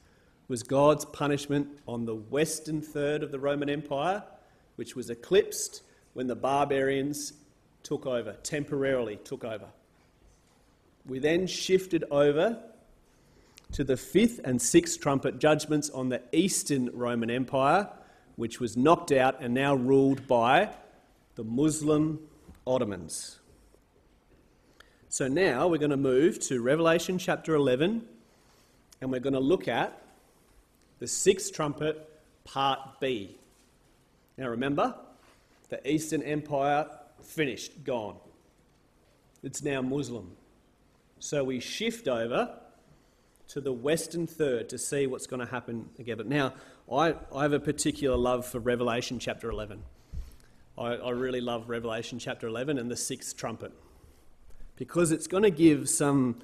[0.47, 4.23] was God's punishment on the western third of the Roman Empire,
[4.75, 5.83] which was eclipsed
[6.13, 7.33] when the barbarians
[7.83, 9.67] took over, temporarily took over.
[11.05, 12.61] We then shifted over
[13.73, 17.89] to the fifth and sixth trumpet judgments on the Eastern Roman Empire,
[18.35, 20.69] which was knocked out and now ruled by
[21.35, 22.19] the Muslim
[22.67, 23.39] Ottomans.
[25.09, 28.05] So now we're going to move to Revelation chapter 11
[29.01, 30.01] and we're going to look at
[30.99, 32.07] the sixth trumpet,
[32.43, 33.37] part B.
[34.37, 34.95] Now remember,
[35.69, 36.87] the Eastern Empire
[37.23, 38.17] finished, gone.
[39.43, 40.31] It's now Muslim.
[41.19, 42.60] So we shift over
[43.51, 46.23] to the western third to see what's going to happen together.
[46.23, 46.53] Now,
[46.89, 49.83] I, I have a particular love for Revelation chapter 11.
[50.77, 53.73] I, I really love Revelation chapter 11 and the sixth trumpet
[54.77, 56.39] because it's going to give some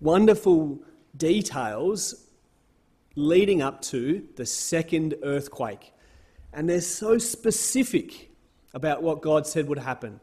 [0.00, 0.78] wonderful
[1.16, 2.28] details
[3.16, 5.92] leading up to the second earthquake.
[6.52, 8.30] And they're so specific
[8.72, 10.20] about what God said would happen.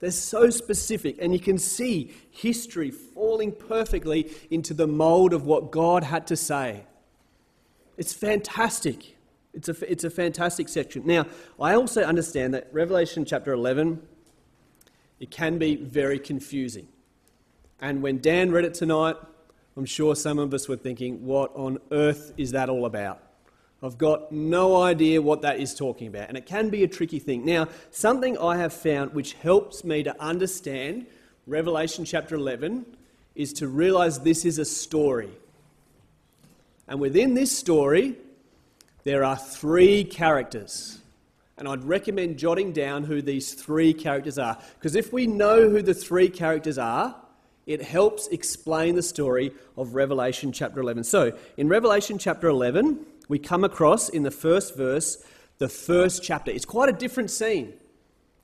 [0.00, 5.72] They're so specific, and you can see history falling perfectly into the mold of what
[5.72, 6.84] God had to say.
[7.96, 9.16] It's fantastic.
[9.52, 11.02] It's a, it's a fantastic section.
[11.04, 11.26] Now,
[11.60, 14.00] I also understand that Revelation chapter 11,
[15.18, 16.86] it can be very confusing.
[17.80, 19.16] And when Dan read it tonight,
[19.76, 23.22] I'm sure some of us were thinking, what on earth is that all about?
[23.82, 27.20] I've got no idea what that is talking about, and it can be a tricky
[27.20, 27.44] thing.
[27.44, 31.06] Now, something I have found which helps me to understand
[31.46, 32.84] Revelation chapter 11
[33.36, 35.30] is to realize this is a story.
[36.88, 38.16] And within this story,
[39.04, 40.98] there are three characters.
[41.56, 44.58] And I'd recommend jotting down who these three characters are.
[44.74, 47.14] Because if we know who the three characters are,
[47.66, 51.04] it helps explain the story of Revelation chapter 11.
[51.04, 55.22] So, in Revelation chapter 11, we come across in the first verse
[55.58, 56.50] the first chapter.
[56.50, 57.74] It's quite a different scene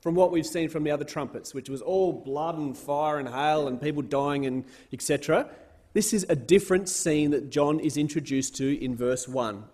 [0.00, 3.28] from what we've seen from the other trumpets, which was all blood and fire and
[3.28, 5.48] hail and people dying and etc.
[5.94, 9.64] This is a different scene that John is introduced to in verse 1.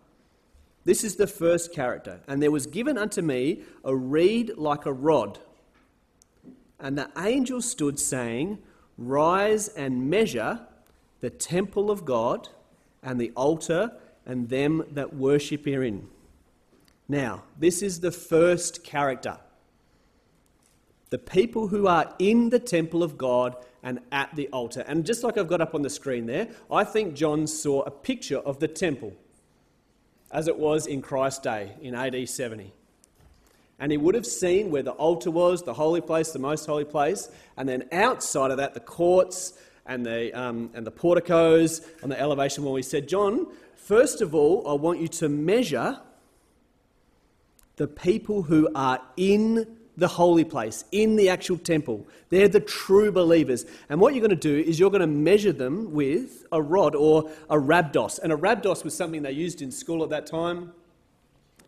[0.85, 2.21] This is the first character.
[2.29, 5.39] And there was given unto me a reed like a rod.
[6.79, 8.59] And the angel stood, saying,
[8.97, 10.61] Rise and measure
[11.21, 12.49] the temple of God
[13.03, 13.93] and the altar
[14.31, 16.07] and them that worship herein.
[17.09, 19.39] Now, this is the first character.
[21.11, 24.85] The people who are in the temple of God and at the altar.
[24.87, 27.91] And just like I've got up on the screen there, I think John saw a
[27.91, 29.15] picture of the temple
[30.31, 32.73] as it was in Christ's day in AD 70.
[33.81, 36.85] And he would have seen where the altar was, the holy place, the most holy
[36.85, 39.55] place, and then outside of that, the courts
[39.87, 43.49] and the, um, and the porticos on the elevation where we said, John,
[43.91, 45.99] First of all, I want you to measure
[47.75, 52.07] the people who are in the holy place, in the actual temple.
[52.29, 53.67] They're the true believers.
[53.89, 56.95] And what you're going to do is you're going to measure them with a rod
[56.95, 58.21] or a rhabdos.
[58.23, 60.73] And a rhabdos was something they used in school at that time,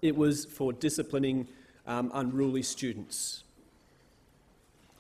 [0.01, 1.49] it was for disciplining
[1.89, 3.43] um, unruly students.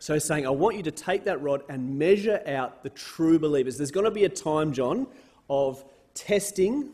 [0.01, 3.77] So saying, I want you to take that rod and measure out the true believers.
[3.77, 5.07] There's going to be a time, John,
[5.49, 5.85] of
[6.15, 6.90] testing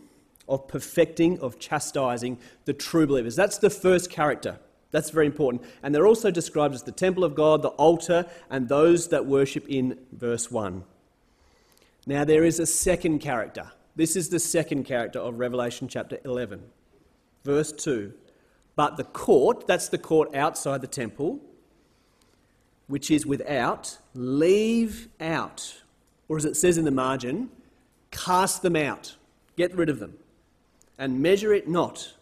[0.49, 3.37] of perfecting, of chastising the true believers.
[3.37, 4.59] That's the first character.
[4.91, 5.65] That's very important.
[5.83, 9.67] And they're also described as the temple of God, the altar, and those that worship
[9.69, 10.85] in verse 1.
[12.07, 13.71] Now, there is a second character.
[13.97, 16.63] This is the second character of Revelation chapter 11,
[17.45, 18.15] verse 2.
[18.77, 21.41] But the court, that's the court outside the temple,
[22.87, 25.83] which is without, leave out.
[26.29, 27.51] Or as it says in the margin,
[28.11, 29.17] cast them out,
[29.57, 30.17] get rid of them
[30.99, 32.13] and measure it not.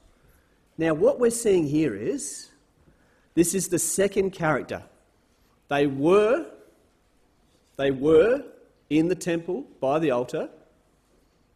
[0.78, 2.50] Now, what we're seeing here is
[3.34, 4.82] this is the second character.
[5.68, 6.46] They were,
[7.76, 8.44] they were
[8.90, 10.48] in the temple by the altar,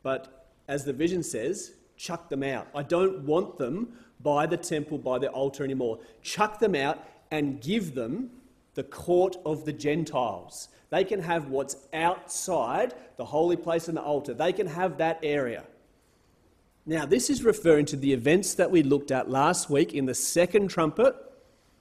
[0.03, 2.69] but as the vision says, chuck them out.
[2.75, 5.99] I don't want them by the temple, by the altar anymore.
[6.23, 8.31] Chuck them out and give them
[8.75, 10.69] the court of the Gentiles.
[10.91, 14.35] They can have what's outside the holy place and the altar.
[14.35, 15.65] They can have that area.
[16.91, 20.15] Now, this is referring to the events that we looked at last week in the
[20.15, 21.15] second trumpet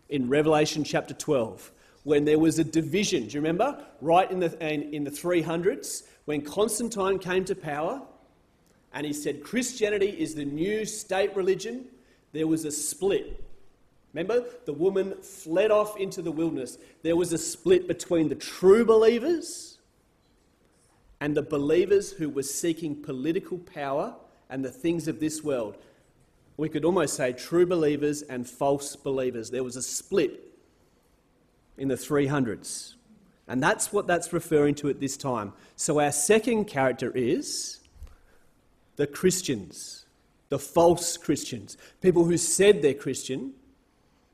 [0.08, 1.72] in Revelation chapter 12,
[2.04, 3.24] when there was a division.
[3.26, 3.84] Do you remember?
[4.02, 8.04] Right in the, in the 300s, when Constantine came to power
[8.94, 11.86] and he said Christianity is the new state religion,
[12.32, 13.44] there was a split.
[14.14, 16.78] Remember, the woman fled off into the wilderness.
[17.02, 19.80] There was a split between the true believers
[21.20, 24.14] and the believers who were seeking political power
[24.50, 25.78] and the things of this world.
[26.58, 29.50] We could almost say true believers and false believers.
[29.50, 30.42] There was a split
[31.78, 32.96] in the 300s.
[33.48, 35.54] And that's what that's referring to at this time.
[35.76, 37.80] So our second character is
[38.98, 40.06] the Christians,
[40.50, 43.54] the false Christians, people who said they're Christian,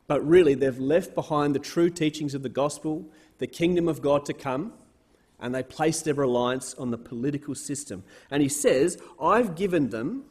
[0.07, 3.05] but really they've left behind the true teachings of the gospel,
[3.37, 4.73] the kingdom of God to come
[5.39, 8.03] and they place their reliance on the political system.
[8.31, 10.25] And he says, I've given them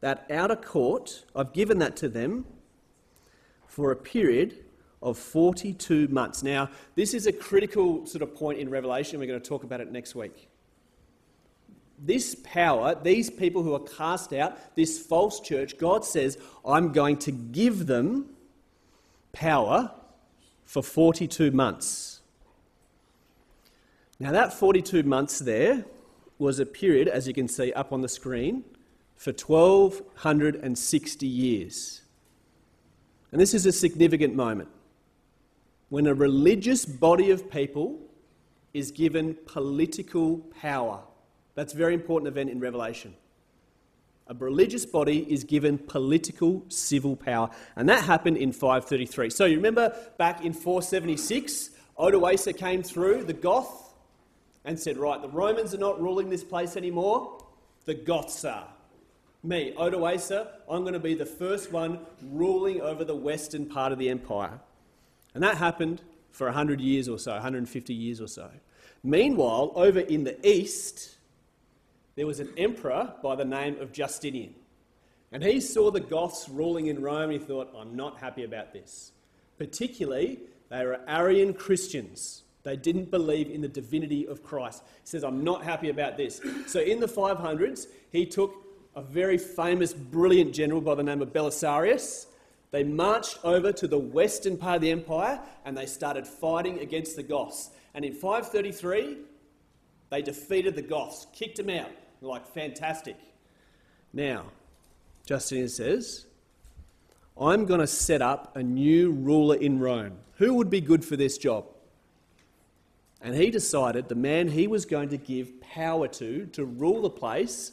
[0.00, 2.46] that outer court, I've given that to them
[3.66, 4.64] for a period
[5.02, 6.42] of 42 months.
[6.42, 9.18] Now, this is a critical sort of point in Revelation.
[9.18, 10.48] We're going to talk about it next week.
[12.00, 17.18] This power, these people who are cast out, this false church, God says, I'm going
[17.18, 18.30] to give them
[19.32, 19.92] power
[20.64, 22.17] for 42 months.
[24.20, 25.84] Now, that 42 months there
[26.38, 28.64] was a period, as you can see up on the screen,
[29.16, 32.02] for 1260 years.
[33.32, 34.68] And this is a significant moment.
[35.88, 37.98] when a religious body of people
[38.74, 41.00] is given political power.
[41.54, 43.14] That's a very important event in Revelation.
[44.26, 49.30] A religious body is given political civil power, and that happened in 533.
[49.30, 53.87] So you remember back in 476, Odoacer came through, the Goth,
[54.68, 57.42] and said, Right, the Romans are not ruling this place anymore,
[57.86, 58.68] the Goths are.
[59.42, 63.98] Me, Odoacer, I'm going to be the first one ruling over the western part of
[63.98, 64.60] the empire.
[65.34, 68.50] And that happened for 100 years or so, 150 years or so.
[69.02, 71.16] Meanwhile, over in the east,
[72.16, 74.54] there was an emperor by the name of Justinian.
[75.32, 77.30] And he saw the Goths ruling in Rome.
[77.30, 79.12] He thought, I'm not happy about this.
[79.56, 82.42] Particularly, they were Arian Christians.
[82.68, 84.82] They didn't believe in the divinity of Christ.
[85.00, 86.42] He says, I'm not happy about this.
[86.66, 88.62] So in the 500s, he took
[88.94, 92.26] a very famous, brilliant general by the name of Belisarius.
[92.70, 97.16] They marched over to the western part of the empire and they started fighting against
[97.16, 97.70] the Goths.
[97.94, 99.16] And in 533,
[100.10, 101.90] they defeated the Goths, kicked them out.
[102.20, 103.16] Like, fantastic.
[104.12, 104.44] Now,
[105.24, 106.26] Justinian says,
[107.40, 110.18] I'm going to set up a new ruler in Rome.
[110.34, 111.64] Who would be good for this job?
[113.20, 117.10] And he decided the man he was going to give power to, to rule the
[117.10, 117.72] place,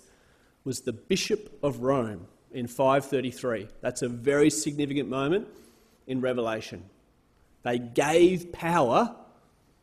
[0.63, 3.67] was the Bishop of Rome in 533.
[3.81, 5.47] That's a very significant moment
[6.07, 6.83] in Revelation.
[7.63, 9.15] They gave power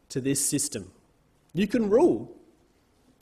[0.09, 0.91] to this system.
[1.55, 2.37] You can rule.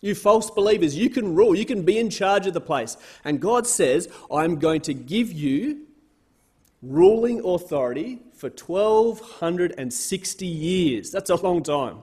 [0.02, 1.54] You false believers, you can rule.
[1.54, 2.96] You can be in charge of the place.
[3.24, 5.86] And God says, I'm going to give you
[6.82, 11.10] ruling authority for 1260 years.
[11.10, 11.98] That's a long time.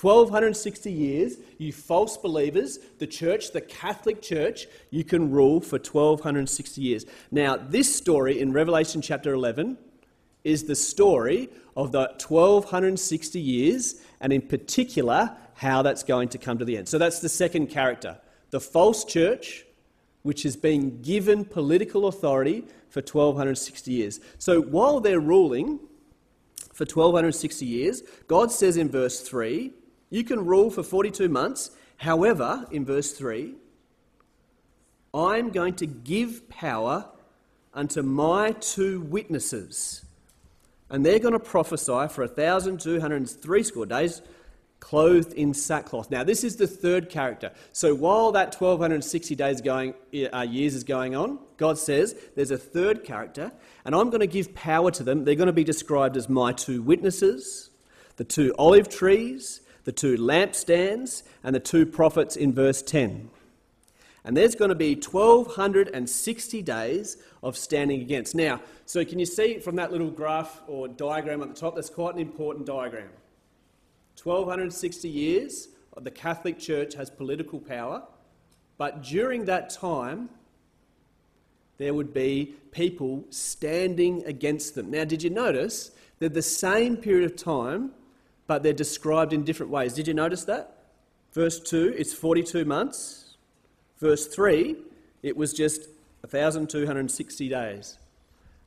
[0.00, 6.80] 1260 years, you false believers, the church, the Catholic Church, you can rule for 1260
[6.80, 7.04] years.
[7.32, 9.76] Now, this story in Revelation chapter 11
[10.44, 16.58] is the story of the 1260 years, and in particular, how that's going to come
[16.58, 16.88] to the end.
[16.88, 18.18] So that's the second character.
[18.50, 19.64] The false church,
[20.22, 24.20] which has been given political authority for 1260 years.
[24.38, 25.80] So while they're ruling
[26.72, 29.72] for 1260 years, God says in verse 3
[30.10, 31.70] you can rule for 42 months.
[31.96, 33.54] However, in verse 3,
[35.12, 37.06] I'm going to give power
[37.74, 40.04] unto my two witnesses.
[40.90, 44.22] And they're going to prophesy for 1,203 score days,
[44.80, 46.10] clothed in sackcloth.
[46.10, 47.52] Now, this is the third character.
[47.72, 49.94] So while that 1,260 days going,
[50.32, 53.52] uh, years is going on, God says there's a third character,
[53.84, 55.24] and I'm going to give power to them.
[55.24, 57.70] They're going to be described as my two witnesses,
[58.16, 63.30] the two olive trees, the two lampstands, and the two prophets in verse 10.
[64.22, 68.34] And there's going to be 1260 days of standing against.
[68.34, 71.88] Now, so can you see from that little graph or diagram at the top, that's
[71.88, 73.08] quite an important diagram.
[74.22, 78.02] 1260 years, the Catholic Church has political power,
[78.76, 80.28] but during that time,
[81.78, 84.90] there would be people standing against them.
[84.90, 87.92] Now, did you notice that the same period of time
[88.48, 89.92] but they're described in different ways.
[89.92, 90.78] Did you notice that?
[91.32, 93.36] Verse 2, it's 42 months.
[93.98, 94.74] Verse 3,
[95.22, 95.82] it was just
[96.22, 97.98] 1,260 days.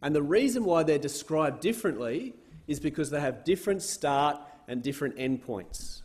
[0.01, 2.33] And the reason why they're described differently
[2.67, 6.03] is because they have different start and different end points.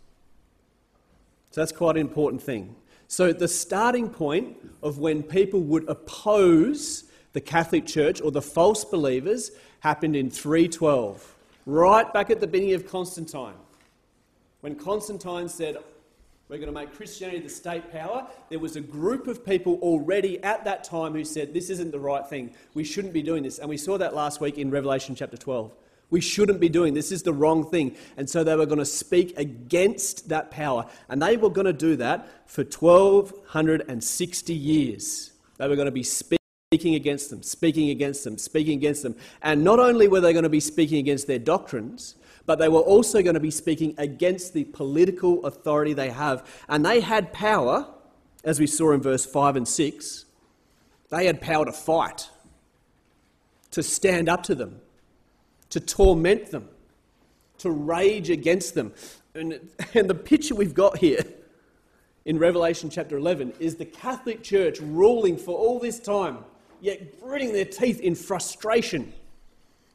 [1.50, 2.74] So that's quite an important thing.
[3.08, 7.04] So, the starting point of when people would oppose
[7.34, 12.74] the Catholic Church or the false believers happened in 312, right back at the beginning
[12.74, 13.54] of Constantine.
[14.66, 15.76] When Constantine said,
[16.48, 20.42] we're going to make Christianity the state power, there was a group of people already
[20.42, 22.52] at that time who said, this isn't the right thing.
[22.74, 23.60] We shouldn't be doing this.
[23.60, 25.72] And we saw that last week in Revelation chapter 12.
[26.10, 27.12] We shouldn't be doing this.
[27.12, 27.96] is the wrong thing.
[28.16, 30.86] And so they were going to speak against that power.
[31.08, 35.30] And they were going to do that for 1260 years.
[35.58, 39.14] They were going to be speaking against them, speaking against them, speaking against them.
[39.42, 42.16] And not only were they going to be speaking against their doctrines,
[42.46, 46.48] but they were also going to be speaking against the political authority they have.
[46.68, 47.88] And they had power,
[48.44, 50.24] as we saw in verse 5 and 6,
[51.10, 52.30] they had power to fight,
[53.72, 54.80] to stand up to them,
[55.70, 56.68] to torment them,
[57.58, 58.92] to rage against them.
[59.34, 59.60] And,
[59.94, 61.24] and the picture we've got here
[62.24, 66.38] in Revelation chapter 11 is the Catholic Church ruling for all this time,
[66.80, 69.12] yet gritting their teeth in frustration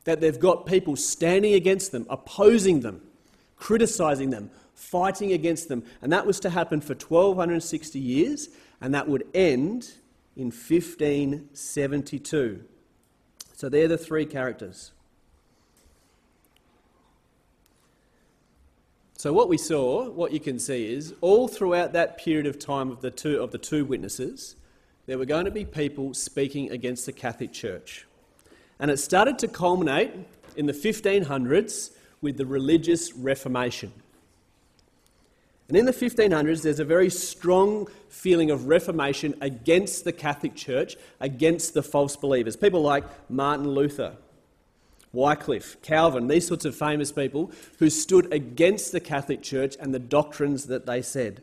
[0.03, 3.01] that they've got people standing against them, opposing them,
[3.55, 5.83] criticizing them, fighting against them.
[6.01, 8.49] And that was to happen for 1260 years,
[8.79, 9.93] and that would end
[10.35, 12.63] in 1572.
[13.53, 14.91] So they're the three characters.
[19.17, 22.89] So what we saw, what you can see is all throughout that period of time
[22.89, 24.55] of the two of the two witnesses,
[25.05, 28.07] there were going to be people speaking against the Catholic Church.
[28.81, 30.11] And it started to culminate
[30.57, 33.93] in the 1500s with the religious reformation.
[35.69, 40.97] And in the 1500s, there's a very strong feeling of reformation against the Catholic Church,
[41.21, 42.57] against the false believers.
[42.57, 44.17] People like Martin Luther,
[45.13, 49.99] Wycliffe, Calvin, these sorts of famous people who stood against the Catholic Church and the
[49.99, 51.41] doctrines that they said.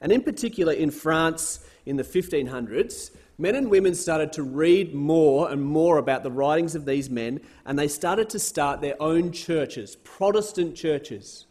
[0.00, 3.10] And in particular, in France in the 1500s,
[3.40, 7.40] men and women started to read more and more about the writings of these men,
[7.64, 11.46] and they started to start their own churches, Protestant churches.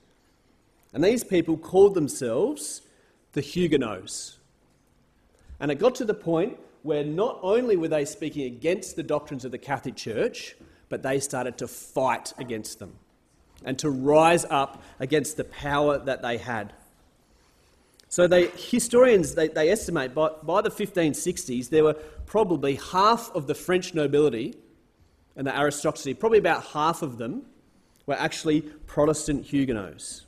[0.94, 2.84] And these people called themselves
[3.34, 4.38] the Huguenots.
[5.60, 9.44] And it got to the point where not only were they speaking against the doctrines
[9.44, 10.56] of the Catholic Church,
[10.90, 12.94] but they started to fight against them
[13.66, 16.72] and to rise up against the power that they had.
[18.10, 21.94] So they, historians they, they estimate by, by the 1560s there were
[22.26, 24.56] probably half of the French nobility
[25.36, 27.46] and the aristocracy, probably about half of them,
[28.08, 30.26] were actually Protestant Huguenots.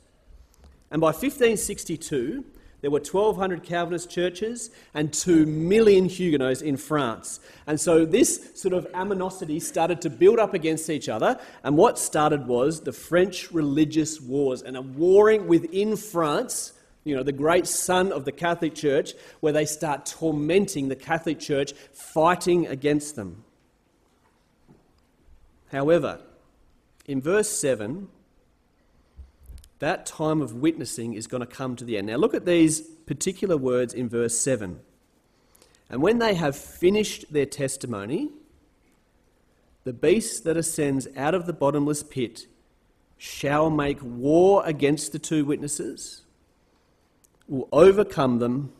[0.90, 2.44] And by 1562,
[2.82, 7.40] there were 1,200 Calvinist churches and 2 million Huguenots in France.
[7.66, 11.38] And so this sort of animosity started to build up against each other.
[11.62, 16.72] And what started was the French religious wars and a warring within France,
[17.04, 21.40] you know, the great son of the Catholic Church, where they start tormenting the Catholic
[21.40, 23.44] Church, fighting against them.
[25.70, 26.20] However,
[27.06, 28.08] in verse 7,
[29.80, 32.06] that time of witnessing is going to come to the end.
[32.06, 34.78] Now, look at these particular words in verse 7.
[35.90, 38.30] And when they have finished their testimony,
[39.84, 42.46] the beast that ascends out of the bottomless pit
[43.18, 46.21] shall make war against the two witnesses,
[47.48, 48.72] will overcome them,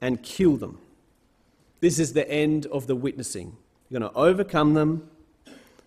[0.00, 0.78] and kill them.
[1.80, 3.56] This is the end of the witnessing.
[3.88, 5.10] You're going to overcome them,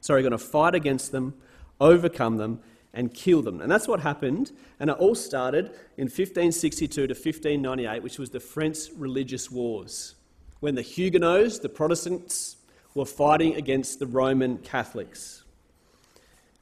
[0.01, 1.34] sorry, you're going to fight against them,
[1.80, 2.59] overcome them,
[2.93, 3.61] and kill them.
[3.61, 4.51] And that's what happened.
[4.80, 5.65] And it all started
[5.97, 10.15] in 1562 to 1598, which was the French religious wars,
[10.59, 12.57] when the Huguenots, the Protestants,
[12.93, 15.43] were fighting against the Roman Catholics.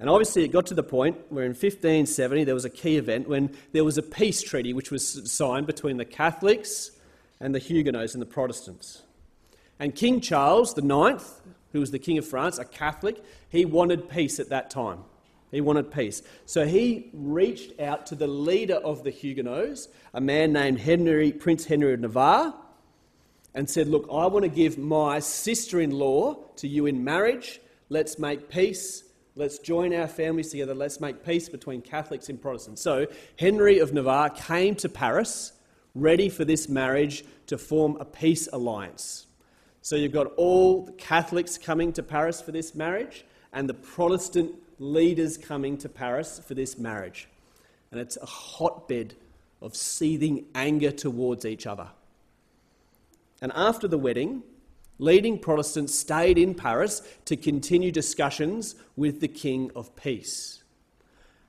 [0.02, 3.30] And obviously, it got to the point where in 1570 there was a key event
[3.30, 6.90] when there was a peace treaty which was signed between the Catholics
[7.40, 9.04] and the Huguenots and the Protestants.
[9.80, 11.24] And King Charles IX,
[11.72, 15.04] who was the King of France, a Catholic, he wanted peace at that time.
[15.52, 16.24] He wanted peace.
[16.48, 21.66] So he reached out to the leader of the Huguenots, a man named Henry, Prince
[21.66, 22.56] Henry of Navarre,
[23.54, 27.62] and said, Look, I want to give my sister in law to you in marriage.
[27.90, 29.04] Let's make peace.
[29.36, 30.74] Let's join our families together.
[30.74, 32.82] Let's make peace between Catholics and Protestants.
[32.82, 33.08] So
[33.40, 35.54] Henry of Navarre came to Paris
[35.96, 39.28] ready for this marriage to form a peace alliance.
[39.82, 44.54] So you've got all the Catholics coming to Paris for this marriage and the Protestant
[44.80, 47.28] leaders coming to Paris for this marriage.
[47.92, 49.16] And it's a hotbed
[49.62, 51.88] of seething anger towards each other.
[53.42, 54.44] And after the wedding,
[55.02, 60.64] leading Protestants stayed in Paris to continue discussions with the King of Peace.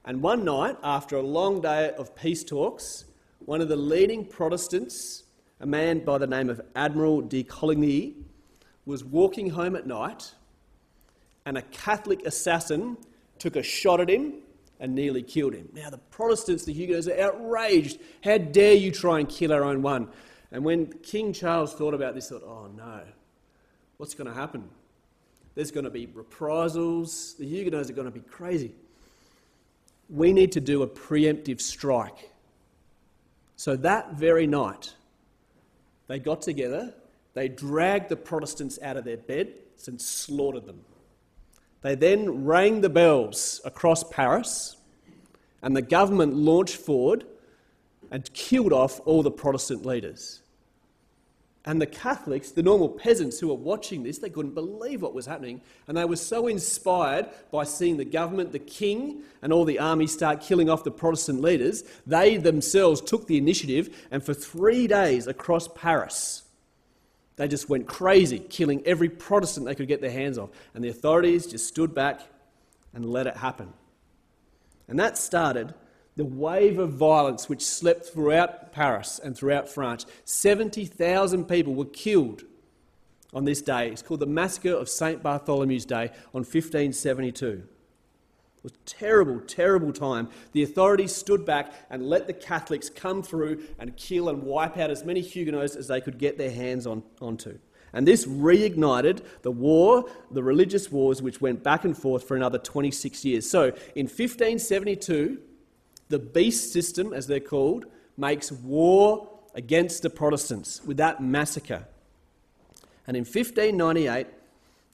[0.07, 3.05] And one night, after a long day of peace talks,
[3.45, 5.25] one of the leading Protestants,
[5.61, 8.15] a man by the name of Admiral de Coligny,
[8.87, 10.33] was walking home at night,
[11.45, 12.97] and a Catholic assassin
[13.39, 14.33] took a shot at him
[14.81, 15.69] and nearly killed him.
[15.75, 18.01] Now, the Protestants, the Huguenots, are outraged.
[18.25, 20.09] How dare you try and kill our own one?
[20.51, 23.03] And when King Charles thought about this, thought, oh no,
[23.97, 24.69] what's going to happen?
[25.55, 27.35] There's going to be reprisals.
[27.35, 28.73] The Huguenots are going to be crazy.
[30.09, 32.31] We need to do a preemptive strike.
[33.57, 34.95] So that very night,
[36.09, 36.95] they got together,
[37.35, 40.81] they dragged the Protestants out of their beds and slaughtered them.
[41.83, 44.77] They then rang the bells across Paris,
[45.63, 47.25] and the government launched forward
[48.11, 50.42] and killed off all the Protestant leaders.
[51.65, 55.27] And the Catholics, the normal peasants who were watching this, they couldn't believe what was
[55.27, 55.61] happening.
[55.87, 60.09] And they were so inspired by seeing the government, the king, and all the army
[60.09, 65.29] start killing off the Protestant leaders, they themselves took the initiative and for three days
[65.29, 66.43] across Paris,
[67.37, 70.51] they just went crazy, killing every Protestant they could get their hands on.
[70.75, 72.21] And the authorities just stood back
[72.93, 73.73] and let it happen.
[74.89, 75.75] And that started
[76.17, 80.07] the wave of violence which swept throughout Paris and throughout France.
[80.25, 82.43] 70,000 people were killed
[83.33, 83.89] on this day.
[83.89, 85.23] It's called the Massacre of St.
[85.23, 87.47] Bartholomew's Day on 1572.
[88.57, 90.29] It was a terrible, terrible time.
[90.53, 94.91] The authorities stood back and let the Catholics come through and kill and wipe out
[94.91, 97.59] as many Huguenots as they could get their hands on, onto.
[97.93, 102.59] And this reignited the war, the religious wars, which went back and forth for another
[102.59, 103.51] 26 years.
[103.51, 103.65] So
[103.97, 105.39] in 1572,
[106.13, 107.87] the beast system, as they're called,
[108.17, 111.87] makes war against the Protestants with that massacre.
[113.07, 114.27] And in 1598,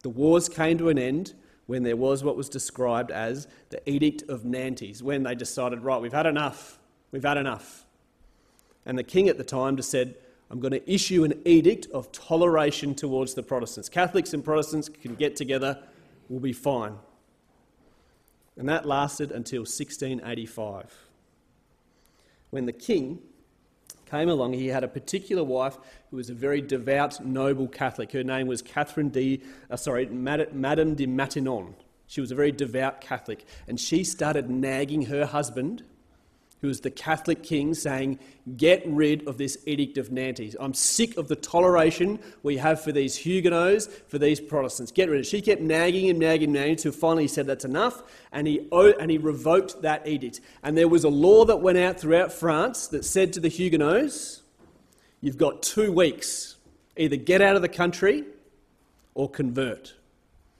[0.02, 1.34] the wars came to an end
[1.66, 6.00] when there was what was described as the Edict of Nantes, when they decided, right,
[6.00, 6.78] we've had enough,
[7.10, 7.84] we've had enough.
[8.86, 10.14] And the king at the time just said,
[10.50, 13.88] I'm going to issue an edict of toleration towards the Protestants.
[13.88, 15.82] Catholics and Protestants can get together,
[16.28, 16.94] we'll be fine.
[18.56, 21.07] And that lasted until 1685.
[22.50, 23.20] When the king
[24.06, 25.76] came along, he had a particular wife
[26.10, 28.12] who was a very devout, noble Catholic.
[28.12, 31.74] Her name was Catherine de, uh, sorry, Madame de Maintenon.
[32.06, 35.84] She was a very devout Catholic, and she started nagging her husband
[36.60, 38.18] who was the Catholic king, saying,
[38.56, 40.56] Get rid of this Edict of Nantes.
[40.58, 44.90] I'm sick of the toleration we have for these Huguenots, for these Protestants.
[44.90, 45.28] Get rid of it.
[45.28, 48.02] She kept nagging and nagging and nagging until finally he said, That's enough.
[48.32, 50.40] And he, and he revoked that edict.
[50.62, 54.42] And there was a law that went out throughout France that said to the Huguenots,
[55.20, 56.56] You've got two weeks.
[56.96, 58.24] Either get out of the country
[59.14, 59.94] or convert.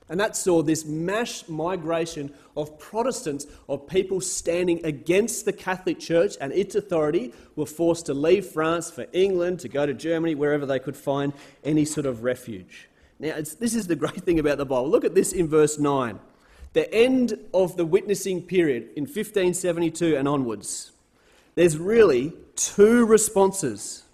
[0.09, 6.37] And that saw this mass migration of Protestants, of people standing against the Catholic Church
[6.41, 10.65] and its authority, were forced to leave France for England, to go to Germany, wherever
[10.65, 11.33] they could find
[11.63, 12.89] any sort of refuge.
[13.19, 14.89] Now, this is the great thing about the Bible.
[14.89, 16.19] Look at this in verse 9.
[16.73, 20.93] The end of the witnessing period in 1572 and onwards.
[21.55, 24.05] There's really two responses.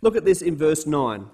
[0.00, 1.28] Look at this in verse 9.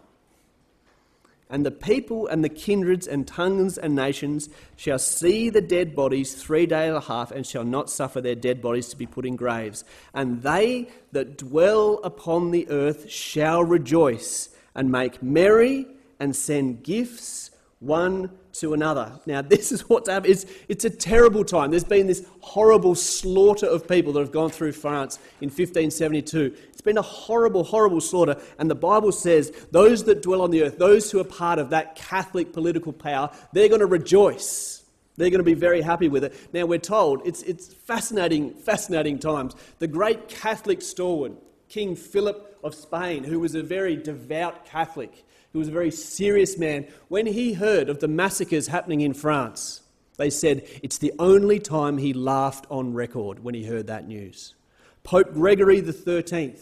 [1.52, 6.34] And the people and the kindreds and tongues and nations shall see the dead bodies
[6.34, 9.26] three days and a half, and shall not suffer their dead bodies to be put
[9.26, 9.84] in graves.
[10.14, 15.86] And they that dwell upon the earth shall rejoice, and make merry,
[16.18, 17.51] and send gifts
[17.82, 19.12] one to another.
[19.26, 20.32] Now, this is what's happened.
[20.32, 21.70] It's, it's a terrible time.
[21.70, 26.54] There's been this horrible slaughter of people that have gone through France in 1572.
[26.68, 28.40] It's been a horrible, horrible slaughter.
[28.58, 31.70] And the Bible says those that dwell on the earth, those who are part of
[31.70, 34.84] that Catholic political power, they're going to rejoice.
[35.16, 36.34] They're going to be very happy with it.
[36.52, 39.54] Now, we're told it's, it's fascinating, fascinating times.
[39.78, 41.32] The great Catholic stalwart,
[41.68, 46.56] King Philip of Spain, who was a very devout Catholic, who was a very serious
[46.58, 49.82] man, when he heard of the massacres happening in France,
[50.16, 54.54] they said it's the only time he laughed on record when he heard that news.
[55.02, 56.56] Pope Gregory XIII,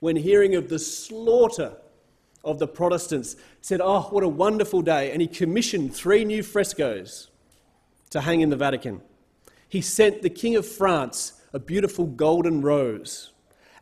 [0.00, 1.76] when hearing of the slaughter
[2.44, 5.12] of the Protestants, said, Oh, what a wonderful day.
[5.12, 7.30] And he commissioned three new frescoes
[8.10, 9.00] to hang in the Vatican.
[9.68, 13.32] He sent the King of France a beautiful golden rose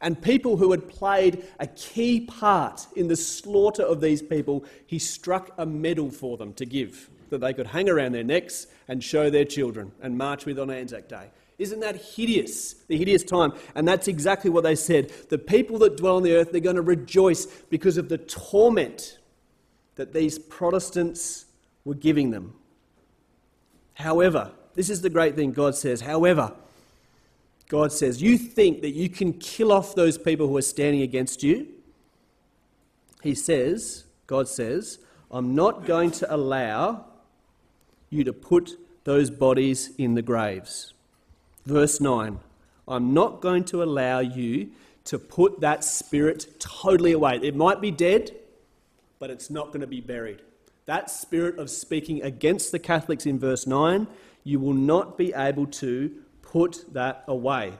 [0.05, 4.98] and people who had played a key part in the slaughter of these people, he
[4.98, 9.02] struck a medal for them to give that they could hang around their necks and
[9.02, 11.31] show their children and march with on Anzac Day.
[11.59, 12.74] Isn't that hideous?
[12.74, 13.55] The hideous time.
[13.74, 15.10] And that's exactly what they said.
[15.31, 19.18] The people that dwell on the earth, they're going to rejoice because of the torment
[19.94, 21.47] that these Protestants
[21.85, 22.52] were giving them.
[23.94, 26.02] However, this is the great thing God says.
[26.02, 26.52] However,
[27.68, 31.42] God says, You think that you can kill off those people who are standing against
[31.42, 31.68] you?
[33.22, 34.98] He says, God says,
[35.30, 37.06] I'm not going to allow
[38.10, 40.92] you to put those bodies in the graves.
[41.66, 42.38] Verse 9
[42.86, 44.70] I'm not going to allow you
[45.04, 47.38] to put that spirit totally away.
[47.42, 48.30] It might be dead,
[49.18, 50.42] but it's not going to be buried.
[50.86, 54.06] That spirit of speaking against the Catholics in verse 9,
[54.44, 56.10] you will not be able to
[56.55, 57.72] put that away.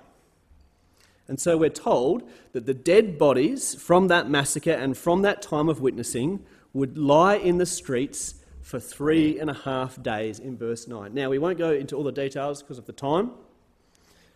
[1.29, 5.69] And so we're told that the dead bodies from that massacre and from that time
[5.69, 10.89] of witnessing would lie in the streets for three and a half days in verse
[10.89, 11.15] 9.
[11.15, 13.31] Now, we won't go into all the details because of the time,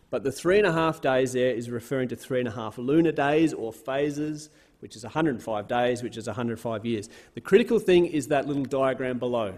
[0.09, 2.77] but the three and a half days there is referring to three and a half
[2.77, 4.49] lunar days or phases,
[4.79, 7.09] which is 105 days, which is 105 years.
[7.33, 9.55] The critical thing is that little diagram below.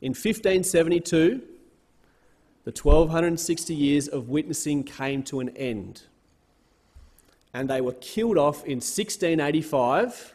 [0.00, 1.55] In 1572,
[2.66, 6.02] the 1260 years of witnessing came to an end.
[7.54, 10.34] And they were killed off in 1685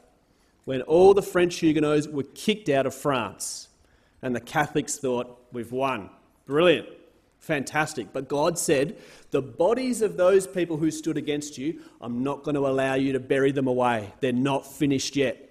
[0.63, 3.67] when all the French Huguenots were kicked out of France.
[4.21, 6.09] And the Catholics thought, we've won.
[6.45, 6.87] Brilliant.
[7.39, 8.13] Fantastic.
[8.13, 8.95] But God said,
[9.31, 13.11] the bodies of those people who stood against you, I'm not going to allow you
[13.11, 14.13] to bury them away.
[14.21, 15.49] They're not finished yet.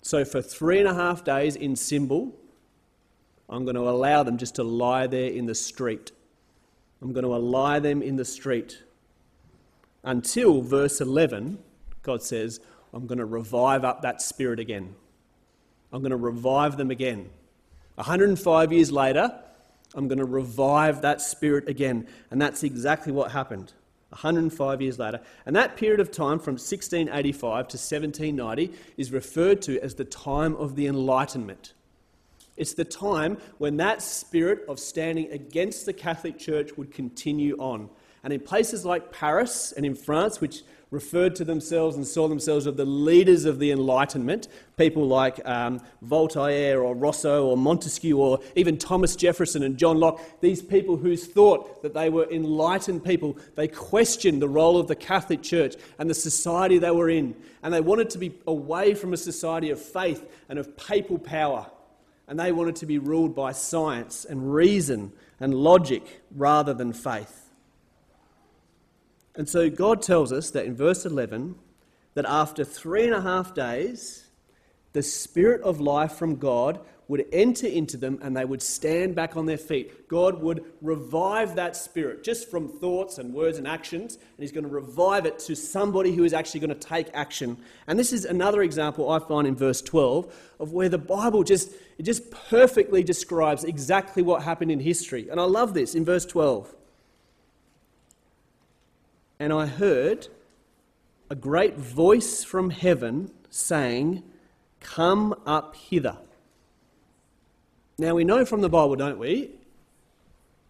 [0.00, 2.39] So, for three and a half days in symbol
[3.50, 6.12] I'm going to allow them just to lie there in the street.
[7.02, 8.80] I'm going to lie them in the street.
[10.04, 11.58] Until verse 11,
[12.02, 12.60] God says,
[12.94, 14.94] I'm going to revive up that spirit again.
[15.92, 17.28] I'm going to revive them again.
[17.96, 19.36] 105 years later,
[19.94, 22.06] I'm going to revive that spirit again.
[22.30, 23.72] And that's exactly what happened.
[24.10, 25.20] 105 years later.
[25.44, 30.54] And that period of time from 1685 to 1790 is referred to as the time
[30.56, 31.72] of the Enlightenment.
[32.60, 37.88] It's the time when that spirit of standing against the Catholic Church would continue on.
[38.22, 42.66] And in places like Paris and in France, which referred to themselves and saw themselves
[42.66, 48.40] as the leaders of the Enlightenment, people like um, Voltaire or Rousseau or Montesquieu or
[48.56, 53.38] even Thomas Jefferson and John Locke, these people who thought that they were enlightened people,
[53.54, 57.34] they questioned the role of the Catholic Church and the society they were in.
[57.62, 61.70] And they wanted to be away from a society of faith and of papal power.
[62.30, 67.50] And they wanted to be ruled by science and reason and logic rather than faith.
[69.34, 71.56] And so God tells us that in verse 11
[72.14, 74.28] that after three and a half days,
[74.92, 76.78] the Spirit of life from God
[77.10, 80.08] would enter into them and they would stand back on their feet.
[80.08, 84.64] God would revive that spirit just from thoughts and words and actions, and He's going
[84.64, 87.58] to revive it to somebody who is actually going to take action.
[87.86, 91.72] And this is another example I find in verse 12 of where the Bible just,
[91.98, 95.28] it just perfectly describes exactly what happened in history.
[95.28, 96.74] And I love this in verse 12
[99.40, 100.28] and I heard
[101.30, 104.22] a great voice from heaven saying,
[104.80, 106.18] Come up hither.
[108.00, 109.50] Now we know from the Bible, don't we,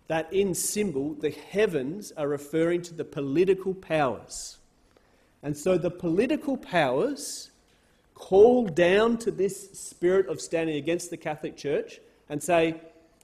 [0.09, 4.59] that in symbol the heavens are referring to the political powers.
[5.41, 7.53] And so the political powers
[8.15, 12.81] call down to this spirit of standing against the Catholic Church and say,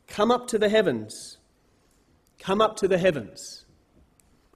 [0.07, 1.39] Come up to the heavens.
[2.39, 3.65] Come up to the heavens.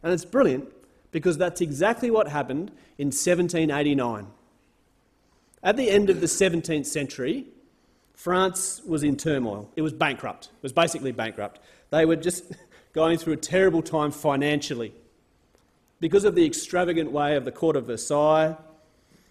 [0.05, 0.69] And it's brilliant
[1.11, 4.29] because that's exactly what happened in 1789.
[5.61, 7.49] At the end of the 17th century,
[8.21, 9.71] France was in turmoil.
[9.77, 10.51] It was bankrupt.
[10.55, 11.59] It was basically bankrupt.
[11.89, 12.45] They were just
[12.93, 14.93] going through a terrible time financially.
[16.01, 18.59] Because of the extravagant way of the court of Versailles,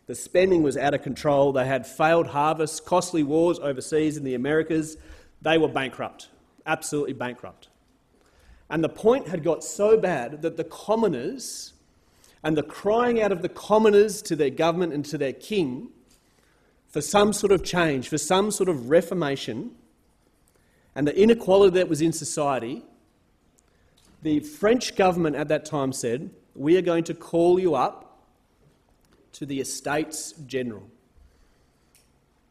[0.07, 1.51] the spending was out of control.
[1.51, 4.97] They had failed harvests, costly wars overseas in the Americas.
[5.39, 6.29] They were bankrupt,
[6.65, 7.67] absolutely bankrupt.
[8.71, 11.73] And the point had got so bad that the commoners
[12.41, 15.89] and the crying out of the commoners to their government and to their king
[16.89, 19.71] for some sort of change, for some sort of reformation,
[20.95, 22.83] and the inequality that was in society,
[24.21, 28.19] the French government at that time said, We are going to call you up
[29.33, 30.83] to the Estates General.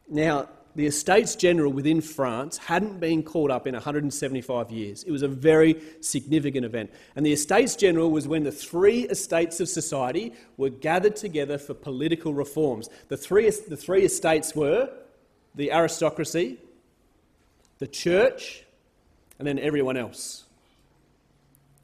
[0.07, 5.03] Now, the Estates General within France hadn't been called up in 175 years.
[5.03, 6.91] It was a very significant event.
[7.15, 11.73] And the Estates General was when the three estates of society were gathered together for
[11.73, 12.89] political reforms.
[13.07, 14.89] The three, the three estates were
[15.55, 16.57] the aristocracy,
[17.79, 18.63] the church,
[19.39, 20.45] and then everyone else.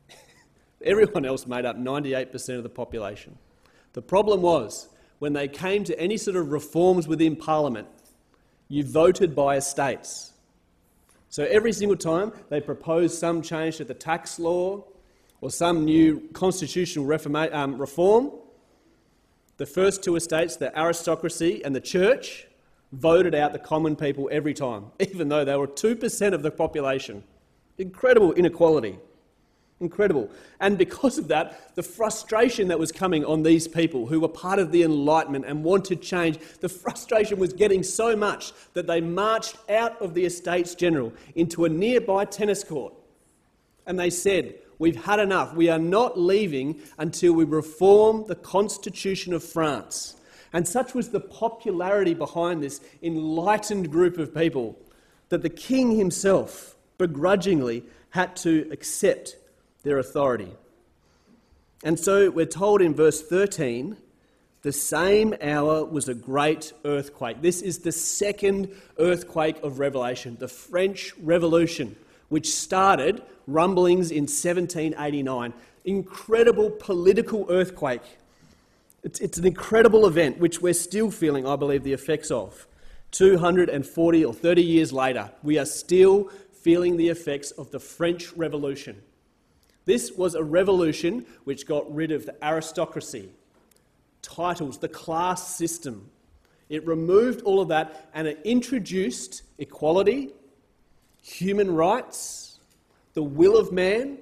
[0.85, 3.37] everyone else made up 98% of the population.
[3.93, 4.89] The problem was
[5.19, 7.87] when they came to any sort of reforms within Parliament,
[8.67, 10.33] you voted by estates.
[11.29, 14.83] So every single time they proposed some change to the tax law
[15.41, 17.11] or some new constitutional
[17.53, 18.31] um, reform,
[19.57, 22.47] the first two estates, the aristocracy and the church,
[22.91, 27.23] voted out the common people every time, even though they were 2% of the population.
[27.77, 28.97] Incredible inequality.
[29.81, 30.29] Incredible.
[30.61, 34.57] And because of that, the frustration that was coming on these people who were part
[34.57, 39.57] of the Enlightenment and wanted change, the frustration was getting so much that they marched
[39.69, 42.93] out of the Estates General into a nearby tennis court.
[43.85, 45.55] And they said, We've had enough.
[45.55, 50.17] We are not leaving until we reform the Constitution of France.
[50.51, 54.77] And such was the popularity behind this enlightened group of people
[55.29, 59.37] that the king himself begrudgingly had to accept
[59.85, 60.51] their authority.
[61.83, 63.95] And so we're told in verse 13
[64.63, 67.43] the same hour was a great earthquake.
[67.43, 71.95] This is the second earthquake of Revelation, the French Revolution,
[72.29, 75.53] which started rumblings in 1789.
[75.85, 78.01] Incredible political earthquake.
[79.03, 82.65] It's, it's an incredible event which we're still feeling, I believe, the effects of.
[83.11, 86.31] 240 or 30 years later, we are still
[86.63, 88.99] feeling the effects of the French Revolution.
[89.85, 93.29] This was a revolution which got rid of the aristocracy,
[94.21, 96.09] titles, the class system.
[96.69, 100.31] It removed all of that and it introduced equality,
[101.21, 102.59] human rights,
[103.13, 104.17] the will of man,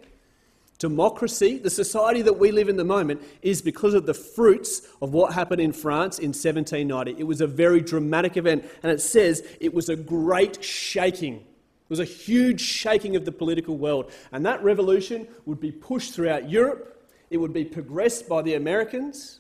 [0.80, 5.14] democracy, the society that we live in the moment, is because of the fruits of
[5.14, 7.16] what happened in France in 1790.
[7.18, 11.46] It was a very dramatic event, and it says it was a great shaking.
[11.90, 16.50] Was a huge shaking of the political world, and that revolution would be pushed throughout
[16.50, 16.90] Europe.
[17.30, 19.40] It would be progressed by the Americans,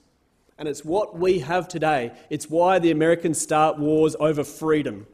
[0.57, 2.11] and it's what we have today.
[2.29, 5.07] It's why the Americans start wars over freedom.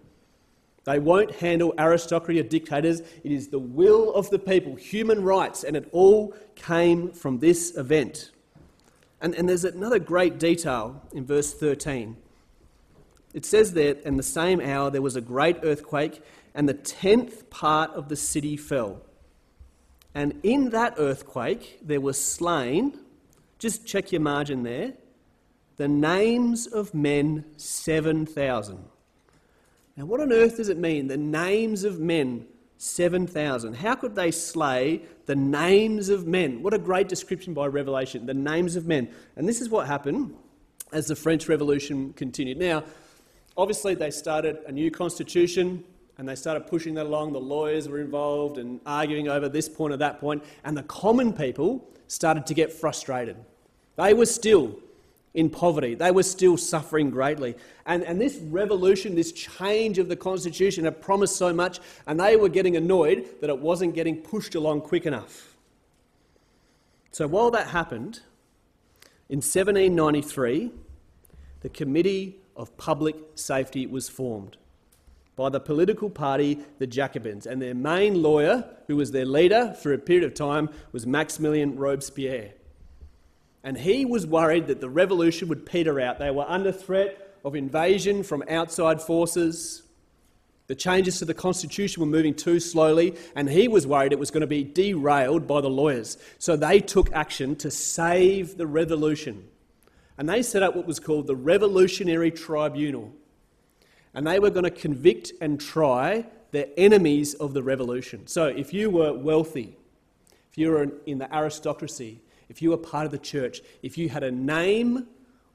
[0.86, 3.02] They won't handle aristocracy or dictators.
[3.24, 7.78] It is the will of the people, human rights, and it all came from this
[7.78, 8.32] event.
[9.22, 12.18] And, and there's another great detail in verse 13.
[13.34, 16.24] It says there, in the same hour there was a great earthquake,
[16.54, 19.02] and the tenth part of the city fell.
[20.16, 22.98] And in that earthquake there were slain,
[23.60, 24.94] just check your margin there,
[25.78, 28.80] the names of men 7,000.
[29.96, 31.08] Now, what on earth does it mean?
[31.08, 32.48] The names of men,
[32.78, 33.74] 7,000.
[33.74, 36.64] How could they slay the names of men?
[36.64, 39.10] What a great description by Revelation, the names of men.
[39.36, 40.36] And this is what happened
[40.94, 42.58] as the French Revolution continued.
[42.58, 42.84] Now,
[43.58, 45.84] obviously, they started a new constitution
[46.20, 47.32] and they started pushing that along.
[47.32, 51.32] The lawyers were involved and arguing over this point or that point, and the common
[51.32, 53.38] people started to get frustrated.
[53.96, 54.78] They were still
[55.34, 55.96] in poverty.
[55.96, 57.56] They were still suffering greatly.
[57.86, 62.36] And, and this revolution, this change of the Constitution had promised so much, and they
[62.36, 65.56] were getting annoyed that it wasn't getting pushed along quick enough.
[67.12, 68.20] So while that happened,
[69.30, 70.72] in 1793,
[71.62, 74.58] the Committee of Public Safety was formed
[75.40, 79.94] by the political party, the Jacobins, and their main lawyer, who was their leader for
[79.94, 82.52] a period of time, was Maximilien Robespierre.
[83.64, 86.20] And he was worried that the revolution would peter out.
[86.20, 89.84] They were under threat of invasion from outside forces.
[90.68, 94.32] The changes to the constitution were moving too slowly, and he was worried it was
[94.32, 96.18] going to be derailed by the lawyers.
[96.38, 99.48] So they took action to save the revolution.
[100.18, 103.14] And they set up what was called the Revolutionary Tribunal.
[104.14, 108.28] And they were going to convict and try the enemies of the revolution.
[108.28, 109.78] So if you were wealthy,
[110.52, 114.10] if you were in the aristocracy, if you were part of the church, if you
[114.10, 115.08] had a name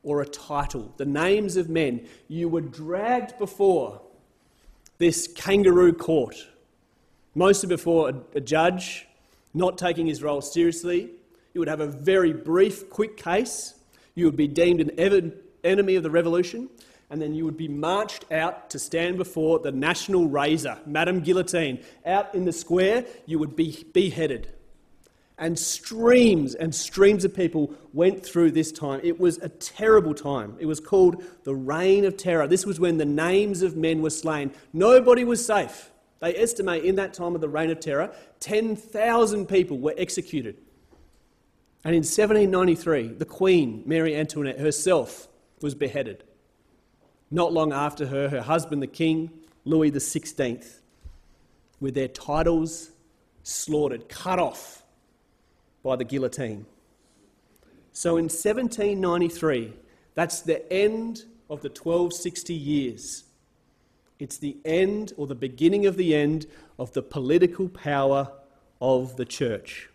[0.05, 4.01] or a title, the names of men, you were dragged before
[4.99, 6.37] this kangaroo court,
[7.35, 9.09] mostly before a, a judge,
[9.53, 11.11] not taking his role seriously.
[11.53, 13.75] You would have a very brief, quick case.
[14.15, 15.33] You would be deemed an
[15.65, 16.69] enemy of the revolution,
[17.15, 21.79] and then you would be marched out to stand before the national razor, Madame Guillotine.
[22.05, 24.49] Out in the square, you would be beheaded.
[25.39, 29.01] And streams and streams of people went through this time.
[29.05, 30.57] It was a terrible time.
[30.59, 32.49] It was called the Reign of Terror.
[32.49, 34.51] This was when the names of men were slain.
[34.73, 35.93] Nobody was safe.
[36.19, 40.57] They estimate in that time of the Reign of Terror, 10,000 people were executed.
[41.85, 45.29] And in 1793, the Queen, Mary Antoinette herself,
[45.63, 46.25] was beheaded.
[47.35, 49.29] Not long after her, her husband, the King,
[49.65, 50.65] Louis XVI,
[51.81, 52.93] with their titles
[53.43, 54.85] slaughtered, cut off
[55.83, 56.65] by the guillotine.
[57.93, 59.73] So in 1793,
[60.15, 63.25] that's the end of the 1260 years.
[64.21, 66.47] It's the end or the beginning of the end
[66.79, 68.31] of the political power
[68.81, 69.91] of the church.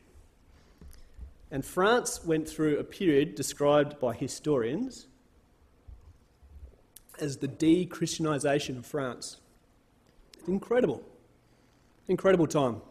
[1.52, 5.08] And France went through a period described by historians
[7.20, 9.38] as the de Christianization of France.
[10.48, 11.04] Incredible.
[12.08, 12.82] Incredible time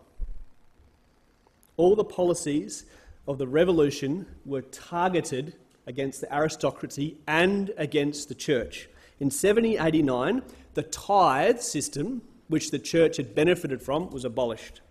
[1.78, 2.84] all the policies
[3.26, 5.54] of the revolution were targeted
[5.86, 8.90] against the aristocracy and against the church.
[9.20, 10.42] In 1789,
[10.74, 14.82] the tithe system, which the church had benefited from, was abolished.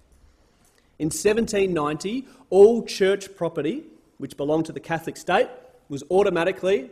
[0.98, 3.84] In 1790, all church property,
[4.18, 5.50] which belonged to the Catholic state,
[5.90, 6.90] was automatically,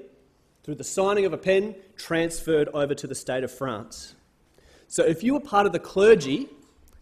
[0.66, 4.16] through the signing of a pen, transferred over to the state of France.
[4.88, 6.50] So if you were part of the clergy,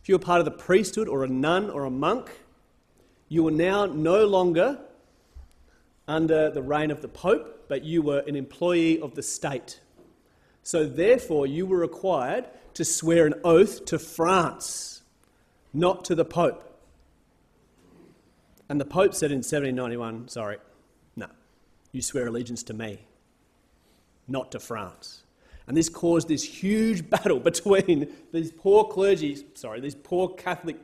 [0.01, 2.29] if you were part of the priesthood or a nun or a monk,
[3.29, 4.81] you were now no longer
[6.09, 9.79] under the reign of the Pope, but you were an employee of the state.
[10.61, 15.03] So, therefore, you were required to swear an oath to France,
[15.73, 16.81] not to the Pope.
[18.67, 20.57] And the Pope said in 1791, sorry,
[21.15, 21.27] no,
[21.93, 23.05] you swear allegiance to me,
[24.27, 25.23] not to France.
[25.67, 30.77] And this caused this huge battle between these poor clergy, sorry, these poor Catholic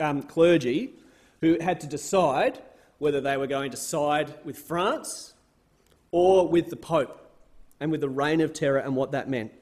[0.00, 0.94] um, clergy
[1.40, 2.60] who had to decide
[2.98, 5.34] whether they were going to side with France
[6.10, 7.30] or with the Pope
[7.80, 9.52] and with the reign of terror and what that meant.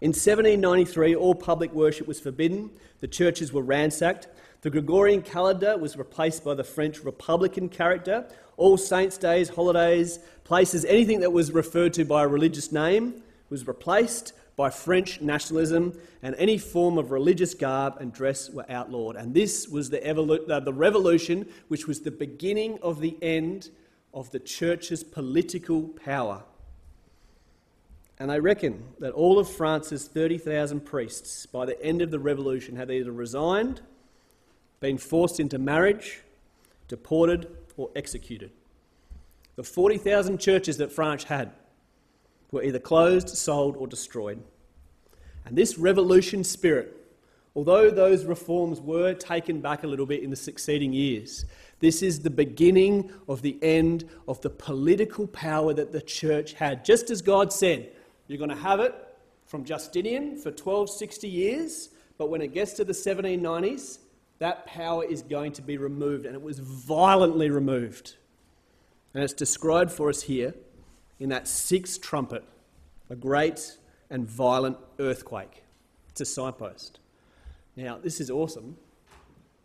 [0.00, 2.70] In 1793, all public worship was forbidden,
[3.00, 4.26] the churches were ransacked,
[4.62, 8.28] the Gregorian calendar was replaced by the French Republican character.
[8.62, 13.66] All saints' days, holidays, places, anything that was referred to by a religious name was
[13.66, 19.16] replaced by French nationalism, and any form of religious garb and dress were outlawed.
[19.16, 23.70] And this was the, evolu- uh, the revolution, which was the beginning of the end
[24.14, 26.44] of the church's political power.
[28.20, 32.76] And I reckon that all of France's 30,000 priests, by the end of the revolution,
[32.76, 33.80] had either resigned,
[34.78, 36.20] been forced into marriage,
[36.86, 38.50] deported, or executed.
[39.56, 41.52] The 40,000 churches that France had
[42.50, 44.42] were either closed, sold, or destroyed.
[45.44, 46.96] And this revolution spirit,
[47.54, 51.44] although those reforms were taken back a little bit in the succeeding years,
[51.80, 56.84] this is the beginning of the end of the political power that the church had.
[56.84, 57.90] Just as God said,
[58.28, 58.94] you're going to have it
[59.46, 63.98] from Justinian for 1260 years, but when it gets to the 1790s,
[64.42, 68.16] that power is going to be removed, and it was violently removed.
[69.14, 70.52] And it's described for us here
[71.20, 72.42] in that sixth trumpet,
[73.08, 73.78] a great
[74.10, 75.62] and violent earthquake.
[76.08, 76.98] It's a signpost.
[77.76, 78.78] Now, this is awesome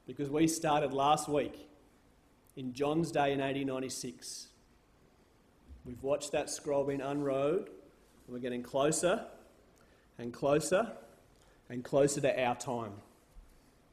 [0.05, 1.67] because we started last week
[2.55, 4.49] in John's day in 1896.
[5.85, 9.25] We've watched that scroll being unrolled, and we're getting closer
[10.19, 10.91] and closer
[11.67, 12.91] and closer to our time.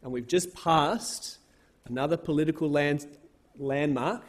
[0.05, 1.39] And we've just passed
[1.87, 3.07] another political land,
[3.59, 4.23] landmark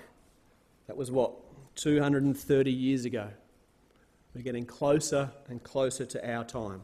[0.87, 1.33] that was what?
[1.75, 3.27] 230 years ago.
[4.33, 6.83] We're getting closer and closer to our time.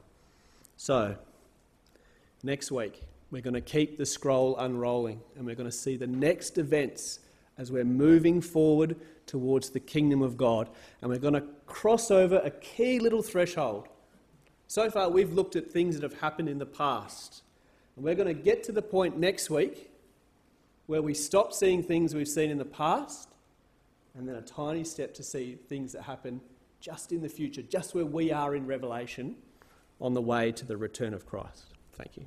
[0.77, 1.15] So,
[2.43, 6.07] next week, we're going to keep the scroll unrolling and we're going to see the
[6.07, 7.19] next events
[7.57, 8.95] as we're moving forward
[9.27, 10.69] towards the kingdom of God.
[11.01, 13.87] And we're going to cross over a key little threshold.
[14.67, 17.43] So far, we've looked at things that have happened in the past.
[17.95, 19.91] And we're going to get to the point next week
[20.87, 23.29] where we stop seeing things we've seen in the past
[24.17, 26.41] and then a tiny step to see things that happen
[26.79, 29.35] just in the future, just where we are in Revelation
[29.99, 31.65] on the way to the return of Christ.
[31.93, 32.25] Thank you.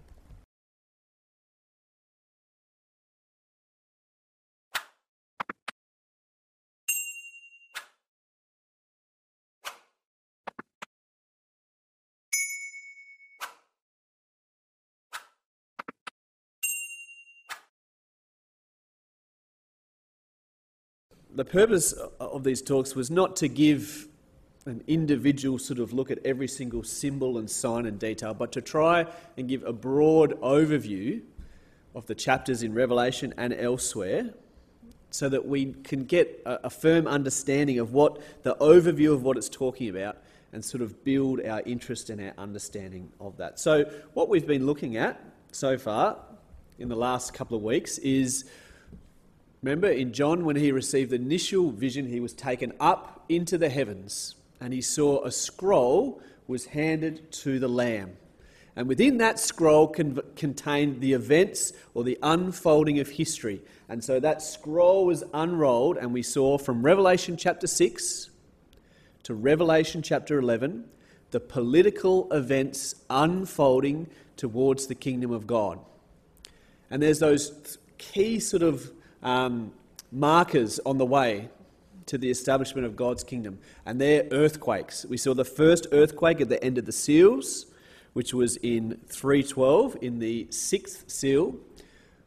[21.34, 24.08] The purpose of these talks was not to give
[24.66, 28.62] an individual sort of look at every single symbol and sign and detail, but to
[28.62, 29.06] try
[29.36, 31.20] and give a broad overview
[31.94, 34.32] of the chapters in Revelation and elsewhere
[35.10, 39.36] so that we can get a, a firm understanding of what the overview of what
[39.36, 40.16] it's talking about
[40.52, 43.58] and sort of build our interest and our understanding of that.
[43.58, 43.84] So,
[44.14, 45.20] what we've been looking at
[45.52, 46.16] so far
[46.78, 48.44] in the last couple of weeks is
[49.64, 53.70] Remember in John, when he received the initial vision, he was taken up into the
[53.70, 58.18] heavens and he saw a scroll was handed to the Lamb.
[58.76, 63.62] And within that scroll con- contained the events or the unfolding of history.
[63.88, 68.28] And so that scroll was unrolled, and we saw from Revelation chapter 6
[69.22, 70.84] to Revelation chapter 11
[71.30, 75.78] the political events unfolding towards the kingdom of God.
[76.90, 78.90] And there's those key sort of
[79.24, 79.72] um,
[80.12, 81.48] markers on the way
[82.06, 85.06] to the establishment of God's kingdom, and they're earthquakes.
[85.06, 87.66] We saw the first earthquake at the end of the seals,
[88.12, 91.56] which was in 312, in the sixth seal,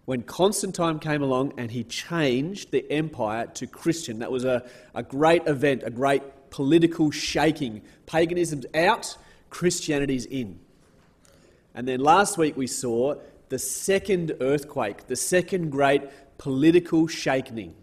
[0.05, 4.19] when Constantine came along and he changed the empire to Christian.
[4.19, 4.65] That was a,
[4.95, 7.81] a great event, a great political shaking.
[8.05, 9.17] Paganism's out,
[9.49, 10.59] Christianity's in.
[11.75, 13.15] And then last week we saw
[13.49, 16.03] the second earthquake, the second great
[16.37, 17.75] political shakening.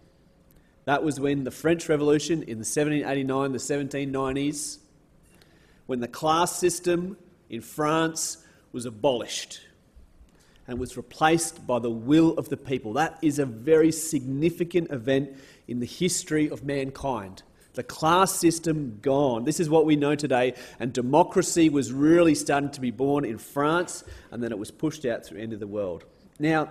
[0.85, 4.77] That was when the French Revolution in the 1789, the 1790s,
[5.87, 7.17] when the class system
[7.49, 8.37] in France
[8.71, 9.61] was abolished
[10.67, 12.93] and was replaced by the will of the people.
[12.93, 15.37] That is a very significant event
[15.67, 17.43] in the history of mankind.
[17.73, 19.43] The class system gone.
[19.43, 23.37] This is what we know today, and democracy was really starting to be born in
[23.37, 26.05] France, and then it was pushed out through the end of the world.
[26.39, 26.69] Now,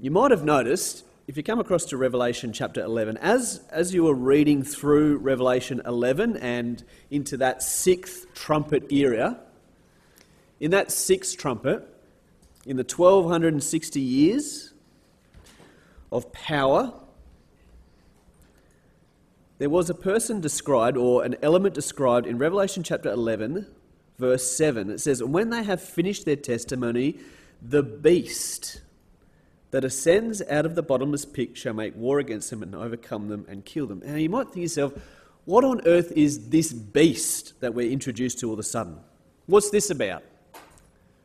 [0.00, 4.04] you might have noticed, if you come across to Revelation chapter 11, as, as you
[4.04, 9.38] were reading through Revelation 11 and into that sixth trumpet era,
[10.58, 11.88] in that sixth trumpet,
[12.66, 14.74] in the 1260 years
[16.10, 16.92] of power,
[19.58, 23.66] there was a person described, or an element described in Revelation chapter 11,
[24.18, 24.90] verse 7.
[24.90, 27.18] It says, When they have finished their testimony,
[27.62, 28.80] the beast
[29.74, 33.44] that ascends out of the bottomless pit shall make war against them and overcome them
[33.48, 34.00] and kill them.
[34.06, 34.92] Now you might think yourself,
[35.46, 39.00] what on earth is this beast that we're introduced to all of a sudden?
[39.46, 40.22] What's this about?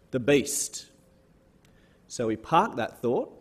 [0.10, 0.88] The beast.
[2.08, 3.32] So we park that thought,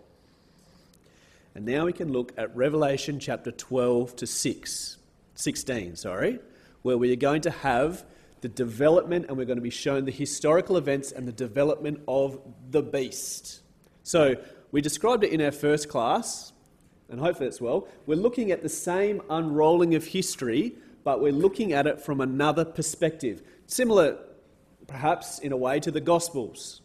[1.55, 4.97] and now we can look at Revelation chapter 12 to 6,
[5.36, 6.39] 16, sorry,
[6.82, 8.05] where we are going to have
[8.43, 12.39] the development and we're going to be shown the historical events and the development of
[12.70, 13.62] the beast.
[14.02, 14.36] So
[14.70, 16.53] we described it in our first class,
[17.09, 17.89] and hopefully it's well.
[18.07, 20.74] We're looking at the same unrolling of history,
[21.05, 23.43] but we're looking at it from another perspective.
[23.66, 24.19] Similar,
[24.86, 26.82] perhaps, in a way, to the Gospels,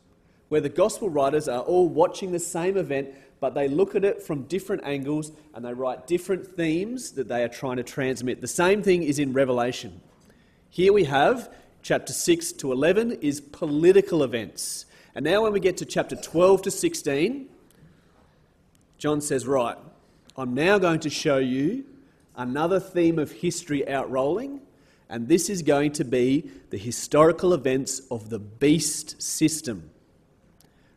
[0.47, 3.09] where the Gospel writers are all watching the same event,
[3.41, 7.43] but they look at it from different angles and they write different themes that they
[7.43, 8.39] are trying to transmit.
[8.39, 9.99] The same thing is in Revelation.
[10.69, 14.85] Here we have chapter 6 to 11 is political events.
[15.15, 17.49] And now, when we get to chapter 12 to 16,
[19.03, 19.75] John says, Right,
[20.37, 21.83] I'm now going to show you
[22.37, 24.61] another theme of history outrolling,
[25.09, 29.89] and this is going to be the historical events of the beast system.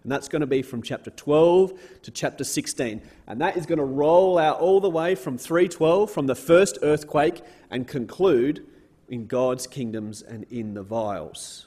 [0.05, 3.03] And that's going to be from chapter 12 to chapter 16.
[3.27, 6.79] And that is going to roll out all the way from 312, from the first
[6.83, 7.43] earthquake,
[7.73, 8.65] and conclude
[9.09, 11.67] in God's kingdoms and in the vials.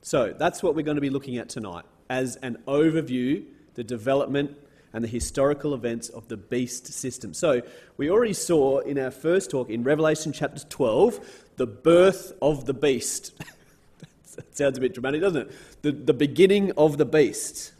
[0.00, 3.42] So that's what we're going to be looking at tonight as an overview,
[3.74, 4.56] the development
[4.92, 7.34] and the historical events of the beast system.
[7.34, 7.62] So,
[7.96, 12.74] we already saw in our first talk in Revelation chapter 12 the birth of the
[12.74, 13.32] beast.
[14.36, 15.82] that sounds a bit dramatic, doesn't it?
[15.82, 17.72] The, the beginning of the beast,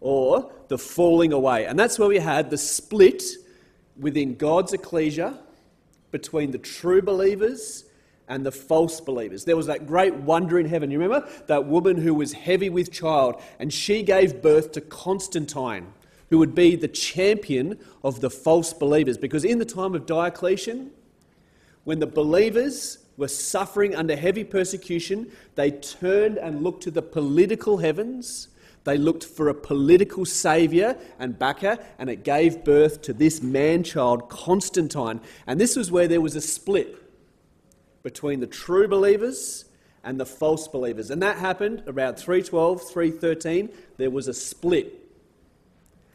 [0.00, 1.66] or the falling away.
[1.66, 3.22] And that's where we had the split
[3.98, 5.38] within God's ecclesia
[6.10, 7.84] between the true believers
[8.28, 9.44] and the false believers.
[9.44, 10.90] There was that great wonder in heaven.
[10.90, 15.86] You remember that woman who was heavy with child, and she gave birth to Constantine
[16.32, 19.18] who would be the champion of the false believers.
[19.18, 20.90] Because in the time of Diocletian,
[21.84, 27.76] when the believers were suffering under heavy persecution, they turned and looked to the political
[27.76, 28.48] heavens.
[28.84, 33.84] They looked for a political saviour and backer, and it gave birth to this man
[33.84, 35.20] child, Constantine.
[35.46, 36.96] And this was where there was a split
[38.02, 39.66] between the true believers
[40.02, 41.10] and the false believers.
[41.10, 43.68] And that happened around 312, 313.
[43.98, 45.01] There was a split.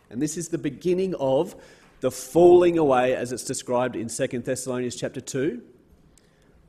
[0.09, 1.55] And this is the beginning of
[1.99, 5.61] the falling away as it's described in 2 Thessalonians chapter 2,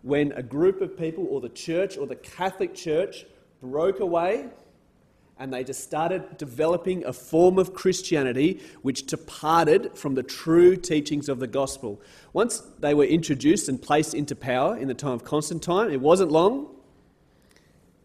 [0.02, 3.26] when a group of people or the church or the Catholic Church
[3.60, 4.48] broke away
[5.38, 11.28] and they just started developing a form of Christianity which departed from the true teachings
[11.28, 12.00] of the gospel.
[12.32, 16.32] Once they were introduced and placed into power in the time of Constantine, it wasn't
[16.32, 16.74] long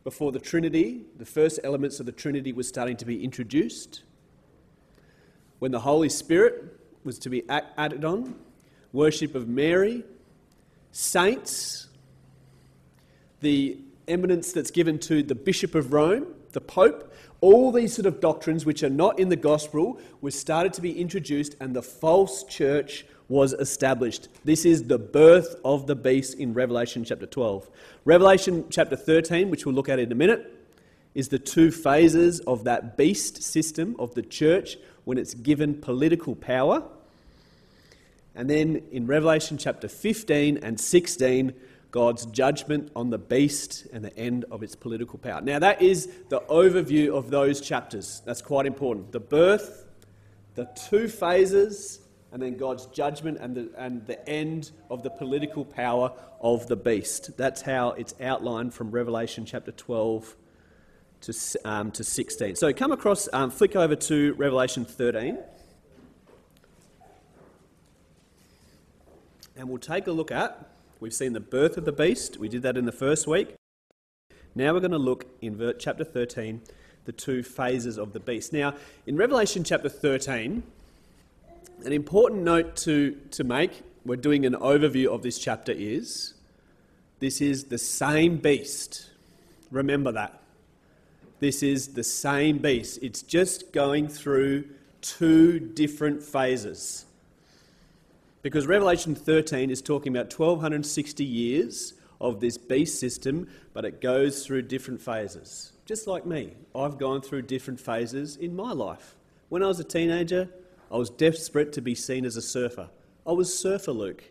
[0.04, 4.04] before the Trinity, the first elements of the Trinity, was starting to be introduced
[5.64, 8.36] when the Holy Spirit was to be added on,
[8.92, 10.04] worship of Mary,
[10.92, 11.88] saints,
[13.40, 13.78] the
[14.10, 18.66] eminence that's given to the Bishop of Rome, the Pope, all these sort of doctrines
[18.66, 23.06] which are not in the gospel were started to be introduced and the false church
[23.30, 24.28] was established.
[24.44, 27.70] This is the birth of the beast in Revelation chapter 12.
[28.04, 30.54] Revelation chapter 13, which we'll look at in a minute,
[31.16, 36.36] is the two phases of that beast system of the church when it's given political
[36.36, 36.84] power.
[38.36, 41.54] And then in Revelation chapter 15 and 16,
[41.92, 45.42] God's judgment on the beast and the end of its political power.
[45.42, 48.24] Now, that is the overview of those chapters.
[48.26, 49.12] That's quite important.
[49.12, 49.86] The birth,
[50.56, 52.00] the two phases,
[52.32, 56.12] and then God's judgment and the, and the end of the political power
[56.42, 57.38] of the beast.
[57.38, 60.36] That's how it's outlined from Revelation chapter 12
[61.24, 61.34] to,
[61.66, 62.56] um, to 16.
[62.56, 65.40] So come across, um, flick over to Revelation 13.
[69.56, 70.70] And we'll take a look at,
[71.00, 72.38] we've seen the birth of the beast.
[72.38, 73.54] We did that in the first week.
[74.56, 76.62] Now we're going to look in chapter 13,
[77.06, 78.52] the two phases of the beast.
[78.52, 78.76] Now,
[79.08, 80.64] in Revelation chapter 13,
[81.86, 86.34] an important note to, to make, we're doing an overview of this chapter, is
[87.20, 89.10] this is the same beast.
[89.72, 90.43] Remember that.
[91.44, 93.00] This is the same beast.
[93.02, 94.64] It's just going through
[95.02, 97.04] two different phases.
[98.42, 104.46] Because Revelation 13 is talking about 1260 years of this beast system, but it goes
[104.46, 105.74] through different phases.
[105.86, 109.14] Just like me, I've gone through different phases in my life.
[109.50, 110.48] When I was a teenager,
[110.90, 112.88] I was desperate to be seen as a surfer.
[113.28, 114.24] I was Surfer Luke.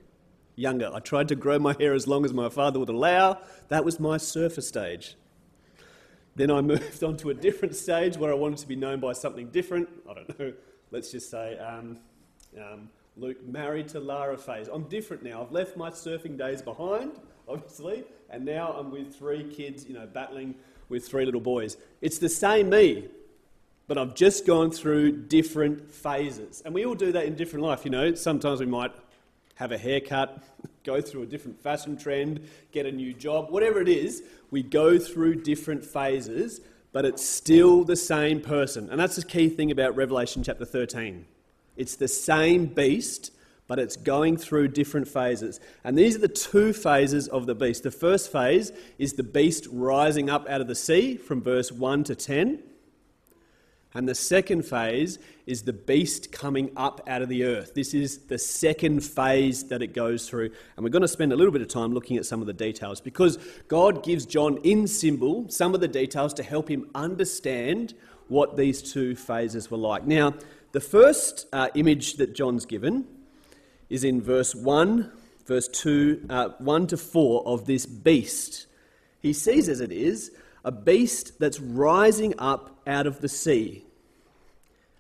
[0.57, 3.37] Younger, I tried to grow my hair as long as my father would allow.
[3.69, 5.17] That was my surfer stage.
[6.35, 9.13] Then I moved on to a different stage where I wanted to be known by
[9.13, 9.89] something different.
[10.09, 10.53] I don't know.
[10.91, 11.99] Let's just say um,
[12.59, 14.69] um, Luke married to Lara phase.
[14.73, 15.43] I'm different now.
[15.43, 17.13] I've left my surfing days behind,
[17.49, 20.55] obviously, and now I'm with three kids, you know, battling
[20.89, 21.77] with three little boys.
[22.01, 23.09] It's the same me,
[23.87, 26.63] but I've just gone through different phases.
[26.65, 28.15] And we all do that in different life, you know.
[28.15, 28.93] Sometimes we might
[29.57, 30.43] have a haircut,
[30.85, 34.99] go through a different fashion trend, get a new job, whatever it is, we go
[34.99, 36.61] through different phases,
[36.93, 38.91] but it's still the same person.
[38.91, 41.25] And that's the key thing about Revelation chapter 13.
[41.77, 43.33] It's the same beast,
[43.67, 45.59] but it's going through different phases.
[45.85, 47.83] And these are the two phases of the beast.
[47.83, 52.05] The first phase is the beast rising up out of the sea from verse 1
[52.05, 52.63] to 10.
[53.95, 57.75] And the second phase is the beast coming up out of the earth.
[57.75, 60.51] This is the second phase that it goes through.
[60.77, 62.55] And we're going to spend a little bit of time looking at some of the
[62.55, 63.39] details because
[63.69, 67.93] God gives John in symbol some of the details to help him understand
[68.29, 70.07] what these two phases were like.
[70.07, 70.35] Now,
[70.73, 73.07] the first uh, image that John's given
[73.91, 75.13] is in verse 1,
[75.45, 78.67] verse 2, uh, 1 to 4 of this beast.
[79.21, 80.31] He sees as it is
[80.65, 83.85] a beast that's rising up out of the sea.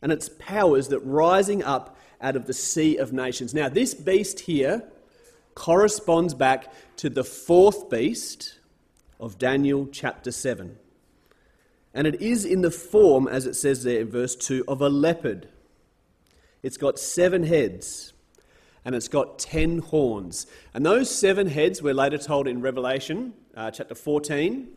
[0.01, 3.55] And its powers that rising up out of the sea of nations.
[3.55, 4.85] Now, this beast here
[5.55, 8.59] corresponds back to the fourth beast
[9.21, 10.77] of Daniel chapter 7.
[11.95, 14.89] And it is in the form, as it says there in verse 2, of a
[14.89, 15.49] leopard.
[16.63, 18.13] It's got seven heads
[18.85, 20.47] and it's got ten horns.
[20.75, 24.69] And those seven heads, we're later told in Revelation uh, chapter 14,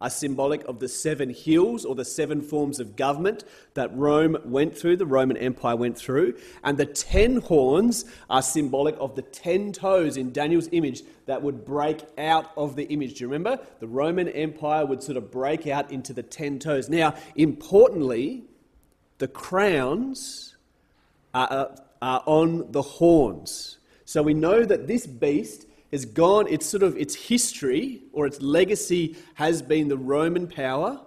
[0.00, 3.44] are symbolic of the seven hills or the seven forms of government
[3.74, 6.38] that Rome went through, the Roman Empire went through.
[6.64, 11.64] And the ten horns are symbolic of the ten toes in Daniel's image that would
[11.64, 13.14] break out of the image.
[13.18, 13.62] Do you remember?
[13.80, 16.88] The Roman Empire would sort of break out into the ten toes.
[16.88, 18.44] Now, importantly,
[19.18, 20.56] the crowns
[21.34, 23.78] are, are on the horns.
[24.06, 28.40] So we know that this beast has gone, it's sort of its history or its
[28.40, 31.00] legacy has been the Roman power,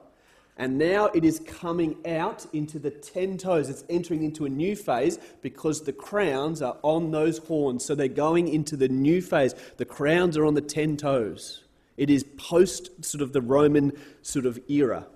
[0.58, 3.70] and now it is coming out into the ten toes.
[3.70, 7.84] It's entering into a new phase because the crowns are on those horns.
[7.84, 9.56] So they're going into the new phase.
[9.78, 11.64] The crowns are on the ten toes.
[11.98, 15.08] It is post sort of the Roman sort of era.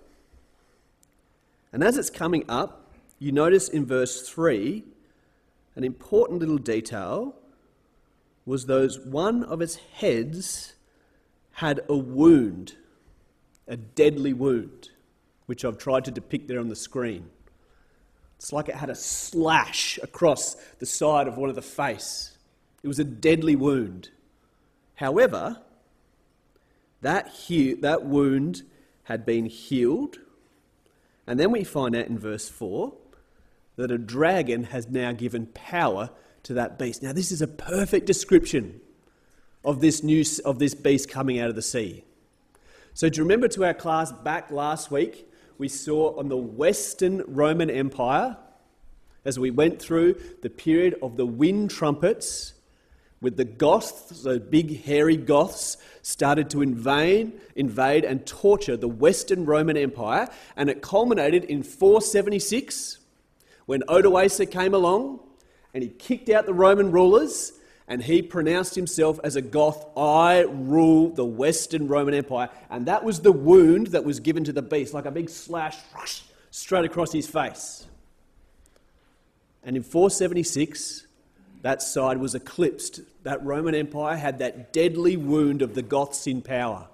[1.71, 4.83] And as it's coming up, you notice in verse 3
[5.75, 7.35] an important little detail
[8.47, 10.73] was those one of its heads
[11.51, 12.75] had a wound,
[13.67, 14.89] a deadly wound,
[15.47, 17.29] which I've tried to depict there on the screen.
[18.37, 22.37] It's like it had a slash across the side of one of the face.
[22.83, 24.11] It was a deadly wound.
[24.95, 25.61] However,
[27.01, 28.63] that, he- that wound
[29.03, 30.19] had been healed.
[31.25, 32.93] And then we find out in verse 4
[33.75, 36.11] that a dragon has now given power
[36.47, 37.03] to that beast.
[37.03, 38.79] Now, this is a perfect description
[39.65, 42.05] of this, new, of this beast coming out of the sea.
[42.93, 45.29] So, do you remember to our class back last week?
[45.57, 48.37] We saw on the Western Roman Empire,
[49.25, 52.53] as we went through the period of the wind trumpets,
[53.19, 59.45] with the Goths, the big hairy Goths, started to invade, invade and torture the Western
[59.45, 62.99] Roman Empire, and it culminated in 476
[63.65, 65.19] when Odoacer came along
[65.73, 67.53] and he kicked out the Roman rulers
[67.87, 72.49] and he pronounced himself as a Goth, I rule the Western Roman Empire.
[72.69, 75.77] And that was the wound that was given to the beast, like a big slash
[76.51, 77.85] straight across his face.
[79.63, 81.07] And in 476,
[81.61, 83.01] that side was eclipsed.
[83.23, 86.87] That Roman Empire had that deadly wound of the Goths in power.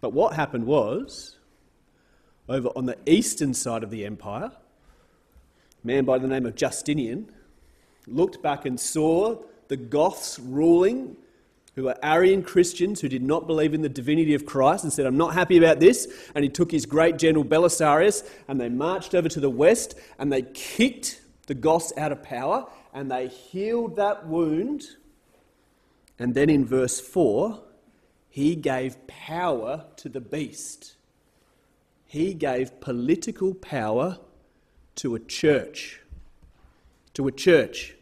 [0.00, 1.36] But what happened was,
[2.48, 4.52] over on the eastern side of the empire,
[5.84, 7.30] man by the name of Justinian
[8.06, 9.36] looked back and saw
[9.68, 11.16] the Goths ruling,
[11.74, 15.06] who were Arian Christians who did not believe in the divinity of Christ, and said,
[15.06, 16.08] I'm not happy about this.
[16.34, 20.32] And he took his great general Belisarius and they marched over to the west and
[20.32, 24.84] they kicked the Goths out of power and they healed that wound.
[26.18, 27.62] And then in verse 4,
[28.28, 30.96] he gave power to the beast.
[32.06, 34.18] He gave political power
[34.98, 36.00] to a church.
[37.14, 37.94] To a church.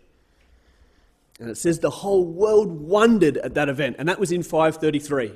[1.38, 5.32] And it says the whole world wondered at that event, and that was in 533.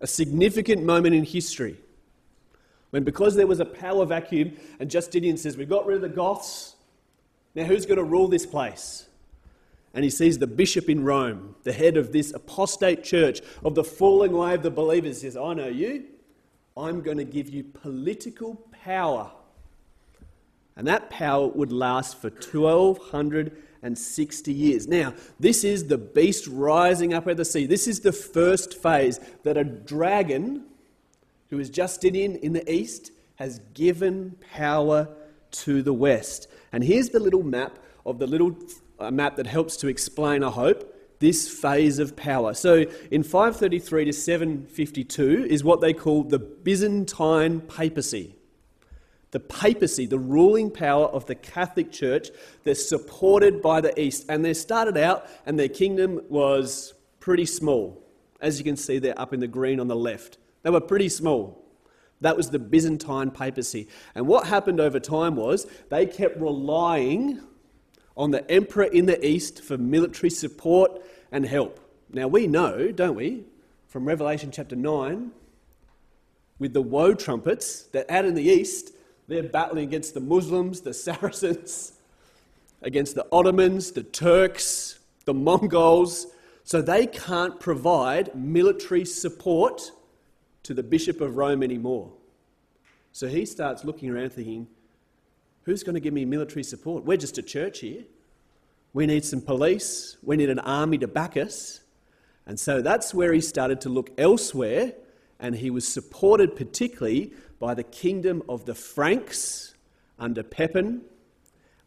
[0.00, 1.76] A significant moment in history.
[2.90, 6.08] When, because there was a power vacuum, and Justinian says, We got rid of the
[6.10, 6.74] Goths,
[7.54, 9.06] now who's going to rule this place?
[9.94, 13.84] And he sees the bishop in Rome, the head of this apostate church, of the
[13.84, 16.04] falling away of the believers, says, I know you.
[16.76, 19.30] I'm going to give you political power.
[20.76, 24.88] And that power would last for 1260 years.
[24.88, 27.66] Now, this is the beast rising up out of the sea.
[27.66, 30.64] This is the first phase that a dragon,
[31.50, 35.08] who is Justinian in the east, has given power
[35.50, 36.48] to the west.
[36.72, 38.56] And here's the little map of the little
[38.98, 40.88] uh, map that helps to explain, I hope,
[41.18, 42.54] this phase of power.
[42.54, 48.34] So in 533 to 752 is what they call the Byzantine papacy.
[49.32, 52.28] The papacy, the ruling power of the Catholic Church,
[52.64, 54.26] they're supported by the East.
[54.28, 58.02] And they started out, and their kingdom was pretty small.
[58.40, 60.38] As you can see there up in the green on the left.
[60.62, 61.64] They were pretty small.
[62.20, 63.88] That was the Byzantine papacy.
[64.14, 67.40] And what happened over time was they kept relying
[68.16, 71.02] on the emperor in the east for military support
[71.32, 71.80] and help.
[72.12, 73.44] Now we know, don't we,
[73.88, 75.32] from Revelation chapter 9,
[76.58, 78.91] with the woe trumpets, that out in the east,
[79.28, 81.92] they're battling against the Muslims, the Saracens,
[82.82, 86.26] against the Ottomans, the Turks, the Mongols.
[86.64, 89.92] So they can't provide military support
[90.64, 92.12] to the Bishop of Rome anymore.
[93.12, 94.68] So he starts looking around thinking,
[95.64, 97.04] Who's going to give me military support?
[97.04, 98.02] We're just a church here.
[98.94, 100.16] We need some police.
[100.22, 101.80] We need an army to back us.
[102.46, 104.92] And so that's where he started to look elsewhere,
[105.38, 107.32] and he was supported particularly
[107.62, 109.76] by the kingdom of the Franks
[110.18, 111.00] under Pepin,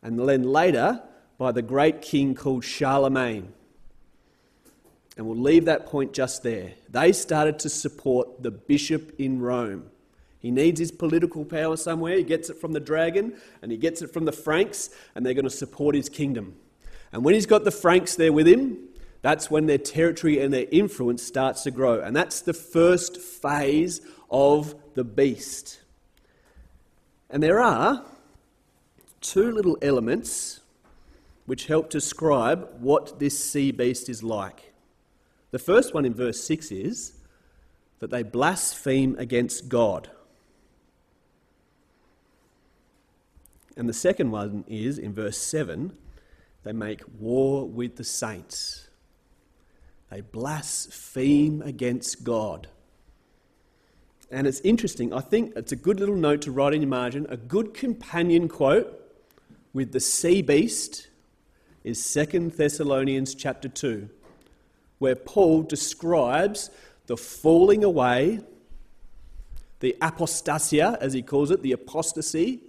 [0.02, 1.02] and then later
[1.38, 3.52] by the great king called Charlemagne.
[5.18, 6.72] And we'll leave that point just there.
[6.90, 9.90] They started to support the bishop in Rome.
[10.40, 12.16] He needs his political power somewhere.
[12.16, 15.34] He gets it from the dragon and he gets it from the Franks, and they're
[15.34, 16.56] going to support his kingdom.
[17.12, 18.78] And when he's got the Franks there with him,
[19.22, 22.00] that's when their territory and their influence starts to grow.
[22.00, 24.00] And that's the first phase
[24.30, 25.82] of the beast.
[27.30, 28.04] And there are
[29.22, 30.62] two little elements
[31.46, 34.74] which help describe what this sea beast is like.
[35.52, 37.14] The first one in verse 6 is
[38.00, 40.10] that they blaspheme against God.
[43.78, 45.96] And the second one is in verse 7
[46.66, 48.90] they make war with the saints.
[50.10, 52.68] They blaspheme against God.
[54.32, 55.14] And it's interesting.
[55.14, 57.28] I think it's a good little note to write in your margin.
[57.30, 59.02] A good companion quote
[59.74, 61.08] with the sea beast
[61.84, 64.10] is 2 Thessalonians chapter 2,
[64.98, 66.72] where Paul describes
[67.06, 68.40] the falling away,
[69.80, 72.62] the apostasia, as he calls it, the apostasy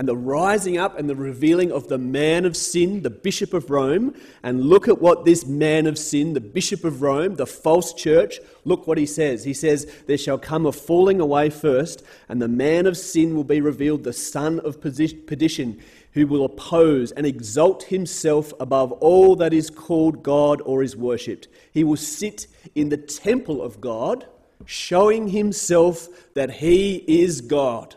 [0.00, 3.68] and the rising up and the revealing of the man of sin, the Bishop of
[3.68, 4.14] Rome.
[4.42, 8.40] And look at what this man of sin, the Bishop of Rome, the false church,
[8.64, 9.44] look what he says.
[9.44, 13.44] He says, There shall come a falling away first, and the man of sin will
[13.44, 15.78] be revealed, the son of perdition,
[16.12, 21.46] who will oppose and exalt himself above all that is called God or is worshipped.
[21.72, 24.24] He will sit in the temple of God,
[24.64, 27.96] showing himself that he is God.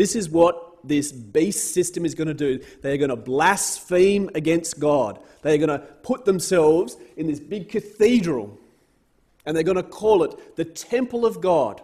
[0.00, 2.64] This is what this beast system is going to do.
[2.80, 5.18] They're going to blaspheme against God.
[5.42, 8.58] They're going to put themselves in this big cathedral
[9.44, 11.82] and they're going to call it the temple of God.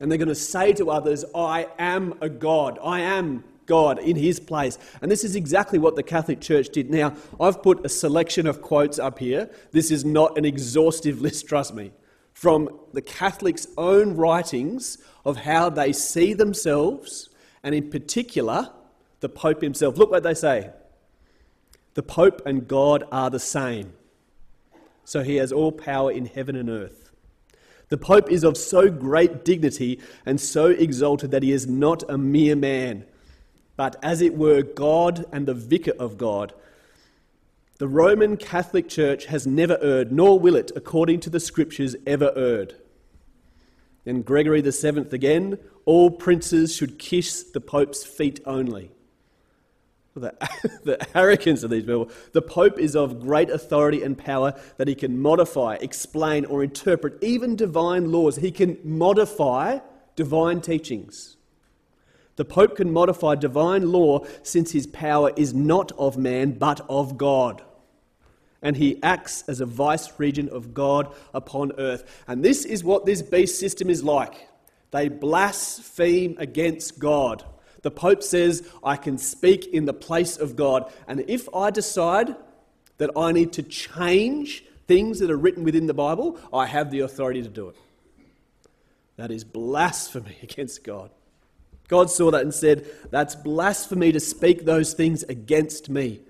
[0.00, 2.78] And they're going to say to others, I am a God.
[2.82, 4.78] I am God in his place.
[5.02, 6.90] And this is exactly what the Catholic Church did.
[6.90, 9.50] Now, I've put a selection of quotes up here.
[9.70, 11.92] This is not an exhaustive list, trust me
[12.36, 17.28] from the Catholics' own writings of how they see themselves,
[17.62, 18.70] and in particular,
[19.20, 19.98] the Pope himself.
[19.98, 20.70] Look what they say
[21.92, 23.92] the Pope and God are the same.
[25.04, 27.10] So he has all power in heaven and earth.
[27.90, 32.16] The Pope is of so great dignity and so exalted that he is not a
[32.16, 33.04] mere man,
[33.76, 36.54] but as it were God and the vicar of God
[37.78, 42.32] the Roman Catholic Church has never erred, nor will it, according to the Scriptures, ever
[42.34, 42.74] erred.
[44.06, 48.92] And Gregory the Seventh again, all princes should kiss the Pope's feet only.
[50.14, 50.32] The,
[50.84, 52.08] the arrogance of these people.
[52.32, 57.22] The Pope is of great authority and power that he can modify, explain, or interpret
[57.22, 58.36] even divine laws.
[58.36, 59.80] He can modify
[60.14, 61.36] divine teachings.
[62.36, 67.18] The Pope can modify divine law since his power is not of man but of
[67.18, 67.62] God.
[68.66, 72.24] And he acts as a vice regent of God upon earth.
[72.26, 74.48] And this is what this beast system is like.
[74.90, 77.44] They blaspheme against God.
[77.82, 80.92] The Pope says, I can speak in the place of God.
[81.06, 82.34] And if I decide
[82.98, 87.00] that I need to change things that are written within the Bible, I have the
[87.00, 87.76] authority to do it.
[89.14, 91.10] That is blasphemy against God.
[91.86, 96.22] God saw that and said, That's blasphemy to speak those things against me.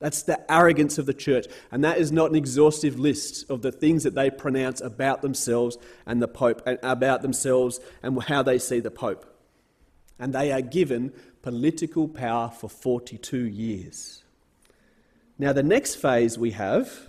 [0.00, 1.46] That's the arrogance of the church.
[1.70, 5.76] And that is not an exhaustive list of the things that they pronounce about themselves
[6.06, 9.26] and the Pope, and about themselves and how they see the Pope.
[10.18, 11.12] And they are given
[11.42, 14.24] political power for 42 years.
[15.38, 17.08] Now, the next phase we have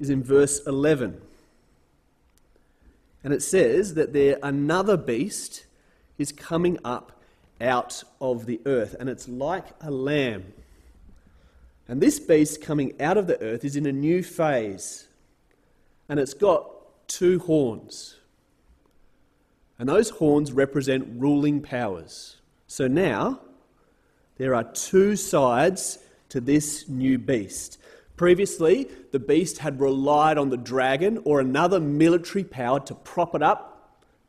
[0.00, 1.20] is in verse 11.
[3.24, 5.66] And it says that there another beast
[6.18, 7.20] is coming up
[7.60, 10.52] out of the earth, and it's like a lamb.
[11.88, 15.08] And this beast coming out of the earth is in a new phase,
[16.08, 16.70] and it's got
[17.08, 18.16] two horns.
[19.78, 22.36] And those horns represent ruling powers.
[22.66, 23.40] So now
[24.36, 25.98] there are two sides
[26.28, 27.78] to this new beast.
[28.16, 33.42] Previously, the beast had relied on the dragon or another military power to prop it
[33.42, 33.67] up,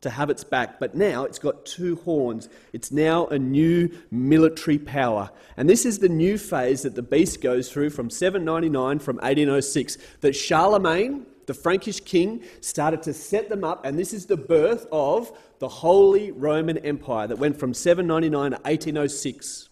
[0.00, 2.48] to have its back, but now it's got two horns.
[2.72, 5.30] It's now a new military power.
[5.56, 9.98] And this is the new phase that the beast goes through from 799 from 1806
[10.22, 14.86] that Charlemagne, the Frankish king, started to set them up, and this is the birth
[14.90, 19.68] of the Holy Roman Empire that went from 799 to 1806.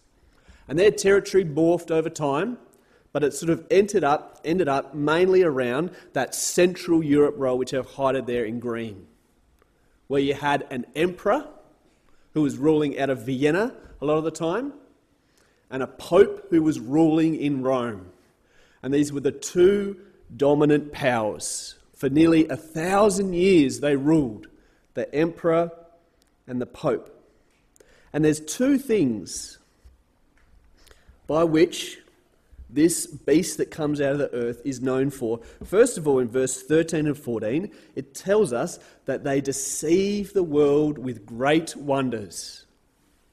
[0.67, 2.59] And their territory morphed over time
[3.11, 7.73] but it sort of ended up, ended up mainly around that Central Europe role, which
[7.73, 9.07] I've highlighted there in green,
[10.09, 11.47] where you had an emperor
[12.33, 14.73] who was ruling out of Vienna a lot of the time,
[15.69, 18.07] and a pope who was ruling in Rome.
[18.81, 19.97] And these were the two
[20.35, 21.75] dominant powers.
[21.95, 24.47] For nearly a thousand years, they ruled
[24.95, 25.71] the emperor
[26.47, 27.15] and the pope.
[28.11, 29.59] And there's two things
[31.27, 31.99] by which
[32.69, 35.39] this beast that comes out of the earth is known for.
[35.63, 38.79] First of all, in verse 13 and 14, it tells us
[39.09, 42.67] that they deceive the world with great wonders.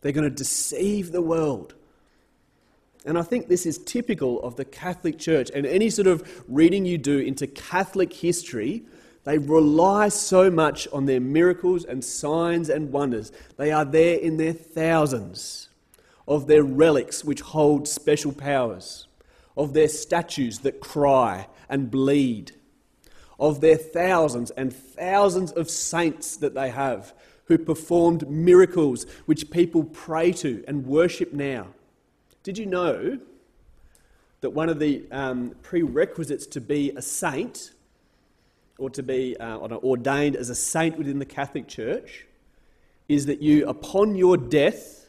[0.00, 1.74] They're going to deceive the world.
[3.04, 5.50] And I think this is typical of the Catholic Church.
[5.54, 8.84] And any sort of reading you do into Catholic history,
[9.24, 13.30] they rely so much on their miracles and signs and wonders.
[13.58, 15.68] They are there in their thousands
[16.26, 19.08] of their relics which hold special powers
[19.58, 22.52] of their statues that cry and bleed,
[23.38, 27.12] of their thousands and thousands of saints that they have
[27.46, 31.68] who performed miracles which people pray to and worship now.
[32.42, 33.18] Did you know
[34.40, 37.72] that one of the um, prerequisites to be a saint
[38.78, 42.26] or to be uh, ordained as a saint within the Catholic Church
[43.08, 45.05] is that you, upon your death,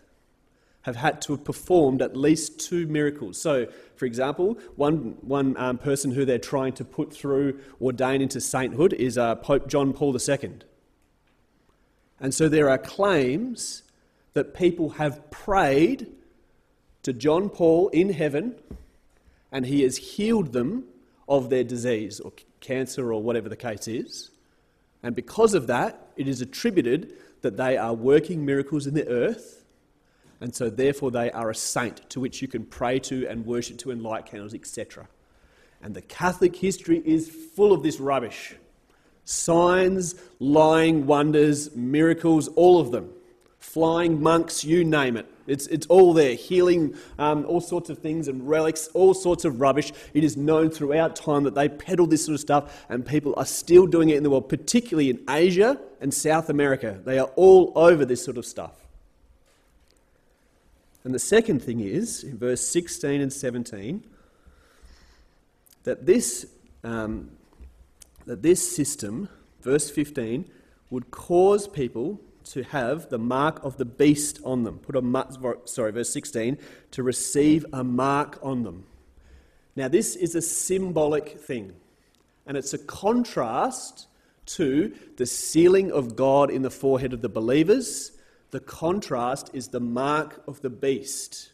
[0.83, 3.39] have had to have performed at least two miracles.
[3.39, 8.39] So, for example, one, one um, person who they're trying to put through, ordain into
[8.39, 10.59] sainthood, is uh, Pope John Paul II.
[12.19, 13.83] And so there are claims
[14.33, 16.07] that people have prayed
[17.03, 18.55] to John Paul in heaven,
[19.51, 20.85] and he has healed them
[21.27, 24.31] of their disease or cancer or whatever the case is.
[25.03, 29.56] And because of that, it is attributed that they are working miracles in the earth
[30.41, 33.77] and so therefore they are a saint to which you can pray to and worship
[33.79, 35.07] to and light candles, etc.
[35.81, 38.55] And the Catholic history is full of this rubbish
[39.25, 43.11] signs, lying wonders, miracles, all of them.
[43.59, 45.27] Flying monks, you name it.
[45.45, 46.35] It's, it's all there.
[46.35, 49.91] Healing, um, all sorts of things, and relics, all sorts of rubbish.
[50.13, 53.45] It is known throughout time that they peddle this sort of stuff, and people are
[53.45, 57.01] still doing it in the world, particularly in Asia and South America.
[57.03, 58.86] They are all over this sort of stuff.
[61.07, 64.03] And the second thing is, in verse 16 and 17,
[65.85, 66.45] that this,
[66.83, 67.31] um,
[68.25, 69.29] that this system,
[69.61, 70.51] verse 15,
[70.89, 72.19] would cause people
[72.49, 74.79] to have the mark of the beast on them.
[74.79, 75.29] Put a mark,
[75.69, 76.57] sorry, verse 16,
[76.91, 78.83] to receive a mark on them.
[79.77, 81.71] Now, this is a symbolic thing,
[82.45, 84.07] and it's a contrast
[84.47, 88.11] to the sealing of God in the forehead of the believers
[88.51, 91.51] the contrast is the mark of the beast.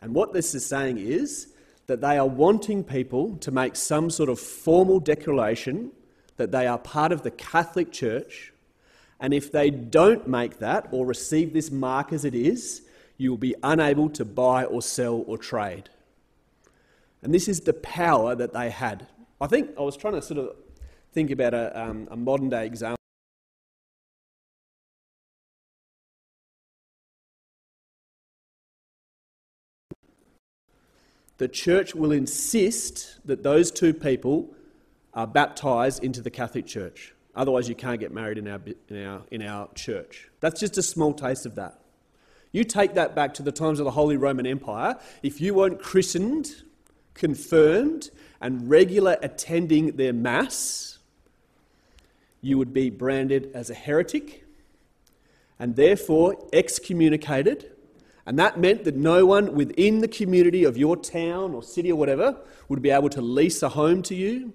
[0.00, 1.48] And what this is saying is
[1.86, 5.92] that they are wanting people to make some sort of formal declaration
[6.36, 8.52] that they are part of the Catholic Church.
[9.20, 12.82] And if they don't make that or receive this mark as it is,
[13.16, 15.88] you will be unable to buy or sell or trade.
[17.22, 19.06] And this is the power that they had.
[19.40, 20.56] I think I was trying to sort of
[21.12, 23.03] think about a, um, a modern day example.
[31.38, 34.48] The church will insist that those two people
[35.12, 37.14] are baptized into the Catholic Church.
[37.34, 40.28] Otherwise, you can't get married in our, in, our, in our church.
[40.40, 41.80] That's just a small taste of that.
[42.52, 44.96] You take that back to the times of the Holy Roman Empire.
[45.24, 46.62] If you weren't christened,
[47.12, 50.98] confirmed, and regular attending their Mass,
[52.40, 54.44] you would be branded as a heretic
[55.58, 57.72] and therefore excommunicated.
[58.26, 61.96] And that meant that no one within the community of your town or city or
[61.96, 62.36] whatever
[62.68, 64.54] would be able to lease a home to you,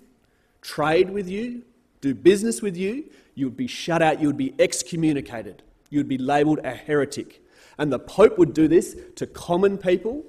[0.62, 1.64] trade with you,
[2.02, 3.06] do business with you.
[3.36, 7.44] You would be shut out, you would be excommunicated, you would be labelled a heretic.
[7.78, 10.26] And the Pope would do this to common people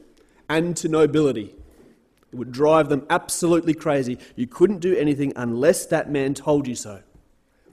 [0.49, 1.55] and to nobility.
[2.33, 4.19] It would drive them absolutely crazy.
[4.37, 7.03] You couldn't do anything unless that man told you so.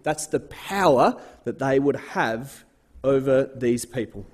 [0.02, 2.64] That's the power that they would have
[3.04, 4.26] over these people.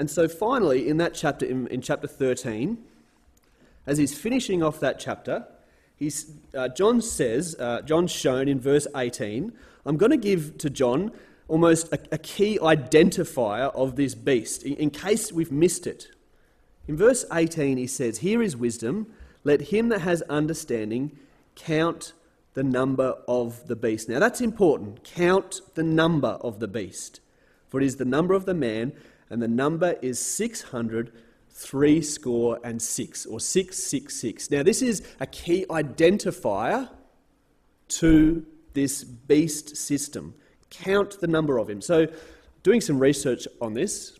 [0.00, 2.78] And so finally, in that chapter, in, in chapter 13,
[3.86, 5.46] as he's finishing off that chapter,
[5.94, 9.52] he's, uh, John says, uh, John's shown in verse 18,
[9.84, 11.12] I'm going to give to John
[11.48, 16.08] almost a, a key identifier of this beast, in, in case we've missed it.
[16.88, 19.06] In verse 18, he says, Here is wisdom.
[19.44, 21.18] Let him that has understanding
[21.56, 22.14] count
[22.54, 24.08] the number of the beast.
[24.08, 25.04] Now that's important.
[25.04, 27.20] Count the number of the beast.
[27.68, 28.94] For it is the number of the man,
[29.30, 31.12] and the number is 600,
[31.48, 34.50] three score and six, or 666.
[34.50, 36.90] Now this is a key identifier
[37.88, 40.34] to this beast system.
[40.70, 41.80] Count the number of him.
[41.80, 42.06] So,
[42.62, 44.18] doing some research on this,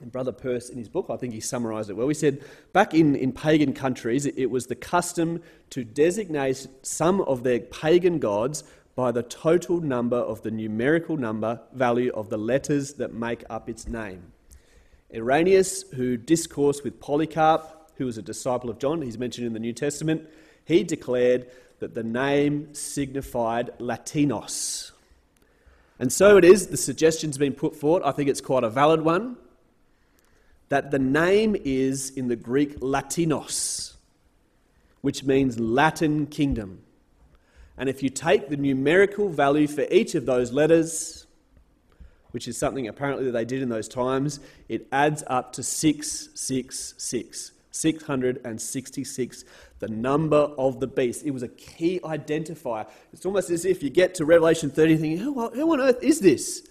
[0.00, 2.08] and Brother Pearce, in his book, I think he summarized it well.
[2.08, 7.22] He said back in, in pagan countries, it, it was the custom to designate some
[7.22, 8.62] of their pagan gods
[8.96, 13.68] by the total number of the numerical number value of the letters that make up
[13.68, 14.32] its name.
[15.14, 19.60] Irenaeus, who discoursed with Polycarp, who was a disciple of John, he's mentioned in the
[19.60, 20.28] New Testament,
[20.64, 21.46] he declared
[21.78, 24.92] that the name signified Lateinos.
[25.98, 28.02] And so it is, the suggestion's been put forward.
[28.02, 29.36] I think it's quite a valid one
[30.68, 33.94] that the name is in the Greek Lateinos,
[35.02, 36.82] which means Latin kingdom.
[37.78, 41.26] And if you take the numerical value for each of those letters,
[42.30, 47.52] which is something apparently that they did in those times, it adds up to 666.
[47.70, 49.44] 666,
[49.78, 51.24] the number of the beast.
[51.24, 52.86] It was a key identifier.
[53.12, 56.20] It's almost as if you get to Revelation 30 thinking, who, who on earth is
[56.20, 56.66] this?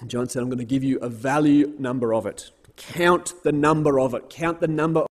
[0.00, 2.50] And John said, I'm going to give you a value number of it.
[2.76, 4.30] Count the number of it.
[4.30, 5.07] Count the number.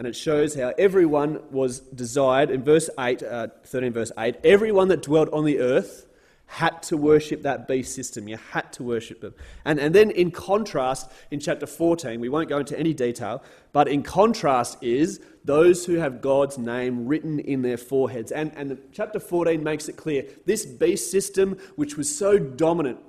[0.00, 4.88] And it shows how everyone was desired in verse 8, uh, 13 verse 8, everyone
[4.88, 6.06] that dwelt on the earth
[6.46, 8.26] had to worship that beast system.
[8.26, 9.34] You had to worship them.
[9.66, 13.42] And, and then, in contrast, in chapter 14, we won't go into any detail,
[13.74, 18.32] but in contrast is those who have God's name written in their foreheads.
[18.32, 23.00] And, and chapter 14 makes it clear this beast system, which was so dominant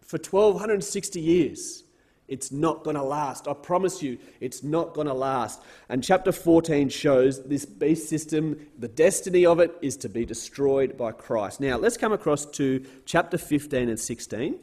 [0.00, 1.84] for 1260 years,
[2.28, 3.48] it's not going to last.
[3.48, 5.62] I promise you, it's not going to last.
[5.88, 10.96] And chapter 14 shows this beast system, the destiny of it is to be destroyed
[10.98, 11.60] by Christ.
[11.60, 14.58] Now, let's come across to chapter 15 and 16.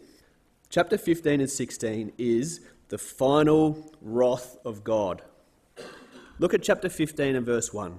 [0.69, 5.23] Chapter 15 and 16 is the final wrath of God.
[6.37, 7.97] Look at chapter 15 and verse 1.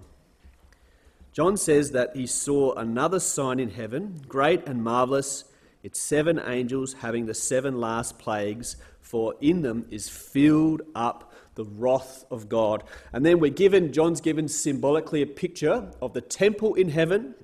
[1.33, 5.45] John says that he saw another sign in heaven, great and marvelous.
[5.83, 11.65] It's seven angels having the seven last plagues for in them is filled up the
[11.65, 12.83] wrath of God.
[13.13, 17.37] And then we're given, John's given symbolically a picture of the temple in heaven,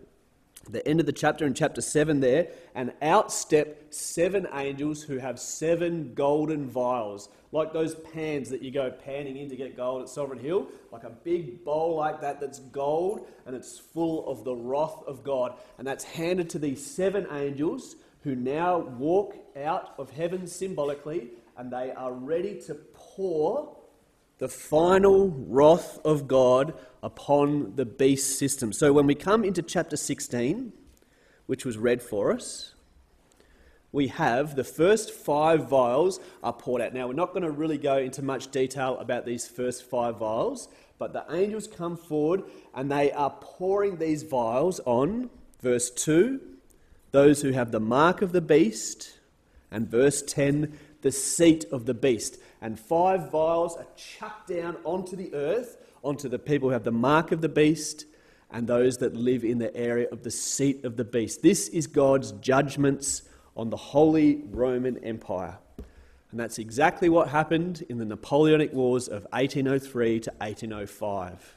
[0.68, 5.18] the end of the chapter in chapter 7 there, and out step seven angels who
[5.18, 10.02] have seven golden vials, like those pans that you go panning in to get gold
[10.02, 14.42] at Sovereign Hill, like a big bowl like that that's gold and it's full of
[14.42, 15.55] the wrath of God.
[15.78, 21.72] And that's handed to these seven angels who now walk out of heaven symbolically and
[21.72, 23.76] they are ready to pour
[24.39, 28.72] the final wrath of God upon the beast system.
[28.72, 30.72] So when we come into chapter 16,
[31.47, 32.74] which was read for us,
[33.92, 36.94] we have the first five vials are poured out.
[36.94, 40.68] Now, we're not going to really go into much detail about these first five vials,
[40.98, 45.28] but the angels come forward and they are pouring these vials on,
[45.60, 46.40] verse 2,
[47.10, 49.18] those who have the mark of the beast,
[49.70, 52.39] and verse 10, the seat of the beast.
[52.60, 56.92] And five vials are chucked down onto the earth, onto the people who have the
[56.92, 58.06] mark of the beast
[58.50, 61.42] and those that live in the area of the seat of the beast.
[61.42, 63.22] This is God's judgments
[63.56, 65.58] on the Holy Roman Empire.
[66.31, 71.56] And that's exactly what happened in the Napoleonic Wars of 1803 to 1805.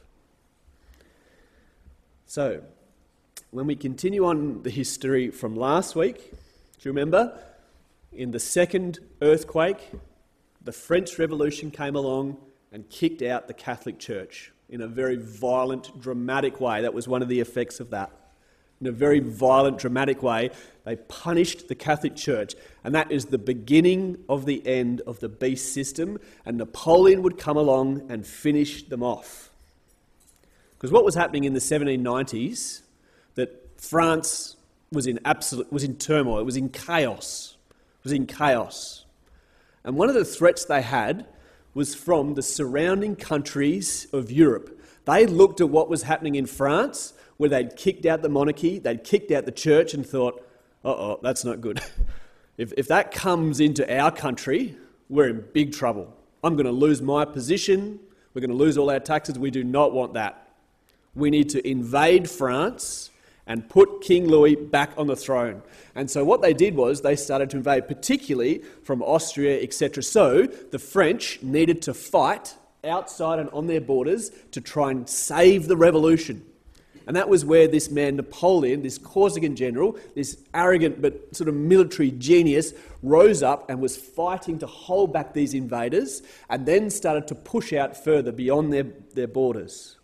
[2.25, 2.61] So,
[3.51, 7.39] when we continue on the history from last week, do you remember?
[8.15, 9.91] In the second earthquake,
[10.63, 12.37] the French Revolution came along
[12.71, 16.81] and kicked out the Catholic Church in a very violent, dramatic way.
[16.81, 18.11] That was one of the effects of that.
[18.79, 20.51] In a very violent, dramatic way,
[20.85, 22.55] they punished the Catholic Church.
[22.85, 26.17] And that is the beginning of the end of the beast system.
[26.45, 29.51] And Napoleon would come along and finish them off.
[30.77, 32.81] Because what was happening in the 1790s,
[33.35, 34.55] that France
[34.91, 37.54] was in absolute, was in turmoil, it was in chaos.
[38.05, 39.03] Was in chaos.
[39.83, 41.25] And one of the threats they had
[41.73, 44.79] was from the surrounding countries of Europe.
[45.05, 49.03] They looked at what was happening in France, where they'd kicked out the monarchy, they'd
[49.03, 50.39] kicked out the church, and thought,
[50.85, 51.81] uh oh, that's not good.
[52.57, 54.77] if, if that comes into our country,
[55.09, 56.15] we're in big trouble.
[56.43, 57.99] I'm going to lose my position,
[58.35, 59.39] we're going to lose all our taxes.
[59.39, 60.49] We do not want that.
[61.15, 63.09] We need to invade France
[63.47, 65.61] and put King Louis back on the throne.
[65.93, 70.03] And so what they did was they started to invade, particularly from Austria, etc.
[70.03, 75.67] So the French needed to fight outside and on their borders to try and save
[75.67, 76.45] the revolution.
[77.07, 81.55] And that was where this man, Napoleon, this Corsican general, this arrogant but sort of
[81.55, 87.27] military genius, rose up and was fighting to hold back these invaders and then started
[87.27, 89.94] to push out further beyond their, their borders.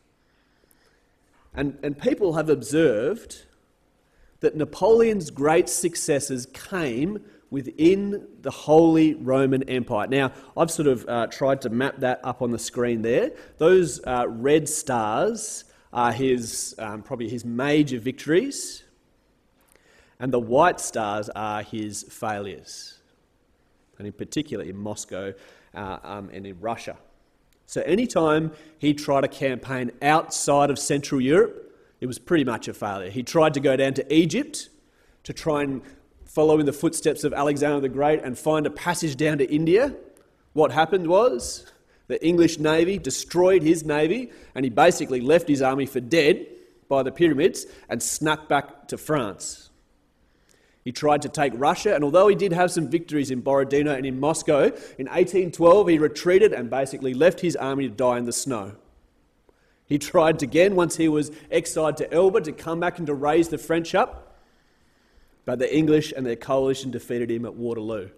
[1.53, 3.43] And, and people have observed
[4.39, 10.07] that Napoleon's great successes came within the Holy Roman Empire.
[10.07, 13.31] Now, I've sort of uh, tried to map that up on the screen there.
[13.57, 18.83] Those uh, red stars are his, um, probably his major victories,
[20.19, 22.99] and the white stars are his failures,
[23.97, 25.33] and in particular in Moscow
[25.75, 26.95] uh, um, and in Russia.
[27.65, 32.73] So anytime he tried a campaign outside of Central Europe, it was pretty much a
[32.73, 33.09] failure.
[33.09, 34.69] He tried to go down to Egypt
[35.23, 35.81] to try and
[36.25, 39.95] follow in the footsteps of Alexander the Great and find a passage down to India.
[40.53, 41.65] What happened was
[42.07, 46.45] the English navy destroyed his navy and he basically left his army for dead
[46.89, 49.70] by the pyramids and snuck back to France.
[50.83, 54.05] He tried to take Russia, and although he did have some victories in Borodino and
[54.05, 54.63] in Moscow,
[54.97, 58.75] in 1812 he retreated and basically left his army to die in the snow.
[59.85, 63.49] He tried again once he was exiled to Elba to come back and to raise
[63.49, 64.39] the French up,
[65.45, 68.09] but the English and their coalition defeated him at Waterloo.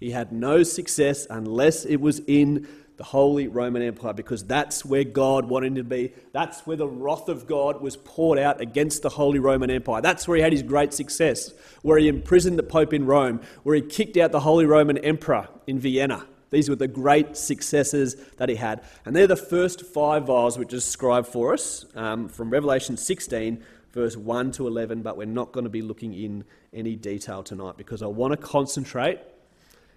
[0.00, 2.66] He had no success unless it was in
[2.96, 6.12] the Holy Roman Empire because that's where God wanted to be.
[6.32, 10.00] That's where the wrath of God was poured out against the Holy Roman Empire.
[10.00, 11.52] That's where he had his great success,
[11.82, 15.48] where he imprisoned the Pope in Rome, where he kicked out the Holy Roman Emperor
[15.66, 16.26] in Vienna.
[16.50, 18.82] These were the great successes that he had.
[19.04, 23.62] And they're the first five vials which are described for us um, from Revelation 16,
[23.92, 27.76] verse 1 to 11, but we're not going to be looking in any detail tonight
[27.76, 29.18] because I want to concentrate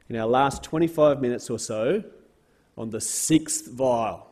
[0.10, 2.03] in our last 25 minutes or so
[2.80, 4.25] on the sixth vial.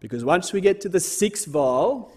[0.00, 2.10] Because once we get to the sixth vial,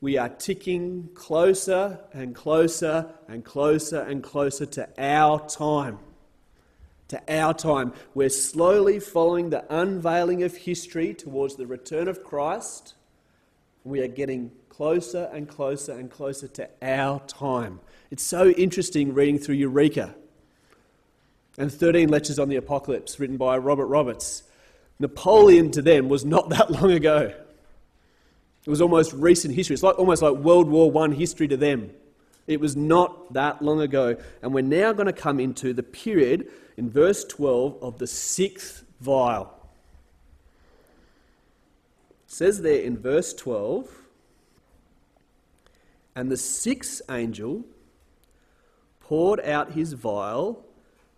[0.00, 5.98] we are ticking closer and closer and closer and closer to our time.
[7.08, 7.92] To our time.
[8.14, 12.94] We're slowly following the unveiling of history towards the return of Christ.
[13.84, 17.80] We are getting closer and closer and closer to our time.
[18.12, 20.14] It's so interesting reading through Eureka
[21.58, 24.42] and 13 Lectures on the Apocalypse, written by Robert Roberts.
[24.98, 27.34] Napoleon to them was not that long ago.
[28.64, 29.74] It was almost recent history.
[29.74, 31.90] It's like, almost like World War I history to them.
[32.46, 34.16] It was not that long ago.
[34.40, 38.84] And we're now going to come into the period in verse 12 of the sixth
[39.00, 39.52] vial.
[42.10, 43.88] It says there in verse 12,
[46.14, 47.64] and the sixth angel
[49.00, 50.64] poured out his vial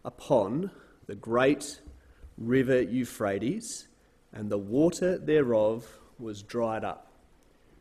[0.05, 0.71] upon
[1.07, 1.81] the great
[2.37, 3.89] river Euphrates,
[4.33, 5.87] and the water thereof
[6.19, 7.13] was dried up.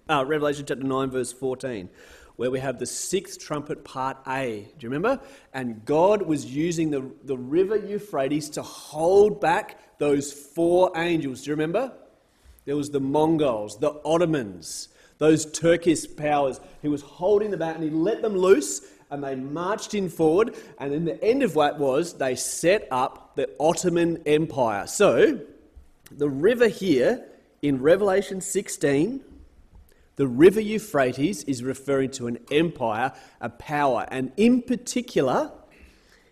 [0.10, 1.90] Uh, Revelation chapter 9, verse 14,
[2.36, 4.68] where we have the sixth trumpet, part A.
[4.78, 5.22] Do you remember?
[5.54, 11.44] And God was using the, the river Euphrates to hold back those four angels.
[11.44, 11.94] Do you remember?
[12.66, 16.60] There was the Mongols, the Ottomans, those Turkish powers.
[16.82, 18.82] He was holding them back and he let them loose
[19.14, 20.56] and they marched in forward.
[20.80, 24.88] And then the end of what was they set up the Ottoman Empire.
[24.88, 25.40] So
[26.12, 27.24] the river here
[27.62, 29.24] in Revelation 16,
[30.16, 35.52] the river Euphrates is referring to an empire, a power, and in particular,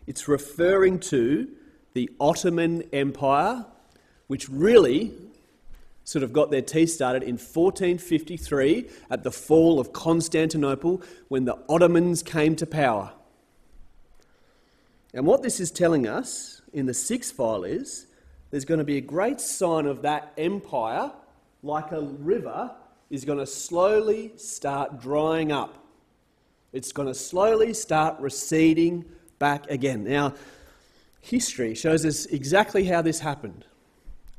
[0.08, 1.50] it's referring to
[1.94, 3.66] the Ottoman Empire,
[4.26, 5.14] which really
[6.04, 11.58] sort of got their tea started in 1453 at the fall of Constantinople when the
[11.70, 13.12] Ottomans came to power.
[15.14, 18.08] And what this is telling us in the sixth vial is
[18.50, 21.12] there's going to be a great sign of that empire,
[21.64, 22.72] like a river,
[23.10, 25.78] is going to slowly start drying up.
[26.72, 29.06] It's going to slowly start receding
[29.38, 30.06] back again.
[30.06, 30.34] Now,
[31.20, 33.66] history shows us exactly how this happened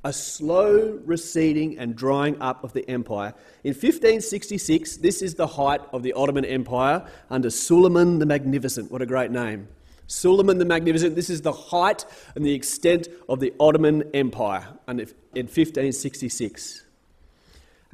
[0.05, 3.35] a slow receding and drying up of the empire.
[3.63, 8.91] In 1566, this is the height of the Ottoman Empire under Suleiman the Magnificent.
[8.91, 9.69] What a great name!
[10.09, 14.97] Suleiman the Magnificent, this is the height and the extent of the Ottoman Empire in
[14.99, 16.82] 1566.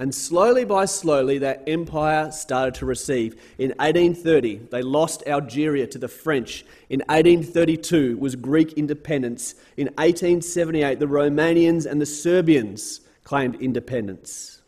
[0.01, 3.35] And slowly by slowly, that empire started to receive.
[3.59, 6.65] In 1830, they lost Algeria to the French.
[6.89, 9.57] In 1832 was Greek independence.
[9.77, 14.63] In 1878, the Romanians and the Serbians claimed independence.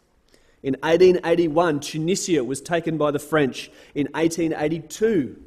[0.65, 3.71] In 1881, Tunisia was taken by the French.
[3.95, 5.41] In 1882,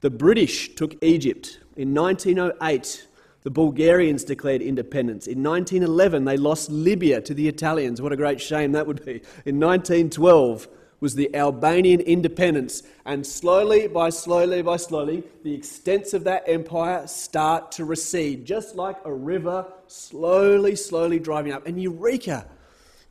[0.00, 1.58] the British took Egypt.
[1.76, 3.06] In 1908,
[3.42, 5.26] the Bulgarians declared independence.
[5.26, 8.02] In 1911, they lost Libya to the Italians.
[8.02, 9.22] What a great shame that would be.
[9.46, 10.68] In 1912
[11.00, 12.82] was the Albanian independence.
[13.06, 18.76] And slowly by slowly by slowly, the extents of that empire start to recede, just
[18.76, 21.66] like a river slowly, slowly driving up.
[21.66, 22.46] And Eureka!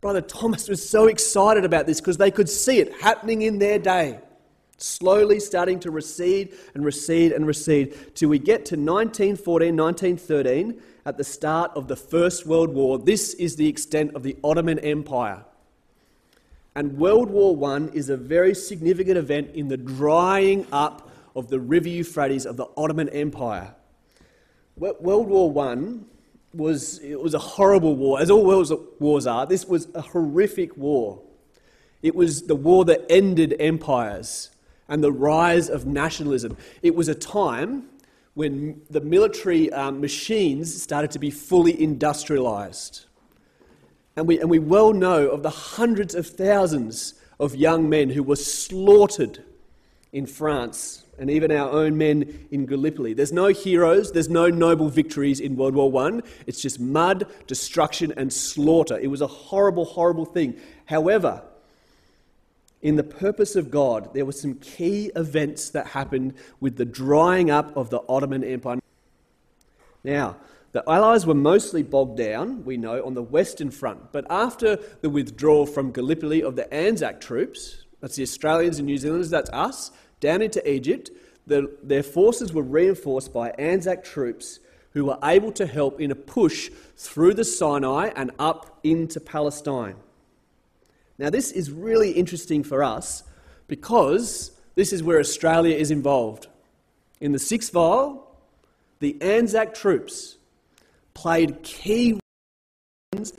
[0.02, 3.80] Brother Thomas was so excited about this because they could see it happening in their
[3.80, 4.20] day
[4.82, 11.18] slowly starting to recede and recede and recede till we get to 1914, 1913 at
[11.18, 12.98] the start of the First World War.
[12.98, 15.44] This is the extent of the Ottoman Empire.
[16.76, 21.60] And World War I is a very significant event in the drying up of the
[21.60, 23.74] river Euphrates of the Ottoman Empire.
[24.78, 26.00] World War I
[26.54, 29.46] was, it was a horrible war, as all world wars are.
[29.46, 31.22] This was a horrific war.
[32.02, 34.52] It was the war that ended empires
[34.90, 36.58] and the rise of nationalism.
[36.82, 37.88] It was a time
[38.34, 43.06] when the military um, machines started to be fully industrialized.
[44.16, 48.24] And we, and we well know of the hundreds of thousands of young men who
[48.24, 49.44] were slaughtered
[50.12, 53.14] in France and even our own men in Gallipoli.
[53.14, 56.22] There's no heroes, there's no noble victories in World War I.
[56.48, 58.98] It's just mud, destruction, and slaughter.
[58.98, 60.56] It was a horrible, horrible thing.
[60.86, 61.44] However,
[62.82, 67.52] in the purpose of God, there were some key events that happened with the drying
[67.52, 68.80] up of the Ottoman Empire.
[70.04, 70.38] Now,
[70.72, 74.12] the Allies were mostly bogged down, we know, on the Western Front.
[74.12, 78.98] But after the withdrawal from Gallipoli of the Anzac troops, that's the Australians and New
[78.98, 81.10] Zealanders, that's us, down into Egypt,
[81.48, 84.60] the, their forces were reinforced by Anzac troops
[84.92, 89.96] who were able to help in a push through the Sinai and up into Palestine.
[91.20, 93.24] Now, this is really interesting for us
[93.68, 96.48] because this is where Australia is involved.
[97.20, 98.26] In the sixth vial,
[99.00, 100.38] the Anzac troops
[101.14, 102.18] played key
[103.14, 103.34] roles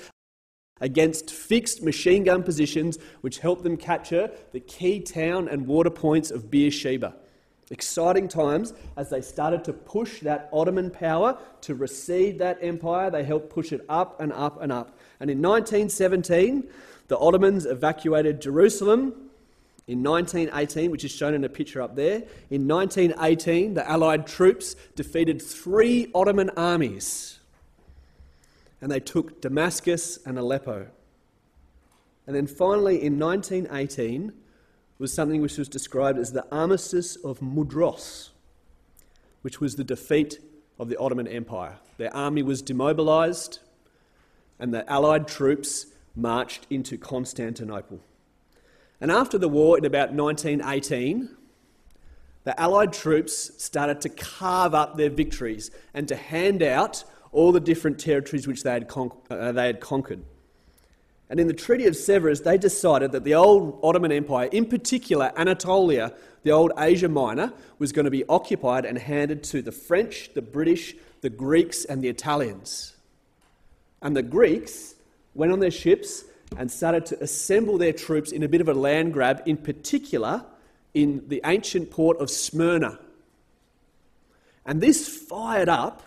[0.82, 6.30] against fixed machine gun positions, which helped them capture the key town and water points
[6.30, 7.14] of Beersheba.
[7.70, 13.10] Exciting times as they started to push that Ottoman power to recede that empire.
[13.10, 14.98] They helped push it up and up and up.
[15.20, 16.68] And in 1917,
[17.10, 19.30] the Ottomans evacuated Jerusalem
[19.88, 22.22] in 1918, which is shown in a picture up there.
[22.50, 27.40] In 1918, the Allied troops defeated three Ottoman armies
[28.80, 30.86] and they took Damascus and Aleppo.
[32.28, 34.32] And then finally, in 1918,
[35.00, 38.30] was something which was described as the Armistice of Mudros,
[39.42, 40.38] which was the defeat
[40.78, 41.78] of the Ottoman Empire.
[41.98, 43.58] Their army was demobilized,
[44.60, 45.86] and the Allied troops
[46.20, 48.00] marched into Constantinople.
[49.00, 51.36] And after the war in about 1918,
[52.44, 57.60] the Allied troops started to carve up their victories and to hand out all the
[57.60, 60.22] different territories which they had, con- uh, they had conquered.
[61.28, 65.32] And in the Treaty of Sevres, they decided that the old Ottoman Empire, in particular
[65.36, 70.34] Anatolia, the old Asia Minor, was going to be occupied and handed to the French,
[70.34, 72.96] the British, the Greeks, and the Italians.
[74.02, 74.96] And the Greeks
[75.34, 76.24] went on their ships
[76.56, 80.44] and started to assemble their troops in a bit of a land grab, in particular
[80.94, 82.98] in the ancient port of Smyrna.
[84.66, 86.02] And this fired up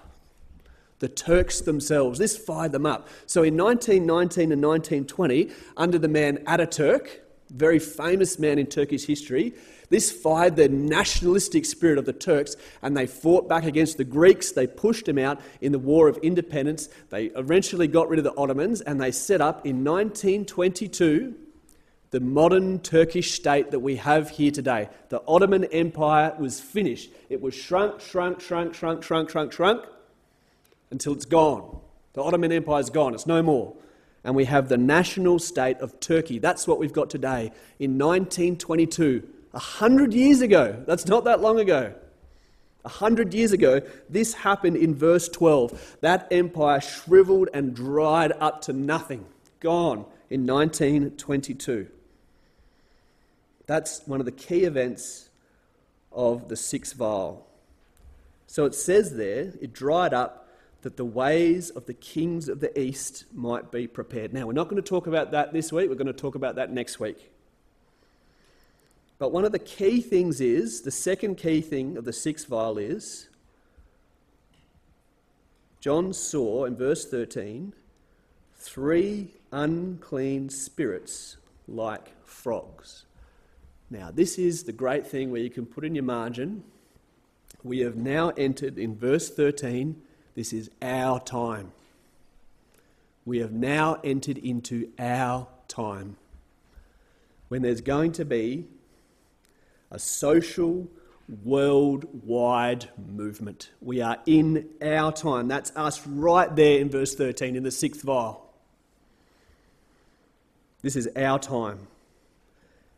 [1.00, 2.20] the Turks themselves.
[2.20, 3.10] This fired them up.
[3.26, 7.08] So in 1919 and 1920, under the man Ataturk,
[7.50, 9.54] very famous man in Turkish history.
[9.90, 14.52] This fired the nationalistic spirit of the Turks, and they fought back against the Greeks.
[14.52, 16.90] They pushed them out in the War of Independence.
[17.10, 21.36] They eventually got rid of the Ottomans, and they set up in 1922
[22.14, 24.88] the modern Turkish state that we have here today.
[25.10, 27.10] The Ottoman Empire was finished.
[27.28, 29.86] It was shrunk, shrunk, shrunk, shrunk, shrunk, shrunk, shrunk
[30.92, 31.80] until it's gone.
[32.14, 33.76] The Ottoman Empire is gone, it's no more.
[34.24, 36.38] And we have the national state of Turkey.
[36.38, 37.52] That's what we've got today.
[37.80, 41.94] In 1922, a hundred years ago, that's not that long ago.
[42.86, 45.98] A hundred years ago, this happened in verse 12.
[46.02, 49.26] That empire shriveled and dried up to nothing,
[49.60, 51.88] gone in 1922.
[53.68, 55.30] That's one of the key events
[56.12, 57.48] of the sixth vial.
[58.48, 60.50] So it says there, it dried up
[60.82, 64.34] that the ways of the kings of the east might be prepared.
[64.34, 66.56] Now, we're not going to talk about that this week, we're going to talk about
[66.56, 67.33] that next week.
[69.20, 72.78] But one of the key things is, the second key thing of the sixth vial
[72.78, 73.30] is,
[75.80, 77.74] John saw in verse 13
[78.56, 81.36] three unclean spirits
[81.68, 83.06] like frogs.
[83.90, 86.64] Now, this is the great thing where you can put in your margin.
[87.62, 90.02] We have now entered in verse 13.
[90.34, 91.74] This is our time.
[93.26, 96.16] We have now entered into our time
[97.50, 98.66] when there's going to be
[99.94, 100.88] a social,
[101.46, 103.70] worldwide movement.
[103.80, 105.48] We are in our time.
[105.48, 108.52] That's us right there in verse 13 in the sixth vial.
[110.82, 111.88] This is our time.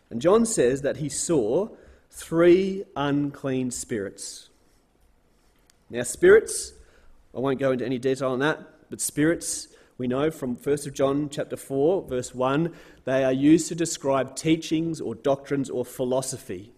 [0.09, 1.69] And John says that he saw
[2.09, 4.49] three unclean spirits.
[5.89, 6.73] Now, spirits,
[7.35, 8.59] I won't go into any detail on that,
[8.89, 9.67] but spirits,
[9.97, 14.99] we know from 1 John chapter 4, verse 1, they are used to describe teachings
[14.99, 16.71] or doctrines or philosophy.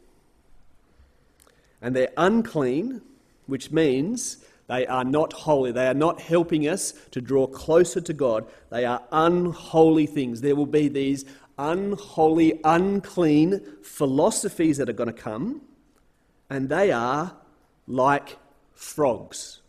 [1.81, 3.01] And they're unclean,
[3.45, 5.71] which means they are not holy.
[5.71, 8.45] They are not helping us to draw closer to God.
[8.69, 10.41] They are unholy things.
[10.41, 11.25] There will be these
[11.57, 15.61] unholy, unclean philosophies that are going to come,
[16.49, 17.35] and they are
[17.87, 18.37] like
[18.73, 19.61] frogs.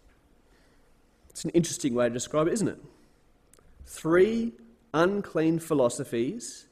[1.31, 2.83] It's an interesting way to describe it, isn't it?
[3.87, 4.53] Three
[4.93, 6.67] unclean philosophies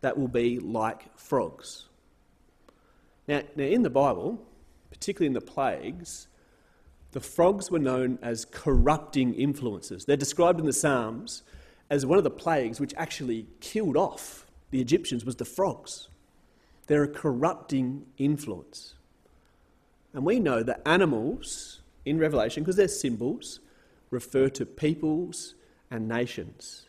[0.00, 1.86] that will be like frogs.
[3.26, 4.40] Now, now, in the Bible,
[4.90, 6.28] particularly in the plagues,
[7.12, 10.04] the frogs were known as corrupting influences.
[10.04, 11.42] They're described in the Psalms
[11.90, 16.08] as one of the plagues which actually killed off the Egyptians was the frogs.
[16.86, 18.94] They're a corrupting influence.
[20.12, 23.60] And we know that animals in Revelation, because they're symbols,
[24.10, 25.54] refer to peoples
[25.90, 26.86] and nations.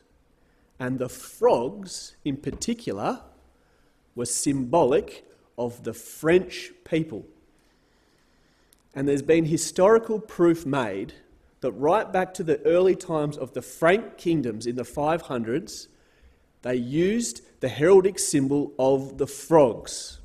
[0.80, 3.22] And the frogs, in particular,
[4.16, 5.26] were symbolic
[5.58, 7.26] of the French people.
[8.94, 11.14] And there's been historical proof made
[11.62, 15.88] that right back to the early times of the Frank kingdoms in the 500s,
[16.62, 20.20] they used the heraldic symbol of the frogs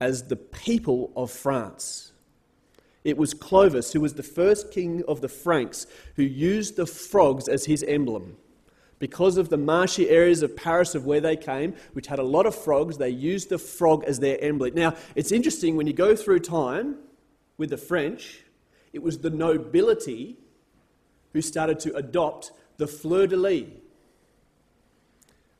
[0.00, 2.12] as the people of France.
[3.04, 7.48] It was Clovis, who was the first king of the Franks, who used the frogs
[7.48, 8.36] as his emblem.
[8.98, 12.46] Because of the marshy areas of Paris of where they came, which had a lot
[12.46, 14.74] of frogs, they used the frog as their emblem.
[14.74, 16.96] Now, it's interesting when you go through time
[17.56, 18.44] with the French,
[18.92, 20.36] it was the nobility
[21.32, 23.64] who started to adopt the fleur de lis,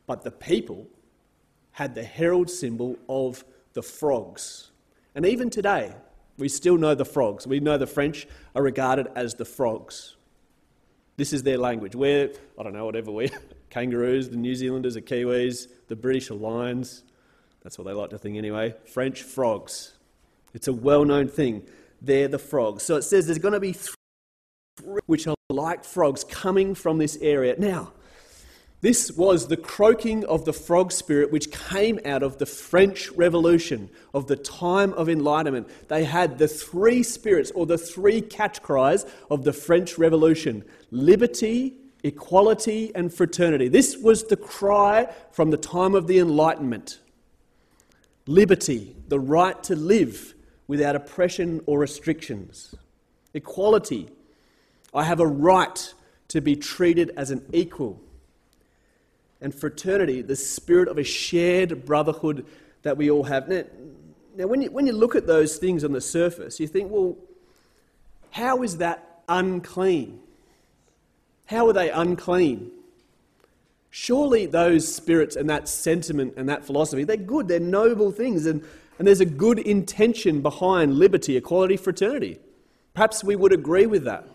[0.06, 0.86] but the people
[1.72, 4.70] had the herald symbol of the frogs.
[5.14, 5.94] And even today,
[6.36, 7.46] we still know the frogs.
[7.46, 10.16] We know the French are regarded as the frogs.
[11.16, 11.94] This is their language.
[11.94, 13.30] We're, I don't know, whatever we
[13.70, 17.04] kangaroos, the New Zealanders are Kiwis, the British are lions.
[17.62, 18.74] That's what they like to think anyway.
[18.84, 19.94] French frogs.
[20.52, 21.66] It's a well known thing.
[22.04, 22.82] They're the frogs.
[22.82, 23.94] So it says there's going to be three
[25.06, 27.54] which are like frogs coming from this area.
[27.58, 27.92] Now,
[28.80, 33.88] this was the croaking of the frog spirit which came out of the French Revolution,
[34.12, 35.68] of the time of enlightenment.
[35.88, 41.74] They had the three spirits or the three catch cries of the French Revolution liberty,
[42.02, 43.68] equality, and fraternity.
[43.68, 46.98] This was the cry from the time of the Enlightenment
[48.26, 50.33] liberty, the right to live
[50.66, 52.74] without oppression or restrictions,
[53.34, 54.08] equality,
[54.94, 55.94] I have a right
[56.28, 58.00] to be treated as an equal
[59.40, 62.46] and fraternity, the spirit of a shared brotherhood
[62.82, 63.48] that we all have.
[63.48, 63.64] Now,
[64.36, 67.16] now when, you, when you look at those things on the surface, you think, well,
[68.30, 70.18] how is that unclean?
[71.46, 72.70] How are they unclean?
[73.90, 78.64] Surely those spirits and that sentiment and that philosophy, they're good, they're noble things, and,
[78.98, 82.38] and there's a good intention behind liberty, equality, fraternity.
[82.94, 84.28] Perhaps we would agree with that.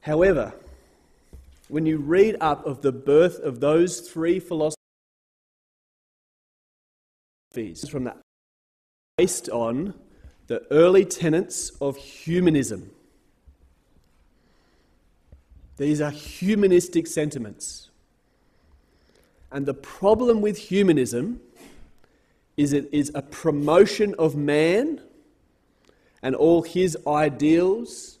[0.00, 0.52] However,
[1.68, 4.76] when you read up of the birth of those three philosophies
[7.88, 8.18] from that,
[9.16, 9.94] based on
[10.46, 12.90] the early tenets of humanism.
[15.76, 17.90] These are humanistic sentiments.
[19.50, 21.40] And the problem with humanism
[22.56, 25.00] is it is a promotion of man
[26.22, 28.18] and all his ideals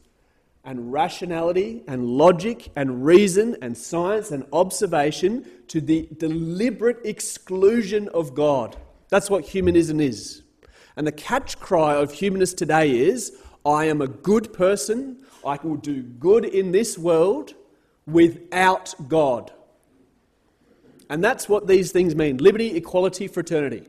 [0.64, 8.34] and rationality and logic and reason and science and observation to the deliberate exclusion of
[8.34, 8.76] God.
[9.08, 10.42] That's what humanism is.
[10.96, 15.76] And the catch cry of humanists today is I am a good person, I will
[15.76, 17.54] do good in this world
[18.06, 19.52] without God.
[21.08, 23.86] And that's what these things mean liberty, equality, fraternity.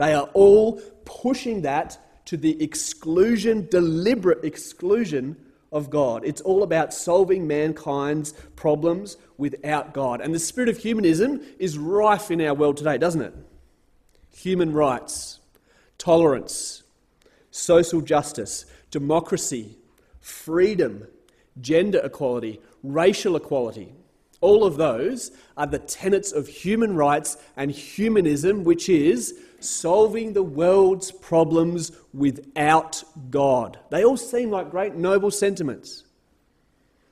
[0.00, 5.36] They are all pushing that to the exclusion, deliberate exclusion
[5.70, 6.24] of God.
[6.24, 10.22] It's all about solving mankind's problems without God.
[10.22, 13.34] And the spirit of humanism is rife in our world today, doesn't it?
[14.34, 15.38] Human rights,
[15.98, 16.82] tolerance,
[17.50, 19.76] social justice, democracy,
[20.18, 21.08] freedom,
[21.60, 23.92] gender equality, racial equality.
[24.40, 30.42] All of those are the tenets of human rights and humanism, which is solving the
[30.42, 33.78] world's problems without God.
[33.90, 36.04] They all seem like great noble sentiments,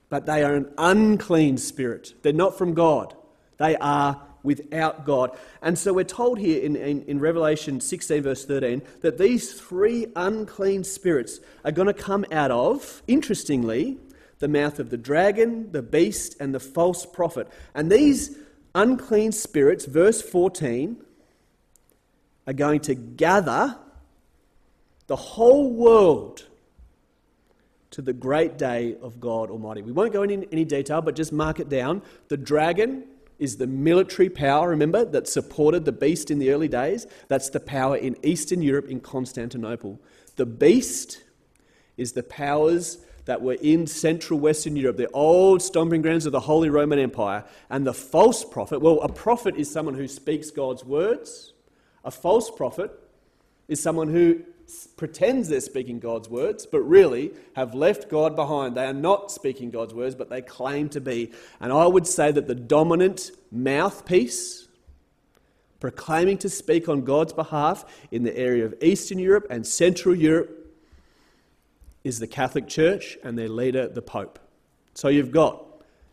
[0.09, 2.15] but they are an unclean spirit.
[2.23, 3.15] They're not from God,
[3.59, 5.36] they are without God.
[5.62, 10.07] And so we're told here in, in, in, Revelation 16, verse 13, that these three
[10.17, 13.99] unclean spirits are going to come out of, interestingly,
[14.39, 17.49] the mouth of the dragon, the beast, and the false prophet.
[17.75, 18.39] And these
[18.75, 20.97] unclean spirits, verse 14,
[22.49, 23.77] are going to gather
[25.07, 26.47] the whole world
[27.91, 29.83] to the great day of God Almighty.
[29.83, 32.01] We won't go into any detail, but just mark it down.
[32.28, 33.05] The dragon
[33.39, 37.07] is the military power, remember, that supported the beast in the early days.
[37.28, 40.01] That's the power in Eastern Europe, in Constantinople.
[40.36, 41.23] The beast
[41.99, 42.97] is the powers
[43.27, 47.44] that were in Central Western Europe, the old stomping grounds of the Holy Roman Empire.
[47.68, 51.52] And the false prophet, well, a prophet is someone who speaks God's words.
[52.09, 52.91] A false prophet
[53.69, 54.41] is someone who
[54.97, 58.75] pretends they're speaking God's words, but really have left God behind.
[58.75, 61.33] They are not speaking God's words, but they claim to be.
[61.61, 64.69] And I would say that the dominant mouthpiece,
[65.81, 70.67] proclaiming to speak on God's behalf in the area of Eastern Europe and Central Europe,
[72.05, 74.39] is the Catholic Church and their leader, the Pope.
[74.95, 75.62] So you've got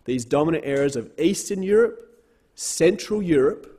[0.03, 2.21] these dominant areas of Eastern Europe,
[2.53, 3.71] Central Europe,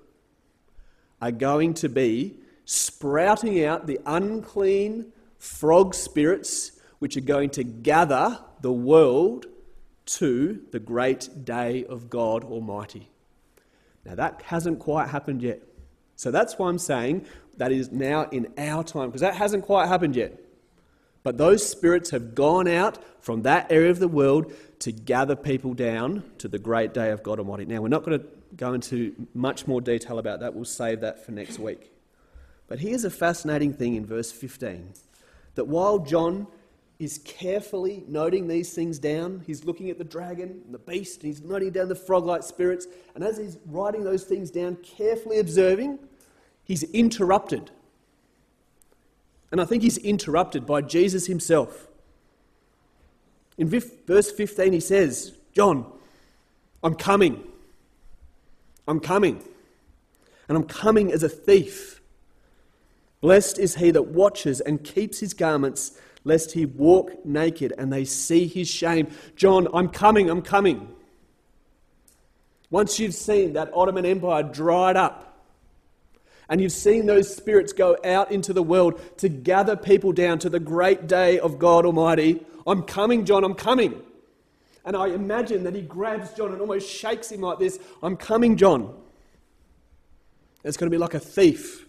[1.20, 8.39] are going to be sprouting out the unclean frog spirits which are going to gather
[8.61, 9.47] the world
[10.07, 13.11] to the great day of God Almighty.
[14.05, 15.62] Now, that hasn't quite happened yet.
[16.15, 19.89] So that's why I'm saying that is now in our time, because that hasn't quite
[19.89, 20.41] happened yet.
[21.23, 25.75] But those spirits have gone out from that area of the world to gather people
[25.75, 27.65] down to the great day of God Almighty.
[27.65, 30.55] Now, we're not going to go into much more detail about that.
[30.55, 31.93] We'll save that for next week.
[32.68, 34.93] But here's a fascinating thing in verse 15
[35.55, 36.47] that while John
[36.99, 41.26] is carefully noting these things down, he's looking at the dragon and the beast, and
[41.26, 45.39] he's noting down the frog like spirits, and as he's writing those things down, carefully
[45.39, 45.99] observing,
[46.65, 47.70] he's interrupted.
[49.52, 51.89] And I think he's interrupted by Jesus himself.
[53.59, 55.86] In verse 15, he says, John,
[56.83, 57.43] I'm coming.
[58.86, 59.42] I'm coming.
[60.48, 62.00] And I'm coming as a thief.
[63.20, 68.05] Blessed is he that watches and keeps his garments, lest he walk naked and they
[68.05, 69.08] see his shame.
[69.34, 70.94] John, I'm coming, I'm coming.
[72.70, 75.23] Once you've seen that Ottoman Empire dried up,
[76.48, 80.48] and you've seen those spirits go out into the world to gather people down to
[80.48, 84.00] the great day of God Almighty, I'm coming, John, I'm coming.
[84.86, 88.56] And I imagine that he grabs John and almost shakes him like this I'm coming,
[88.56, 88.94] John.
[90.65, 91.86] It's going to be like a thief.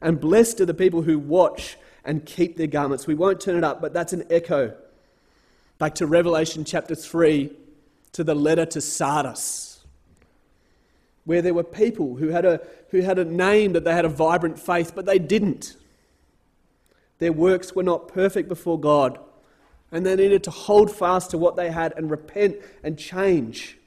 [0.00, 3.06] And blessed are the people who watch and keep their garments.
[3.06, 4.74] We won't turn it up, but that's an echo
[5.78, 7.50] back to Revelation chapter 3
[8.12, 9.84] to the letter to Sardis,
[11.24, 12.60] where there were people who had a,
[12.90, 15.76] who had a name that they had a vibrant faith, but they didn't.
[17.18, 19.18] Their works were not perfect before God,
[19.94, 23.78] And they needed to hold fast to what they had and repent and change.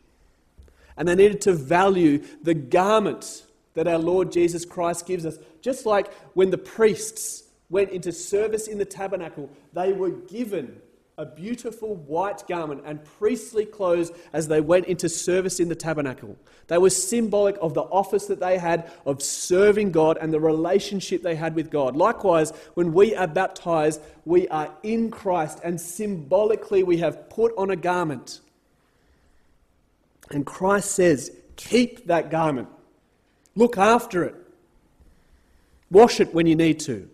[0.96, 5.38] And they needed to value the garment that our Lord Jesus Christ gives us.
[5.62, 10.82] Just like when the priests went into service in the tabernacle, they were given
[11.20, 16.38] a beautiful white garment and priestly clothes as they went into service in the tabernacle.
[16.68, 21.24] They were symbolic of the office that they had of serving God and the relationship
[21.24, 21.96] they had with God.
[21.96, 27.72] Likewise, when we are baptized, we are in Christ and symbolically we have put on
[27.72, 28.42] a garment.
[30.30, 32.70] And Christ says, Keep that garment,
[33.56, 34.36] look after it,
[35.90, 37.10] wash it when you need to,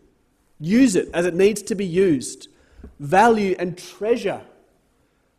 [0.60, 2.50] use it as it needs to be used
[3.00, 4.42] value and treasure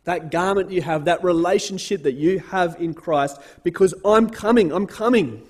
[0.05, 4.87] that garment you have, that relationship that you have in Christ, because I'm coming, I'm
[4.87, 5.47] coming.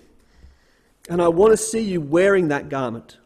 [1.10, 3.18] And I want to see you wearing that garment.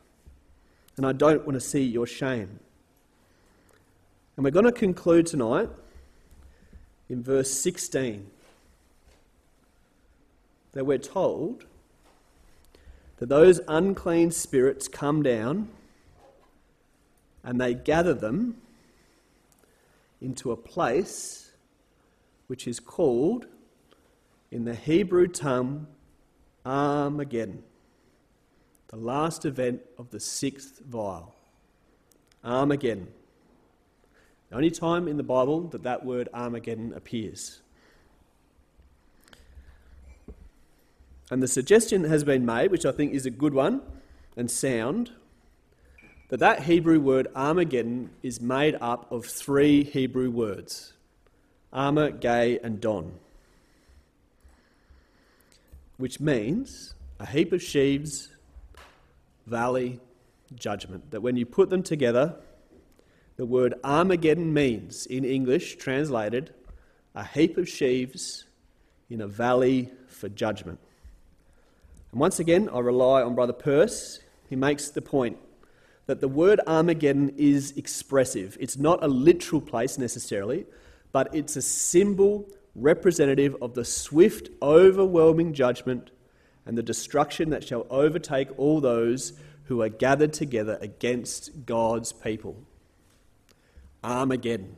[0.98, 2.59] And I don't want to see your shame.
[4.35, 5.69] And we're going to conclude tonight
[7.09, 8.30] in verse 16
[10.73, 11.65] that we're told
[13.17, 15.69] that those unclean spirits come down
[17.43, 18.57] and they gather them
[20.21, 21.51] into a place
[22.47, 23.45] which is called,
[24.51, 25.87] in the Hebrew tongue,
[26.65, 27.63] Armageddon,
[28.87, 31.35] the last event of the sixth vial.
[32.43, 33.09] Armageddon.
[34.49, 37.61] The only time in the Bible that that word Armageddon appears.
[41.29, 43.81] And the suggestion has been made, which I think is a good one
[44.35, 45.11] and sound,
[46.30, 50.93] that that Hebrew word Armageddon is made up of three Hebrew words
[51.74, 53.14] Arma, Gay, and Don,
[55.98, 58.30] which means a heap of sheaves,
[59.45, 59.99] valley,
[60.56, 61.11] judgment.
[61.11, 62.35] That when you put them together,
[63.38, 66.53] the word Armageddon means, in English translated,
[67.16, 68.45] a heap of sheaves
[69.09, 70.80] in a valley for judgment.
[72.11, 74.19] And once again, I rely on Brother Pearce.
[74.48, 75.38] He makes the point
[76.09, 78.57] that the word Armageddon is expressive.
[78.59, 80.65] It's not a literal place necessarily,
[81.11, 86.09] but it's a symbol representative of the swift, overwhelming judgment
[86.65, 89.33] and the destruction that shall overtake all those
[89.65, 92.57] who are gathered together against God's people.
[94.03, 94.77] Armageddon.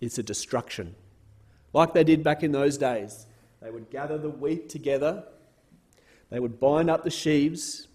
[0.00, 0.94] It's a destruction.
[1.72, 3.26] Like they did back in those days.
[3.60, 5.24] They would gather the wheat together,
[6.30, 7.88] they would bind up the sheaves,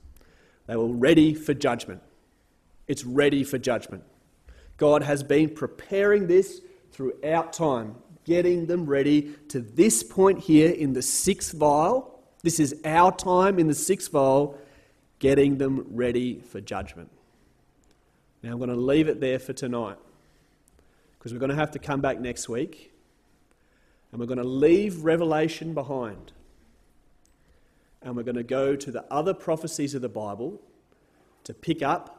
[0.66, 2.02] they were ready for judgment.
[2.88, 4.04] It's ready for judgment.
[4.78, 10.94] God has been preparing this throughout time, getting them ready to this point here in
[10.94, 12.20] the sixth vial.
[12.44, 14.58] This is our time in the sixth vial,
[15.20, 17.10] getting them ready for judgment.
[18.44, 19.98] Now, I'm going to leave it there for tonight
[21.18, 22.94] because we're going to have to come back next week
[24.12, 26.32] and we're going to leave Revelation behind.
[28.02, 30.62] And we're going to go to the other prophecies of the Bible
[31.44, 32.17] to pick up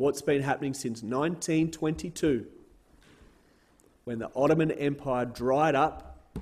[0.00, 2.46] what's been happening since 1922
[4.04, 6.40] when the Ottoman Empire dried up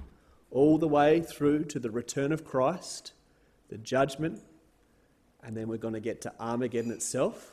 [0.52, 3.14] all the way through to the return of Christ,
[3.68, 4.40] the judgment,
[5.42, 7.52] and then we're going to get to Armageddon itself.